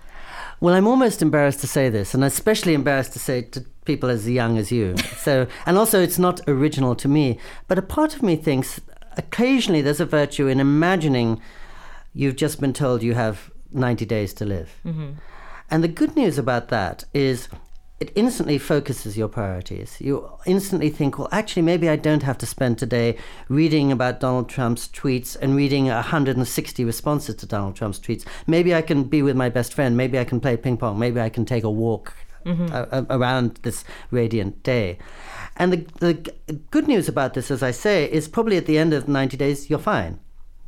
Well, 0.59 0.75
I'm 0.75 0.87
almost 0.87 1.21
embarrassed 1.21 1.61
to 1.61 1.67
say 1.67 1.89
this, 1.89 2.13
and 2.13 2.23
especially 2.23 2.73
embarrassed 2.73 3.13
to 3.13 3.19
say 3.19 3.41
to 3.41 3.65
people 3.85 4.09
as 4.09 4.29
young 4.29 4.57
as 4.57 4.71
you. 4.71 4.95
So, 5.19 5.47
and 5.65 5.77
also, 5.77 6.01
it's 6.01 6.17
not 6.17 6.39
original 6.47 6.95
to 6.95 7.07
me, 7.07 7.39
but 7.67 7.77
a 7.77 7.81
part 7.81 8.15
of 8.15 8.23
me 8.23 8.35
thinks 8.37 8.79
occasionally 9.17 9.81
there's 9.81 9.99
a 9.99 10.05
virtue 10.05 10.47
in 10.47 10.59
imagining 10.59 11.41
you've 12.13 12.37
just 12.37 12.61
been 12.61 12.73
told 12.73 13.03
you 13.03 13.13
have 13.15 13.51
90 13.71 14.05
days 14.05 14.33
to 14.35 14.45
live. 14.45 14.69
Mm-hmm. 14.85 15.11
And 15.69 15.83
the 15.83 15.87
good 15.87 16.15
news 16.15 16.37
about 16.37 16.69
that 16.69 17.03
is 17.13 17.49
it 17.99 18.11
instantly 18.15 18.57
focuses 18.57 19.17
your 19.17 19.27
priorities. 19.27 19.97
You 19.99 20.29
instantly 20.45 20.89
think, 20.89 21.17
well, 21.19 21.27
actually, 21.31 21.63
maybe 21.63 21.89
I 21.89 21.95
don't 21.97 22.23
have 22.23 22.37
to 22.39 22.45
spend 22.45 22.77
today 22.77 23.17
reading 23.49 23.91
about 23.91 24.19
Donald 24.21 24.47
Trump's 24.49 24.87
tweets 24.87 25.35
and 25.41 25.55
reading 25.55 25.87
160 25.87 26.85
responses 26.85 27.35
to 27.35 27.45
Donald 27.45 27.75
Trump's 27.75 27.99
tweets. 27.99 28.25
Maybe 28.47 28.73
I 28.73 28.81
can 28.81 29.03
be 29.03 29.21
with 29.21 29.35
my 29.35 29.49
best 29.49 29.73
friend. 29.73 29.97
Maybe 29.97 30.17
I 30.17 30.23
can 30.23 30.39
play 30.39 30.55
ping 30.57 30.77
pong. 30.77 30.97
Maybe 30.97 31.19
I 31.19 31.29
can 31.29 31.45
take 31.45 31.63
a 31.63 31.69
walk 31.71 32.13
a- 32.45 32.87
a- 32.91 33.17
around 33.17 33.59
this 33.63 33.83
radiant 34.11 34.63
day. 34.63 34.97
And 35.57 35.73
the, 35.73 35.85
the 35.99 36.31
good 36.71 36.87
news 36.87 37.09
about 37.09 37.33
this, 37.33 37.51
as 37.51 37.61
I 37.61 37.71
say, 37.71 38.09
is 38.09 38.29
probably 38.29 38.55
at 38.55 38.65
the 38.65 38.77
end 38.77 38.93
of 38.93 39.09
90 39.09 39.35
days, 39.35 39.69
you're 39.69 39.77
fine 39.77 40.19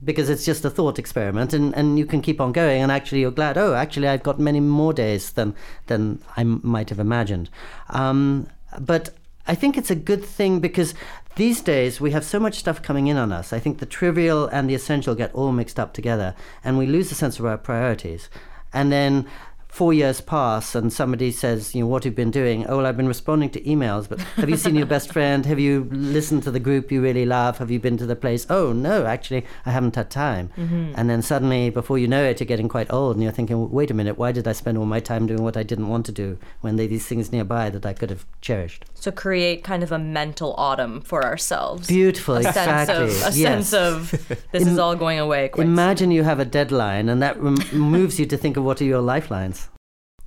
because 0.03 0.29
it's 0.29 0.45
just 0.45 0.65
a 0.65 0.69
thought 0.69 0.97
experiment 0.97 1.53
and, 1.53 1.75
and 1.75 1.99
you 1.99 2.05
can 2.05 2.21
keep 2.21 2.41
on 2.41 2.51
going 2.51 2.81
and 2.81 2.91
actually 2.91 3.21
you're 3.21 3.31
glad 3.31 3.57
oh 3.57 3.73
actually 3.73 4.07
i've 4.07 4.23
got 4.23 4.39
many 4.39 4.59
more 4.59 4.93
days 4.93 5.31
than 5.33 5.55
than 5.87 6.19
i 6.37 6.43
might 6.43 6.89
have 6.89 6.99
imagined. 6.99 7.49
Um, 7.89 8.47
but 8.79 9.09
i 9.47 9.55
think 9.55 9.77
it's 9.77 9.91
a 9.91 9.95
good 9.95 10.23
thing 10.23 10.59
because 10.59 10.93
these 11.35 11.61
days 11.61 12.01
we 12.01 12.11
have 12.11 12.25
so 12.25 12.39
much 12.39 12.55
stuff 12.55 12.81
coming 12.81 13.07
in 13.07 13.17
on 13.17 13.31
us. 13.31 13.53
I 13.53 13.59
think 13.59 13.79
the 13.79 13.85
trivial 13.85 14.47
and 14.47 14.69
the 14.69 14.75
essential 14.75 15.15
get 15.15 15.33
all 15.33 15.51
mixed 15.51 15.79
up 15.79 15.93
together 15.93 16.35
and 16.63 16.77
we 16.77 16.85
lose 16.85 17.09
the 17.09 17.15
sense 17.15 17.39
of 17.39 17.45
our 17.45 17.57
priorities. 17.57 18.29
And 18.73 18.91
then 18.91 19.27
four 19.71 19.93
years 19.93 20.19
pass 20.19 20.75
and 20.75 20.91
somebody 20.91 21.31
says, 21.31 21.73
you 21.73 21.81
know, 21.81 21.87
what 21.87 22.03
have 22.03 22.11
you 22.11 22.15
been 22.15 22.29
doing? 22.29 22.67
Oh, 22.67 22.77
well, 22.77 22.85
I've 22.85 22.97
been 22.97 23.07
responding 23.07 23.49
to 23.51 23.61
emails, 23.61 24.07
but 24.07 24.19
have 24.19 24.49
you 24.49 24.57
seen 24.57 24.75
your 24.75 24.85
best 24.85 25.11
friend? 25.13 25.45
Have 25.45 25.59
you 25.59 25.87
listened 25.91 26.43
to 26.43 26.51
the 26.51 26.59
group 26.59 26.91
you 26.91 27.01
really 27.01 27.25
love? 27.25 27.57
Have 27.57 27.71
you 27.71 27.79
been 27.79 27.95
to 27.97 28.05
the 28.05 28.17
place? 28.17 28.45
Oh, 28.49 28.73
no, 28.73 29.05
actually, 29.05 29.45
I 29.65 29.71
haven't 29.71 29.95
had 29.95 30.11
time. 30.11 30.51
Mm-hmm. 30.57 30.93
And 30.97 31.09
then 31.09 31.21
suddenly, 31.21 31.69
before 31.69 31.97
you 31.97 32.07
know 32.07 32.21
it, 32.21 32.41
you're 32.41 32.47
getting 32.47 32.67
quite 32.67 32.91
old 32.91 33.15
and 33.15 33.23
you're 33.23 33.31
thinking, 33.31 33.71
wait 33.71 33.89
a 33.89 33.93
minute, 33.93 34.17
why 34.17 34.33
did 34.33 34.45
I 34.45 34.51
spend 34.51 34.77
all 34.77 34.85
my 34.85 34.99
time 34.99 35.25
doing 35.25 35.41
what 35.41 35.55
I 35.55 35.63
didn't 35.63 35.87
want 35.87 36.05
to 36.07 36.11
do 36.11 36.37
when 36.59 36.75
there 36.75 36.85
are 36.85 36.89
these 36.89 37.07
things 37.07 37.31
nearby 37.31 37.69
that 37.69 37.85
I 37.85 37.93
could 37.93 38.09
have 38.09 38.25
cherished? 38.41 38.83
So 38.93 39.09
create 39.09 39.63
kind 39.63 39.83
of 39.83 39.93
a 39.93 39.99
mental 39.99 40.53
autumn 40.57 40.99
for 40.99 41.23
ourselves. 41.23 41.87
Beautiful, 41.87 42.35
a 42.35 42.39
exactly. 42.39 43.09
Sense 43.09 43.25
of, 43.25 43.33
a 43.33 43.37
yes. 43.37 43.69
sense 43.69 43.73
of 43.73 44.37
this 44.51 44.67
is 44.67 44.77
all 44.77 44.97
going 44.97 45.17
away. 45.17 45.49
Imagine 45.57 46.11
you 46.11 46.23
have 46.23 46.41
a 46.41 46.45
deadline 46.45 47.07
and 47.07 47.21
that 47.21 47.39
rem- 47.41 47.55
moves 47.71 48.19
you 48.19 48.25
to 48.25 48.35
think 48.35 48.57
of 48.57 48.65
what 48.65 48.81
are 48.81 48.85
your 48.85 49.01
lifelines 49.01 49.60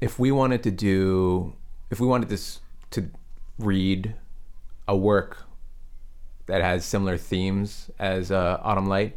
if 0.01 0.19
we 0.19 0.31
wanted 0.31 0.63
to 0.63 0.71
do 0.71 1.55
if 1.91 2.01
we 2.01 2.07
wanted 2.07 2.29
this 2.29 2.61
to 2.91 3.11
read 3.59 4.15
a 4.89 4.97
work 4.97 5.45
that 6.47 6.63
has 6.63 6.85
similar 6.85 7.17
themes 7.17 7.91
as 7.99 8.31
uh, 8.31 8.59
autumn 8.63 8.87
light 8.87 9.17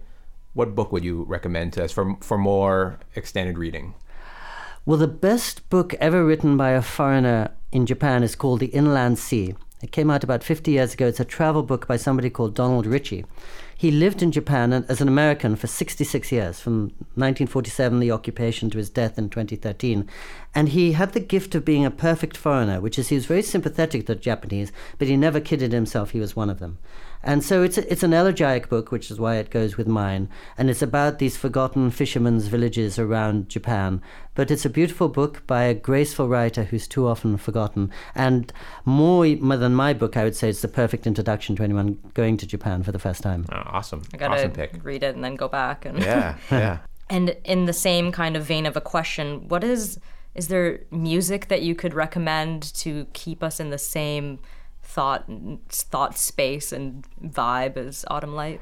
what 0.53 0.75
book 0.75 0.91
would 0.91 1.03
you 1.03 1.23
recommend 1.23 1.73
to 1.73 1.83
us 1.83 1.91
for 1.91 2.15
for 2.19 2.37
more 2.37 2.99
extended 3.15 3.57
reading? 3.57 3.93
Well 4.85 4.97
the 4.97 5.07
best 5.07 5.69
book 5.69 5.93
ever 5.95 6.25
written 6.25 6.57
by 6.57 6.71
a 6.71 6.81
foreigner 6.81 7.51
in 7.71 7.85
japan 7.85 8.23
is 8.23 8.35
called 8.35 8.59
the 8.59 8.67
inland 8.67 9.19
sea. 9.19 9.55
It 9.83 9.91
came 9.91 10.09
out 10.09 10.23
about 10.23 10.43
50 10.43 10.71
years 10.71 10.95
ago. 10.95 11.05
It's 11.05 11.19
a 11.19 11.25
travel 11.25 11.61
book 11.61 11.87
by 11.87 11.97
somebody 11.97 12.29
called 12.29 12.55
donald 12.55 12.85
richie 12.85 13.25
he 13.77 13.91
lived 13.91 14.23
in 14.23 14.31
Japan 14.31 14.73
as 14.73 15.01
an 15.01 15.07
American 15.07 15.55
for 15.55 15.67
66 15.67 16.31
years, 16.31 16.59
from 16.59 16.85
1947, 17.13 17.99
the 17.99 18.11
occupation, 18.11 18.71
to 18.71 18.79
his 18.79 18.89
death 18.89 19.19
in 19.19 19.29
2013. 19.29 20.09
And 20.55 20.69
he 20.69 20.93
had 20.93 21.13
the 21.13 21.19
gift 21.19 21.53
of 21.53 21.63
being 21.63 21.85
a 21.85 21.91
perfect 21.91 22.35
foreigner, 22.35 22.81
which 22.81 22.97
is 22.97 23.09
he 23.09 23.15
was 23.15 23.27
very 23.27 23.43
sympathetic 23.43 24.07
to 24.07 24.15
the 24.15 24.19
Japanese, 24.19 24.71
but 24.97 25.07
he 25.07 25.15
never 25.15 25.39
kidded 25.39 25.73
himself 25.73 26.09
he 26.09 26.19
was 26.19 26.35
one 26.35 26.49
of 26.49 26.57
them. 26.57 26.79
And 27.27 27.43
so 27.43 27.61
it's 27.61 27.77
a, 27.77 27.91
it's 27.91 28.03
an 28.03 28.13
elegiac 28.13 28.69
book, 28.69 28.89
which 28.89 29.11
is 29.11 29.19
why 29.19 29.35
it 29.35 29.49
goes 29.49 29.75
with 29.75 29.85
mine, 29.85 30.29
and 30.57 30.69
it's 30.69 30.81
about 30.81 31.19
these 31.19 31.35
forgotten 31.35 31.91
fishermen's 31.91 32.47
villages 32.47 32.97
around 32.97 33.49
Japan. 33.49 34.01
But 34.33 34.49
it's 34.49 34.63
a 34.63 34.69
beautiful 34.69 35.09
book 35.09 35.45
by 35.45 35.63
a 35.63 35.73
graceful 35.73 36.29
writer 36.29 36.63
who's 36.63 36.87
too 36.87 37.05
often 37.05 37.35
forgotten, 37.35 37.91
and 38.15 38.53
more 38.85 39.27
than 39.27 39.75
my 39.75 39.93
book, 39.93 40.15
I 40.15 40.23
would 40.23 40.37
say 40.37 40.49
it's 40.49 40.61
the 40.61 40.69
perfect 40.69 41.05
introduction 41.05 41.57
to 41.57 41.63
anyone 41.63 41.99
going 42.13 42.37
to 42.37 42.47
Japan 42.47 42.81
for 42.81 42.93
the 42.93 42.99
first 42.99 43.23
time. 43.23 43.45
Oh, 43.51 43.61
awesome! 43.65 44.03
I 44.13 44.17
gotta 44.17 44.35
awesome 44.35 44.51
pick. 44.51 44.79
read 44.81 45.03
it 45.03 45.13
and 45.13 45.21
then 45.21 45.35
go 45.35 45.49
back 45.49 45.83
and 45.83 45.99
yeah, 45.99 46.37
yeah. 46.49 46.77
and 47.09 47.35
in 47.43 47.65
the 47.65 47.73
same 47.73 48.13
kind 48.13 48.37
of 48.37 48.45
vein 48.45 48.65
of 48.65 48.77
a 48.77 48.81
question, 48.81 49.49
what 49.49 49.65
is 49.65 49.99
is 50.33 50.47
there 50.47 50.79
music 50.91 51.49
that 51.49 51.61
you 51.61 51.75
could 51.75 51.93
recommend 51.93 52.73
to 52.75 53.05
keep 53.11 53.43
us 53.43 53.59
in 53.59 53.69
the 53.69 53.77
same 53.77 54.39
thought 54.97 55.29
thought 55.69 56.17
space 56.17 56.71
and 56.71 57.05
vibe 57.23 57.77
as 57.77 58.03
Autumn 58.09 58.33
Light? 58.33 58.59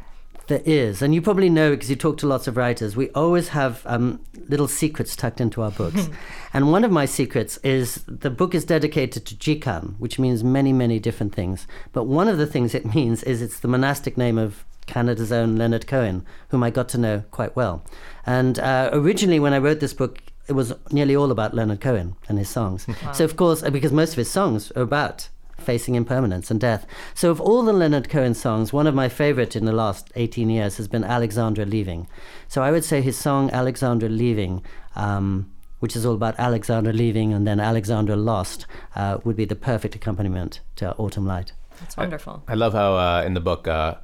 There 0.47 0.61
is, 0.65 1.01
and 1.01 1.15
you 1.15 1.21
probably 1.21 1.49
know 1.49 1.71
because 1.71 1.89
you 1.89 1.95
talk 1.95 2.17
to 2.17 2.27
lots 2.27 2.45
of 2.45 2.57
writers. 2.57 2.95
We 2.95 3.09
always 3.11 3.47
have 3.47 3.81
um, 3.86 4.19
little 4.49 4.67
secrets 4.67 5.15
tucked 5.15 5.39
into 5.39 5.61
our 5.61 5.71
books, 5.71 6.09
and 6.53 6.73
one 6.73 6.83
of 6.83 6.91
my 6.91 7.05
secrets 7.05 7.57
is 7.63 8.03
the 8.05 8.29
book 8.29 8.53
is 8.53 8.65
dedicated 8.65 9.25
to 9.25 9.36
Jikan, 9.36 9.97
which 9.97 10.19
means 10.19 10.43
many, 10.43 10.73
many 10.73 10.99
different 10.99 11.33
things. 11.33 11.67
But 11.93 12.03
one 12.03 12.27
of 12.27 12.38
the 12.38 12.45
things 12.45 12.75
it 12.75 12.93
means 12.93 13.23
is 13.23 13.41
it's 13.41 13.61
the 13.61 13.69
monastic 13.69 14.17
name 14.17 14.38
of 14.38 14.65
Canada's 14.88 15.31
own 15.31 15.55
Leonard 15.55 15.88
Cohen, 15.88 16.25
whom 16.49 16.63
I 16.63 16.69
got 16.69 16.89
to 16.89 16.97
know 16.97 17.23
quite 17.31 17.55
well. 17.55 17.81
And 18.25 18.59
uh, 18.59 18.89
originally, 18.91 19.39
when 19.39 19.53
I 19.53 19.57
wrote 19.57 19.79
this 19.79 19.93
book, 19.93 20.19
it 20.47 20.53
was 20.53 20.73
nearly 20.91 21.15
all 21.15 21.31
about 21.31 21.53
Leonard 21.55 21.79
Cohen 21.79 22.17
and 22.27 22.38
his 22.38 22.49
songs. 22.49 22.86
Wow. 23.03 23.13
So, 23.13 23.23
of 23.23 23.36
course, 23.36 23.61
because 23.61 23.93
most 23.93 24.11
of 24.11 24.17
his 24.17 24.29
songs 24.29 24.71
are 24.71 24.83
about 24.83 25.29
facing 25.57 25.95
impermanence 25.95 26.51
and 26.51 26.59
death. 26.59 26.85
So, 27.13 27.31
of 27.31 27.41
all 27.41 27.63
the 27.63 27.73
Leonard 27.73 28.09
Cohen 28.09 28.33
songs, 28.33 28.73
one 28.73 28.87
of 28.87 28.95
my 28.95 29.09
favorite 29.09 29.55
in 29.55 29.65
the 29.65 29.71
last 29.71 30.11
18 30.15 30.49
years 30.49 30.77
has 30.77 30.87
been 30.87 31.03
Alexandra 31.03 31.65
Leaving. 31.65 32.07
So, 32.47 32.61
I 32.61 32.71
would 32.71 32.83
say 32.83 33.01
his 33.01 33.17
song 33.17 33.49
Alexandra 33.51 34.09
Leaving. 34.09 34.63
Um, 34.95 35.51
which 35.79 35.95
is 35.95 36.05
all 36.05 36.15
about 36.15 36.33
Alexandra 36.39 36.93
leaving 36.93 37.33
and 37.33 37.45
then 37.45 37.59
Alexandra 37.59 38.15
lost, 38.15 38.65
uh, 38.95 39.17
would 39.23 39.35
be 39.35 39.45
the 39.45 39.57
perfect 39.57 39.93
accompaniment 39.93 40.61
to 40.77 40.95
Autumn 40.95 41.27
Light. 41.27 41.51
That's 41.79 41.97
wonderful. 41.97 42.41
I, 42.47 42.53
I 42.53 42.55
love 42.55 42.73
how 42.73 42.95
uh, 42.95 43.23
in 43.23 43.33
the 43.33 43.39
book 43.39 43.67
uh, 43.67 43.95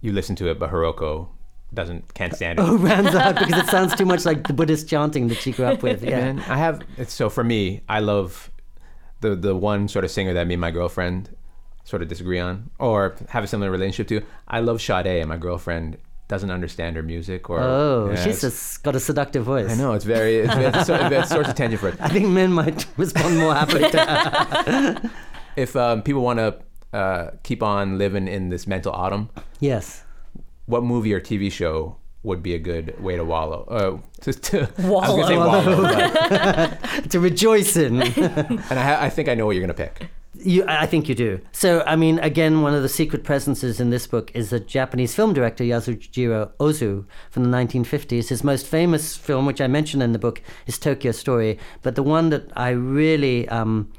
you 0.00 0.12
listen 0.12 0.36
to 0.36 0.50
it, 0.50 0.58
but 0.58 0.70
Hiroko 0.70 1.28
doesn't 1.72 2.12
can't 2.14 2.34
stand 2.34 2.58
it. 2.58 2.62
Oh, 2.62 2.76
runs 2.76 3.14
out 3.14 3.38
because 3.38 3.62
it 3.62 3.70
sounds 3.70 3.94
too 3.94 4.04
much 4.04 4.24
like 4.24 4.46
the 4.46 4.52
Buddhist 4.52 4.88
chanting 4.88 5.28
that 5.28 5.38
she 5.38 5.52
grew 5.52 5.66
up 5.66 5.82
with. 5.82 6.02
Yeah, 6.10 6.32
Man, 6.32 6.40
I 6.40 6.56
have. 6.56 6.82
It's, 6.98 7.12
so 7.12 7.30
for 7.30 7.44
me, 7.44 7.82
I 7.88 8.00
love 8.00 8.50
the 9.20 9.34
the 9.34 9.54
one 9.54 9.88
sort 9.88 10.04
of 10.04 10.10
singer 10.10 10.32
that 10.34 10.46
me 10.46 10.54
and 10.54 10.60
my 10.60 10.70
girlfriend 10.70 11.36
sort 11.84 12.02
of 12.02 12.08
disagree 12.08 12.38
on 12.38 12.70
or 12.78 13.16
have 13.30 13.44
a 13.44 13.46
similar 13.46 13.70
relationship 13.70 14.08
to. 14.08 14.26
I 14.48 14.60
love 14.60 14.80
Sade, 14.80 15.06
and 15.06 15.28
my 15.28 15.36
girlfriend 15.36 15.98
doesn't 16.30 16.52
understand 16.52 16.94
her 16.94 17.02
music 17.02 17.50
or 17.50 17.58
oh 17.60 18.10
yeah, 18.10 18.24
she's 18.24 18.40
just 18.40 18.84
got 18.84 18.94
a 18.94 19.00
seductive 19.00 19.44
voice. 19.44 19.68
I 19.68 19.74
know 19.74 19.94
it's 19.94 20.04
very 20.04 20.36
it's, 20.36 20.54
it's, 20.54 20.88
it's, 20.88 21.28
source 21.28 21.48
of 21.48 21.56
tension 21.56 21.76
for 21.76 21.88
it. 21.88 21.96
I 22.00 22.08
think 22.08 22.28
men 22.28 22.52
might 22.52 22.86
respond 22.96 23.36
more 23.36 23.52
happily 23.52 23.90
to 23.90 25.10
if 25.56 25.74
um, 25.74 26.02
people 26.02 26.22
want 26.22 26.38
to 26.38 26.96
uh, 26.96 27.30
keep 27.42 27.64
on 27.64 27.98
living 27.98 28.28
in 28.28 28.48
this 28.48 28.68
mental 28.68 28.92
autumn 28.92 29.28
yes. 29.58 30.04
what 30.66 30.84
movie 30.84 31.12
or 31.12 31.20
tv 31.20 31.50
show 31.50 31.96
would 32.22 32.42
be 32.42 32.54
a 32.54 32.58
good 32.58 33.00
way 33.00 33.16
to 33.16 33.24
wallow. 33.24 33.64
Uh, 33.64 34.20
to, 34.22 34.32
to, 34.32 34.68
wallow. 34.78 35.04
I 35.04 35.18
was 35.18 35.28
say 35.28 35.36
wallow, 35.36 37.02
to 37.08 37.20
rejoice 37.20 37.76
in. 37.76 38.02
and 38.02 38.78
I, 38.78 39.06
I, 39.06 39.10
think 39.10 39.28
I 39.28 39.34
know 39.34 39.46
what 39.46 39.56
you're 39.56 39.66
going 39.66 39.74
to 39.74 39.90
pick. 39.90 40.10
You, 40.34 40.64
I 40.68 40.86
think 40.86 41.08
you 41.08 41.14
do. 41.14 41.40
So, 41.52 41.82
I 41.86 41.96
mean, 41.96 42.18
again, 42.20 42.62
one 42.62 42.74
of 42.74 42.82
the 42.82 42.88
secret 42.88 43.24
presences 43.24 43.80
in 43.80 43.90
this 43.90 44.06
book 44.06 44.30
is 44.34 44.50
the 44.50 44.60
Japanese 44.60 45.14
film 45.14 45.32
director 45.32 45.64
Yasujiro 45.64 46.52
Ozu 46.60 47.04
from 47.30 47.44
the 47.44 47.56
1950s. 47.56 48.28
His 48.28 48.44
most 48.44 48.66
famous 48.66 49.16
film, 49.16 49.44
which 49.44 49.60
I 49.60 49.66
mention 49.66 50.00
in 50.00 50.12
the 50.12 50.18
book, 50.18 50.40
is 50.66 50.78
Tokyo 50.78 51.12
Story. 51.12 51.58
But 51.82 51.94
the 51.94 52.02
one 52.02 52.30
that 52.30 52.50
I 52.56 52.70
really 52.70 53.48
um, 53.48 53.92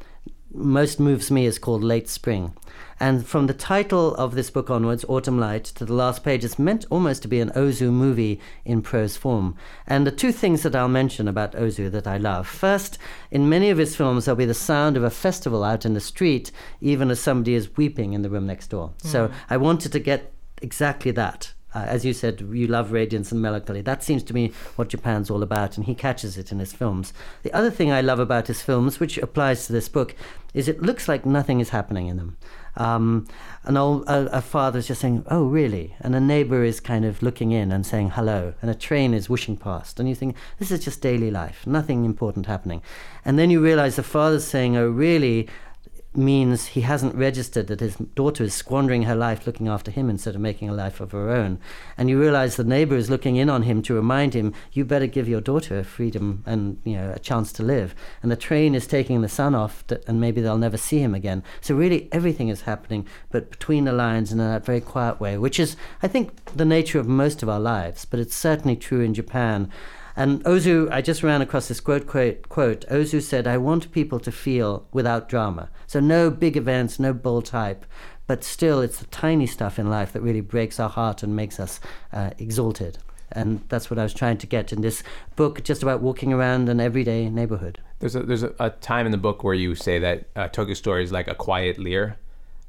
most 0.53 0.99
moves 0.99 1.31
me 1.31 1.45
is 1.45 1.59
called 1.59 1.83
Late 1.83 2.09
Spring. 2.09 2.53
And 3.01 3.25
from 3.25 3.47
the 3.47 3.55
title 3.55 4.13
of 4.13 4.35
this 4.35 4.51
book 4.51 4.69
onwards, 4.69 5.03
Autumn 5.07 5.39
Light, 5.39 5.63
to 5.63 5.85
the 5.85 5.93
last 5.93 6.23
page, 6.23 6.45
it's 6.45 6.59
meant 6.59 6.85
almost 6.91 7.23
to 7.23 7.27
be 7.27 7.39
an 7.39 7.49
Ozu 7.55 7.91
movie 7.91 8.39
in 8.63 8.83
prose 8.83 9.17
form. 9.17 9.55
And 9.87 10.05
the 10.05 10.11
two 10.11 10.31
things 10.31 10.61
that 10.61 10.75
I'll 10.75 10.87
mention 10.87 11.27
about 11.27 11.53
Ozu 11.53 11.89
that 11.89 12.05
I 12.05 12.17
love. 12.17 12.47
First, 12.47 12.99
in 13.31 13.49
many 13.49 13.71
of 13.71 13.79
his 13.79 13.95
films, 13.95 14.25
there'll 14.25 14.35
be 14.35 14.45
the 14.45 14.53
sound 14.53 14.97
of 14.97 15.03
a 15.03 15.09
festival 15.09 15.63
out 15.63 15.83
in 15.83 15.95
the 15.95 15.99
street, 15.99 16.51
even 16.79 17.09
as 17.09 17.19
somebody 17.19 17.55
is 17.55 17.75
weeping 17.75 18.13
in 18.13 18.21
the 18.21 18.29
room 18.29 18.45
next 18.45 18.67
door. 18.67 18.91
Mm. 18.99 19.07
So 19.07 19.31
I 19.49 19.57
wanted 19.57 19.91
to 19.93 19.99
get 19.99 20.31
exactly 20.61 21.09
that 21.09 21.53
uh, 21.73 21.79
as 21.79 22.03
you 22.03 22.13
said, 22.13 22.41
you 22.51 22.67
love 22.67 22.91
radiance 22.91 23.31
and 23.31 23.41
melancholy. 23.41 23.81
That 23.81 24.03
seems 24.03 24.23
to 24.23 24.33
me 24.33 24.51
what 24.75 24.89
Japan's 24.89 25.29
all 25.29 25.41
about, 25.41 25.77
and 25.77 25.85
he 25.85 25.95
catches 25.95 26.37
it 26.37 26.51
in 26.51 26.59
his 26.59 26.73
films. 26.73 27.13
The 27.43 27.53
other 27.53 27.71
thing 27.71 27.91
I 27.91 28.01
love 28.01 28.19
about 28.19 28.47
his 28.47 28.61
films, 28.61 28.99
which 28.99 29.17
applies 29.17 29.65
to 29.65 29.73
this 29.73 29.87
book, 29.87 30.15
is 30.53 30.67
it 30.67 30.81
looks 30.81 31.07
like 31.07 31.25
nothing 31.25 31.61
is 31.61 31.69
happening 31.69 32.07
in 32.07 32.17
them. 32.17 32.37
Um, 32.77 33.27
an 33.63 33.77
old 33.77 34.07
a, 34.07 34.37
a 34.37 34.41
father 34.41 34.79
is 34.79 34.87
just 34.87 35.01
saying, 35.01 35.25
"Oh, 35.29 35.45
really?" 35.45 35.95
and 35.99 36.15
a 36.15 36.19
neighbor 36.19 36.63
is 36.63 36.79
kind 36.79 37.05
of 37.05 37.21
looking 37.21 37.51
in 37.51 37.71
and 37.71 37.85
saying 37.85 38.11
hello, 38.11 38.53
and 38.61 38.71
a 38.71 38.75
train 38.75 39.13
is 39.13 39.29
whooshing 39.29 39.57
past, 39.57 39.99
and 39.99 40.07
you 40.07 40.15
think 40.15 40.35
this 40.57 40.71
is 40.71 40.83
just 40.83 41.01
daily 41.01 41.31
life, 41.31 41.67
nothing 41.67 42.05
important 42.05 42.45
happening, 42.45 42.81
and 43.25 43.37
then 43.37 43.49
you 43.49 43.61
realize 43.61 43.95
the 43.95 44.03
father's 44.03 44.45
saying, 44.45 44.77
"Oh, 44.77 44.89
really?" 44.89 45.47
Means 46.13 46.67
he 46.67 46.81
hasn't 46.81 47.15
registered 47.15 47.67
that 47.67 47.79
his 47.79 47.95
daughter 47.95 48.43
is 48.43 48.53
squandering 48.53 49.03
her 49.03 49.15
life 49.15 49.47
looking 49.47 49.69
after 49.69 49.91
him 49.91 50.09
instead 50.09 50.35
of 50.35 50.41
making 50.41 50.67
a 50.67 50.73
life 50.73 50.99
of 50.99 51.13
her 51.13 51.29
own. 51.29 51.57
And 51.97 52.09
you 52.09 52.19
realize 52.19 52.55
the 52.55 52.65
neighbor 52.65 52.97
is 52.97 53.09
looking 53.09 53.37
in 53.37 53.49
on 53.49 53.63
him 53.63 53.81
to 53.83 53.93
remind 53.93 54.33
him, 54.33 54.53
you 54.73 54.83
better 54.83 55.07
give 55.07 55.29
your 55.29 55.39
daughter 55.39 55.83
freedom 55.83 56.43
and 56.45 56.79
you 56.83 56.97
know 56.97 57.13
a 57.15 57.19
chance 57.19 57.53
to 57.53 57.63
live. 57.63 57.95
And 58.21 58.29
the 58.31 58.35
train 58.35 58.75
is 58.75 58.87
taking 58.87 59.21
the 59.21 59.29
son 59.29 59.55
off, 59.55 59.87
to, 59.87 60.01
and 60.07 60.19
maybe 60.19 60.41
they'll 60.41 60.57
never 60.57 60.77
see 60.77 60.99
him 60.99 61.15
again. 61.15 61.43
So 61.61 61.75
really, 61.75 62.09
everything 62.11 62.49
is 62.49 62.61
happening, 62.61 63.07
but 63.29 63.49
between 63.49 63.85
the 63.85 63.93
lines 63.93 64.33
in 64.33 64.37
that 64.39 64.65
very 64.65 64.81
quiet 64.81 65.21
way, 65.21 65.37
which 65.37 65.59
is, 65.59 65.77
I 66.03 66.09
think, 66.09 66.43
the 66.53 66.65
nature 66.65 66.99
of 66.99 67.07
most 67.07 67.41
of 67.41 67.47
our 67.47 67.59
lives. 67.59 68.03
But 68.03 68.19
it's 68.19 68.35
certainly 68.35 68.75
true 68.75 69.01
in 69.01 69.13
Japan. 69.13 69.71
And 70.15 70.43
Ozu, 70.43 70.91
I 70.91 71.01
just 71.01 71.23
ran 71.23 71.41
across 71.41 71.67
this 71.67 71.79
quote, 71.79 72.07
quote, 72.07 72.49
quote. 72.49 72.85
Ozu 72.89 73.21
said, 73.21 73.47
I 73.47 73.57
want 73.57 73.91
people 73.91 74.19
to 74.19 74.31
feel 74.31 74.87
without 74.91 75.29
drama. 75.29 75.69
So 75.87 75.99
no 75.99 76.29
big 76.29 76.57
events, 76.57 76.99
no 76.99 77.13
bold 77.13 77.45
type, 77.45 77.85
but 78.27 78.43
still 78.43 78.81
it's 78.81 78.99
the 78.99 79.05
tiny 79.07 79.47
stuff 79.47 79.79
in 79.79 79.89
life 79.89 80.13
that 80.13 80.21
really 80.21 80.41
breaks 80.41 80.79
our 80.79 80.89
heart 80.89 81.23
and 81.23 81.35
makes 81.35 81.59
us 81.59 81.79
uh, 82.13 82.31
exalted. 82.37 82.97
And 83.31 83.63
that's 83.69 83.89
what 83.89 83.97
I 83.97 84.03
was 84.03 84.13
trying 84.13 84.37
to 84.39 84.47
get 84.47 84.73
in 84.73 84.81
this 84.81 85.03
book, 85.35 85.63
just 85.63 85.83
about 85.83 86.01
walking 86.01 86.33
around 86.33 86.67
an 86.67 86.81
everyday 86.81 87.29
neighborhood. 87.29 87.79
There's 87.99 88.15
a, 88.15 88.23
there's 88.23 88.43
a, 88.43 88.53
a 88.59 88.69
time 88.71 89.05
in 89.05 89.11
the 89.11 89.17
book 89.17 89.43
where 89.43 89.53
you 89.53 89.75
say 89.75 89.99
that 89.99 90.27
uh, 90.35 90.47
Tokyo 90.49 90.73
Story 90.73 91.03
is 91.03 91.11
like 91.11 91.27
a 91.27 91.35
quiet 91.35 91.77
Lear. 91.77 92.17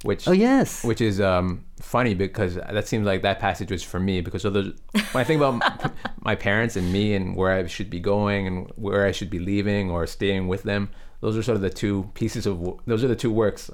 Which 0.02 0.26
Oh, 0.28 0.32
yes. 0.32 0.84
which 0.84 1.00
is 1.00 1.20
um, 1.20 1.64
funny 1.80 2.14
because 2.14 2.54
that 2.56 2.88
seems 2.88 3.06
like 3.06 3.22
that 3.22 3.38
passage 3.38 3.70
was 3.70 3.82
for 3.82 4.00
me 4.00 4.20
because 4.20 4.42
those, 4.42 4.72
when 4.92 5.20
I 5.20 5.24
think 5.24 5.40
about 5.40 5.92
my 6.20 6.34
parents 6.34 6.76
and 6.76 6.92
me 6.92 7.14
and 7.14 7.36
where 7.36 7.52
I 7.52 7.66
should 7.66 7.90
be 7.90 8.00
going 8.00 8.46
and 8.46 8.70
where 8.76 9.06
I 9.06 9.12
should 9.12 9.30
be 9.30 9.38
leaving 9.38 9.90
or 9.90 10.06
staying 10.06 10.48
with 10.48 10.62
them, 10.64 10.90
those 11.20 11.36
are 11.36 11.42
sort 11.42 11.56
of 11.56 11.62
the 11.62 11.70
two 11.70 12.10
pieces 12.14 12.46
of 12.46 12.80
those 12.86 13.04
are 13.04 13.08
the 13.08 13.16
two 13.16 13.30
works 13.32 13.70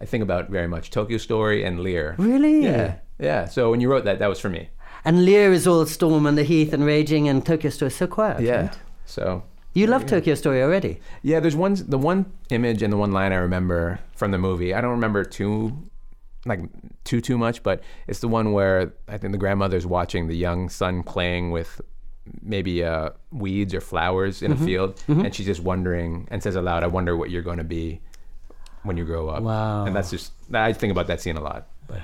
I 0.00 0.04
think 0.04 0.22
about 0.22 0.50
very 0.50 0.68
much: 0.68 0.90
Tokyo 0.90 1.18
Story 1.18 1.64
and 1.64 1.80
Lear. 1.80 2.14
Really? 2.18 2.64
Yeah, 2.64 2.96
yeah. 3.18 3.46
So 3.46 3.70
when 3.70 3.80
you 3.80 3.90
wrote 3.90 4.04
that, 4.04 4.18
that 4.18 4.28
was 4.28 4.38
for 4.40 4.50
me. 4.50 4.68
And 5.06 5.24
Lear 5.24 5.52
is 5.52 5.66
all 5.66 5.86
storm 5.86 6.26
and 6.26 6.36
the 6.36 6.42
heath 6.42 6.72
and 6.74 6.84
raging, 6.84 7.28
and 7.28 7.44
Tokyo 7.46 7.70
Story 7.70 7.88
is 7.88 7.96
so 7.96 8.06
quiet. 8.06 8.40
Yeah. 8.42 8.60
right? 8.62 8.78
So 9.06 9.42
You 9.76 9.86
love 9.86 10.06
Tokyo 10.06 10.34
Story 10.34 10.62
already. 10.62 11.00
Yeah, 11.22 11.38
there's 11.40 11.54
one 11.54 11.76
the 11.86 11.98
one 11.98 12.32
image 12.48 12.82
and 12.82 12.90
the 12.90 12.96
one 12.96 13.12
line 13.12 13.32
I 13.32 13.36
remember 13.36 14.00
from 14.14 14.30
the 14.30 14.38
movie. 14.38 14.72
I 14.72 14.80
don't 14.80 14.92
remember 14.92 15.22
too 15.22 15.90
like 16.46 16.60
too 17.04 17.20
too 17.20 17.36
much, 17.36 17.62
but 17.62 17.82
it's 18.06 18.20
the 18.20 18.28
one 18.28 18.52
where 18.52 18.94
I 19.06 19.18
think 19.18 19.32
the 19.32 19.38
grandmother's 19.38 19.86
watching 19.86 20.28
the 20.28 20.36
young 20.36 20.70
son 20.70 21.02
playing 21.02 21.50
with 21.50 21.82
maybe 22.40 22.82
uh, 22.82 23.10
weeds 23.32 23.74
or 23.74 23.82
flowers 23.82 24.40
in 24.40 24.50
a 24.50 24.56
field, 24.56 25.02
and 25.08 25.34
she's 25.34 25.46
just 25.46 25.60
wondering 25.60 26.26
and 26.30 26.42
says 26.42 26.56
aloud, 26.56 26.82
"I 26.82 26.86
wonder 26.86 27.14
what 27.14 27.28
you're 27.28 27.42
going 27.42 27.58
to 27.58 27.64
be 27.64 28.00
when 28.82 28.96
you 28.96 29.04
grow 29.04 29.28
up." 29.28 29.42
Wow. 29.42 29.84
And 29.84 29.94
that's 29.94 30.10
just 30.10 30.32
I 30.54 30.72
think 30.72 30.90
about 30.90 31.06
that 31.08 31.20
scene 31.20 31.36
a 31.36 31.42
lot. 31.42 31.68
But 31.86 32.00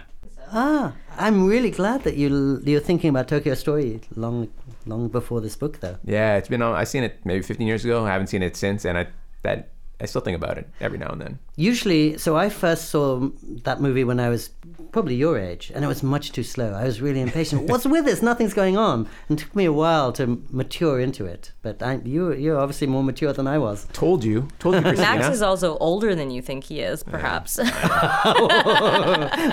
Ah, 0.52 0.92
I'm 1.18 1.46
really 1.46 1.70
glad 1.70 2.04
that 2.04 2.16
you 2.16 2.60
you're 2.64 2.80
thinking 2.80 3.10
about 3.10 3.26
Tokyo 3.28 3.54
Story 3.54 4.00
long 4.16 4.48
long 4.86 5.08
before 5.08 5.40
this 5.40 5.56
book, 5.56 5.80
though. 5.80 5.96
yeah, 6.04 6.36
it's 6.36 6.48
been 6.48 6.62
on. 6.62 6.74
I 6.74 6.84
seen 6.84 7.02
it 7.04 7.18
maybe 7.24 7.42
15 7.42 7.66
years 7.66 7.84
ago. 7.84 8.04
I 8.04 8.10
haven't 8.10 8.28
seen 8.28 8.42
it 8.42 8.56
since, 8.56 8.84
and 8.84 8.98
I 8.98 9.06
that 9.42 9.71
I 10.02 10.06
still 10.06 10.20
think 10.20 10.36
about 10.36 10.58
it 10.58 10.68
every 10.80 10.98
now 10.98 11.10
and 11.10 11.20
then. 11.20 11.38
Usually, 11.56 12.18
so 12.18 12.36
I 12.36 12.48
first 12.48 12.90
saw 12.90 13.30
that 13.62 13.80
movie 13.80 14.02
when 14.04 14.18
I 14.18 14.28
was 14.30 14.50
probably 14.90 15.14
your 15.14 15.38
age, 15.38 15.72
and 15.74 15.84
it 15.84 15.88
was 15.88 16.02
much 16.02 16.32
too 16.32 16.42
slow. 16.42 16.72
I 16.72 16.84
was 16.84 17.00
really 17.00 17.20
impatient. 17.20 17.62
What's 17.70 17.86
with 17.86 18.04
this? 18.04 18.20
Nothing's 18.20 18.52
going 18.52 18.76
on. 18.76 19.08
And 19.28 19.38
it 19.38 19.42
took 19.44 19.54
me 19.56 19.64
a 19.64 19.72
while 19.72 20.12
to 20.14 20.42
mature 20.50 21.00
into 21.00 21.24
it. 21.24 21.52
But 21.62 21.82
I, 21.82 22.00
you, 22.04 22.32
you're 22.32 22.58
obviously 22.58 22.86
more 22.88 23.02
mature 23.02 23.32
than 23.32 23.46
I 23.46 23.58
was. 23.58 23.86
Told 23.92 24.22
you, 24.24 24.48
told 24.58 24.74
you, 24.74 24.80
Christina. 24.82 25.18
Max 25.18 25.28
is 25.34 25.40
also 25.40 25.78
older 25.78 26.14
than 26.14 26.30
you 26.30 26.42
think 26.42 26.64
he 26.64 26.80
is, 26.80 27.02
perhaps. 27.02 27.56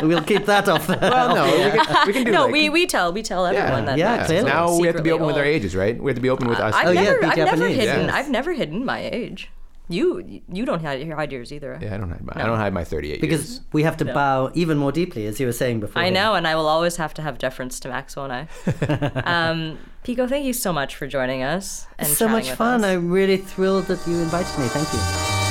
we'll 0.01 0.23
keep 0.23 0.45
that 0.45 0.67
off. 0.67 0.87
The, 0.87 0.97
well, 0.99 1.35
no, 1.35 1.45
we 1.45 1.85
can, 1.85 2.07
we 2.07 2.13
can 2.13 2.23
do 2.25 2.31
no, 2.31 2.43
like, 2.45 2.51
we, 2.51 2.69
we 2.69 2.87
tell 2.87 3.13
we 3.13 3.21
tell 3.21 3.45
everyone 3.45 3.85
that. 3.85 3.97
Yeah, 3.97 4.17
Max 4.17 4.27
clearly. 4.27 4.49
Now 4.49 4.77
we 4.77 4.87
have 4.87 4.95
to 4.97 5.03
be 5.03 5.09
secretly 5.09 5.11
open 5.11 5.27
with 5.27 5.37
our 5.37 5.45
ages, 5.45 5.75
right? 5.75 6.01
We 6.01 6.09
have 6.09 6.15
to 6.17 6.21
be 6.21 6.29
open 6.29 6.47
with 6.47 6.59
uh, 6.59 6.65
us. 6.65 6.73
I've 6.75 6.87
Oh, 6.87 6.93
never, 6.93 7.19
be 7.19 7.25
I've 7.27 7.37
never 7.37 7.67
hidden. 7.67 8.05
Yes. 8.07 8.13
I've 8.13 8.29
never 8.29 8.53
hidden 8.53 8.83
my 8.83 8.99
age. 8.99 9.49
You, 9.89 10.41
you 10.47 10.65
don't 10.65 10.81
hide, 10.81 11.11
hide 11.11 11.31
yours 11.31 11.51
either. 11.51 11.79
yeah, 11.81 11.95
I 11.95 11.97
don't 11.97 12.11
hide 12.11 12.23
my 12.23 12.33
I 12.35 12.45
don't 12.45 12.57
hide 12.57 12.73
my 12.73 12.83
38 12.83 13.19
because 13.19 13.49
years. 13.49 13.61
we 13.73 13.83
have 13.83 13.97
to 13.97 14.05
bow 14.05 14.51
even 14.53 14.77
more 14.77 14.91
deeply, 14.91 15.25
as 15.25 15.39
you 15.39 15.47
were 15.47 15.51
saying 15.51 15.79
before. 15.79 16.01
I 16.01 16.09
know, 16.09 16.35
and 16.35 16.47
I 16.47 16.55
will 16.55 16.67
always 16.67 16.97
have 16.97 17.13
to 17.15 17.23
have 17.23 17.39
deference 17.39 17.79
to 17.81 17.89
Max, 17.89 18.15
won't 18.15 18.31
I? 18.31 18.47
um, 19.25 19.79
Pico, 20.03 20.27
thank 20.27 20.45
you 20.45 20.53
so 20.53 20.71
much 20.71 20.95
for 20.95 21.07
joining 21.07 21.41
us. 21.41 21.87
And 21.97 22.07
so 22.07 22.27
much 22.27 22.51
fun. 22.51 22.83
us. 22.83 22.85
I'm 22.85 23.09
really 23.09 23.37
thrilled 23.37 23.85
that 23.85 24.05
you 24.07 24.19
invited 24.19 24.57
me. 24.59 24.67
Thank 24.67 24.93
you. 24.93 25.48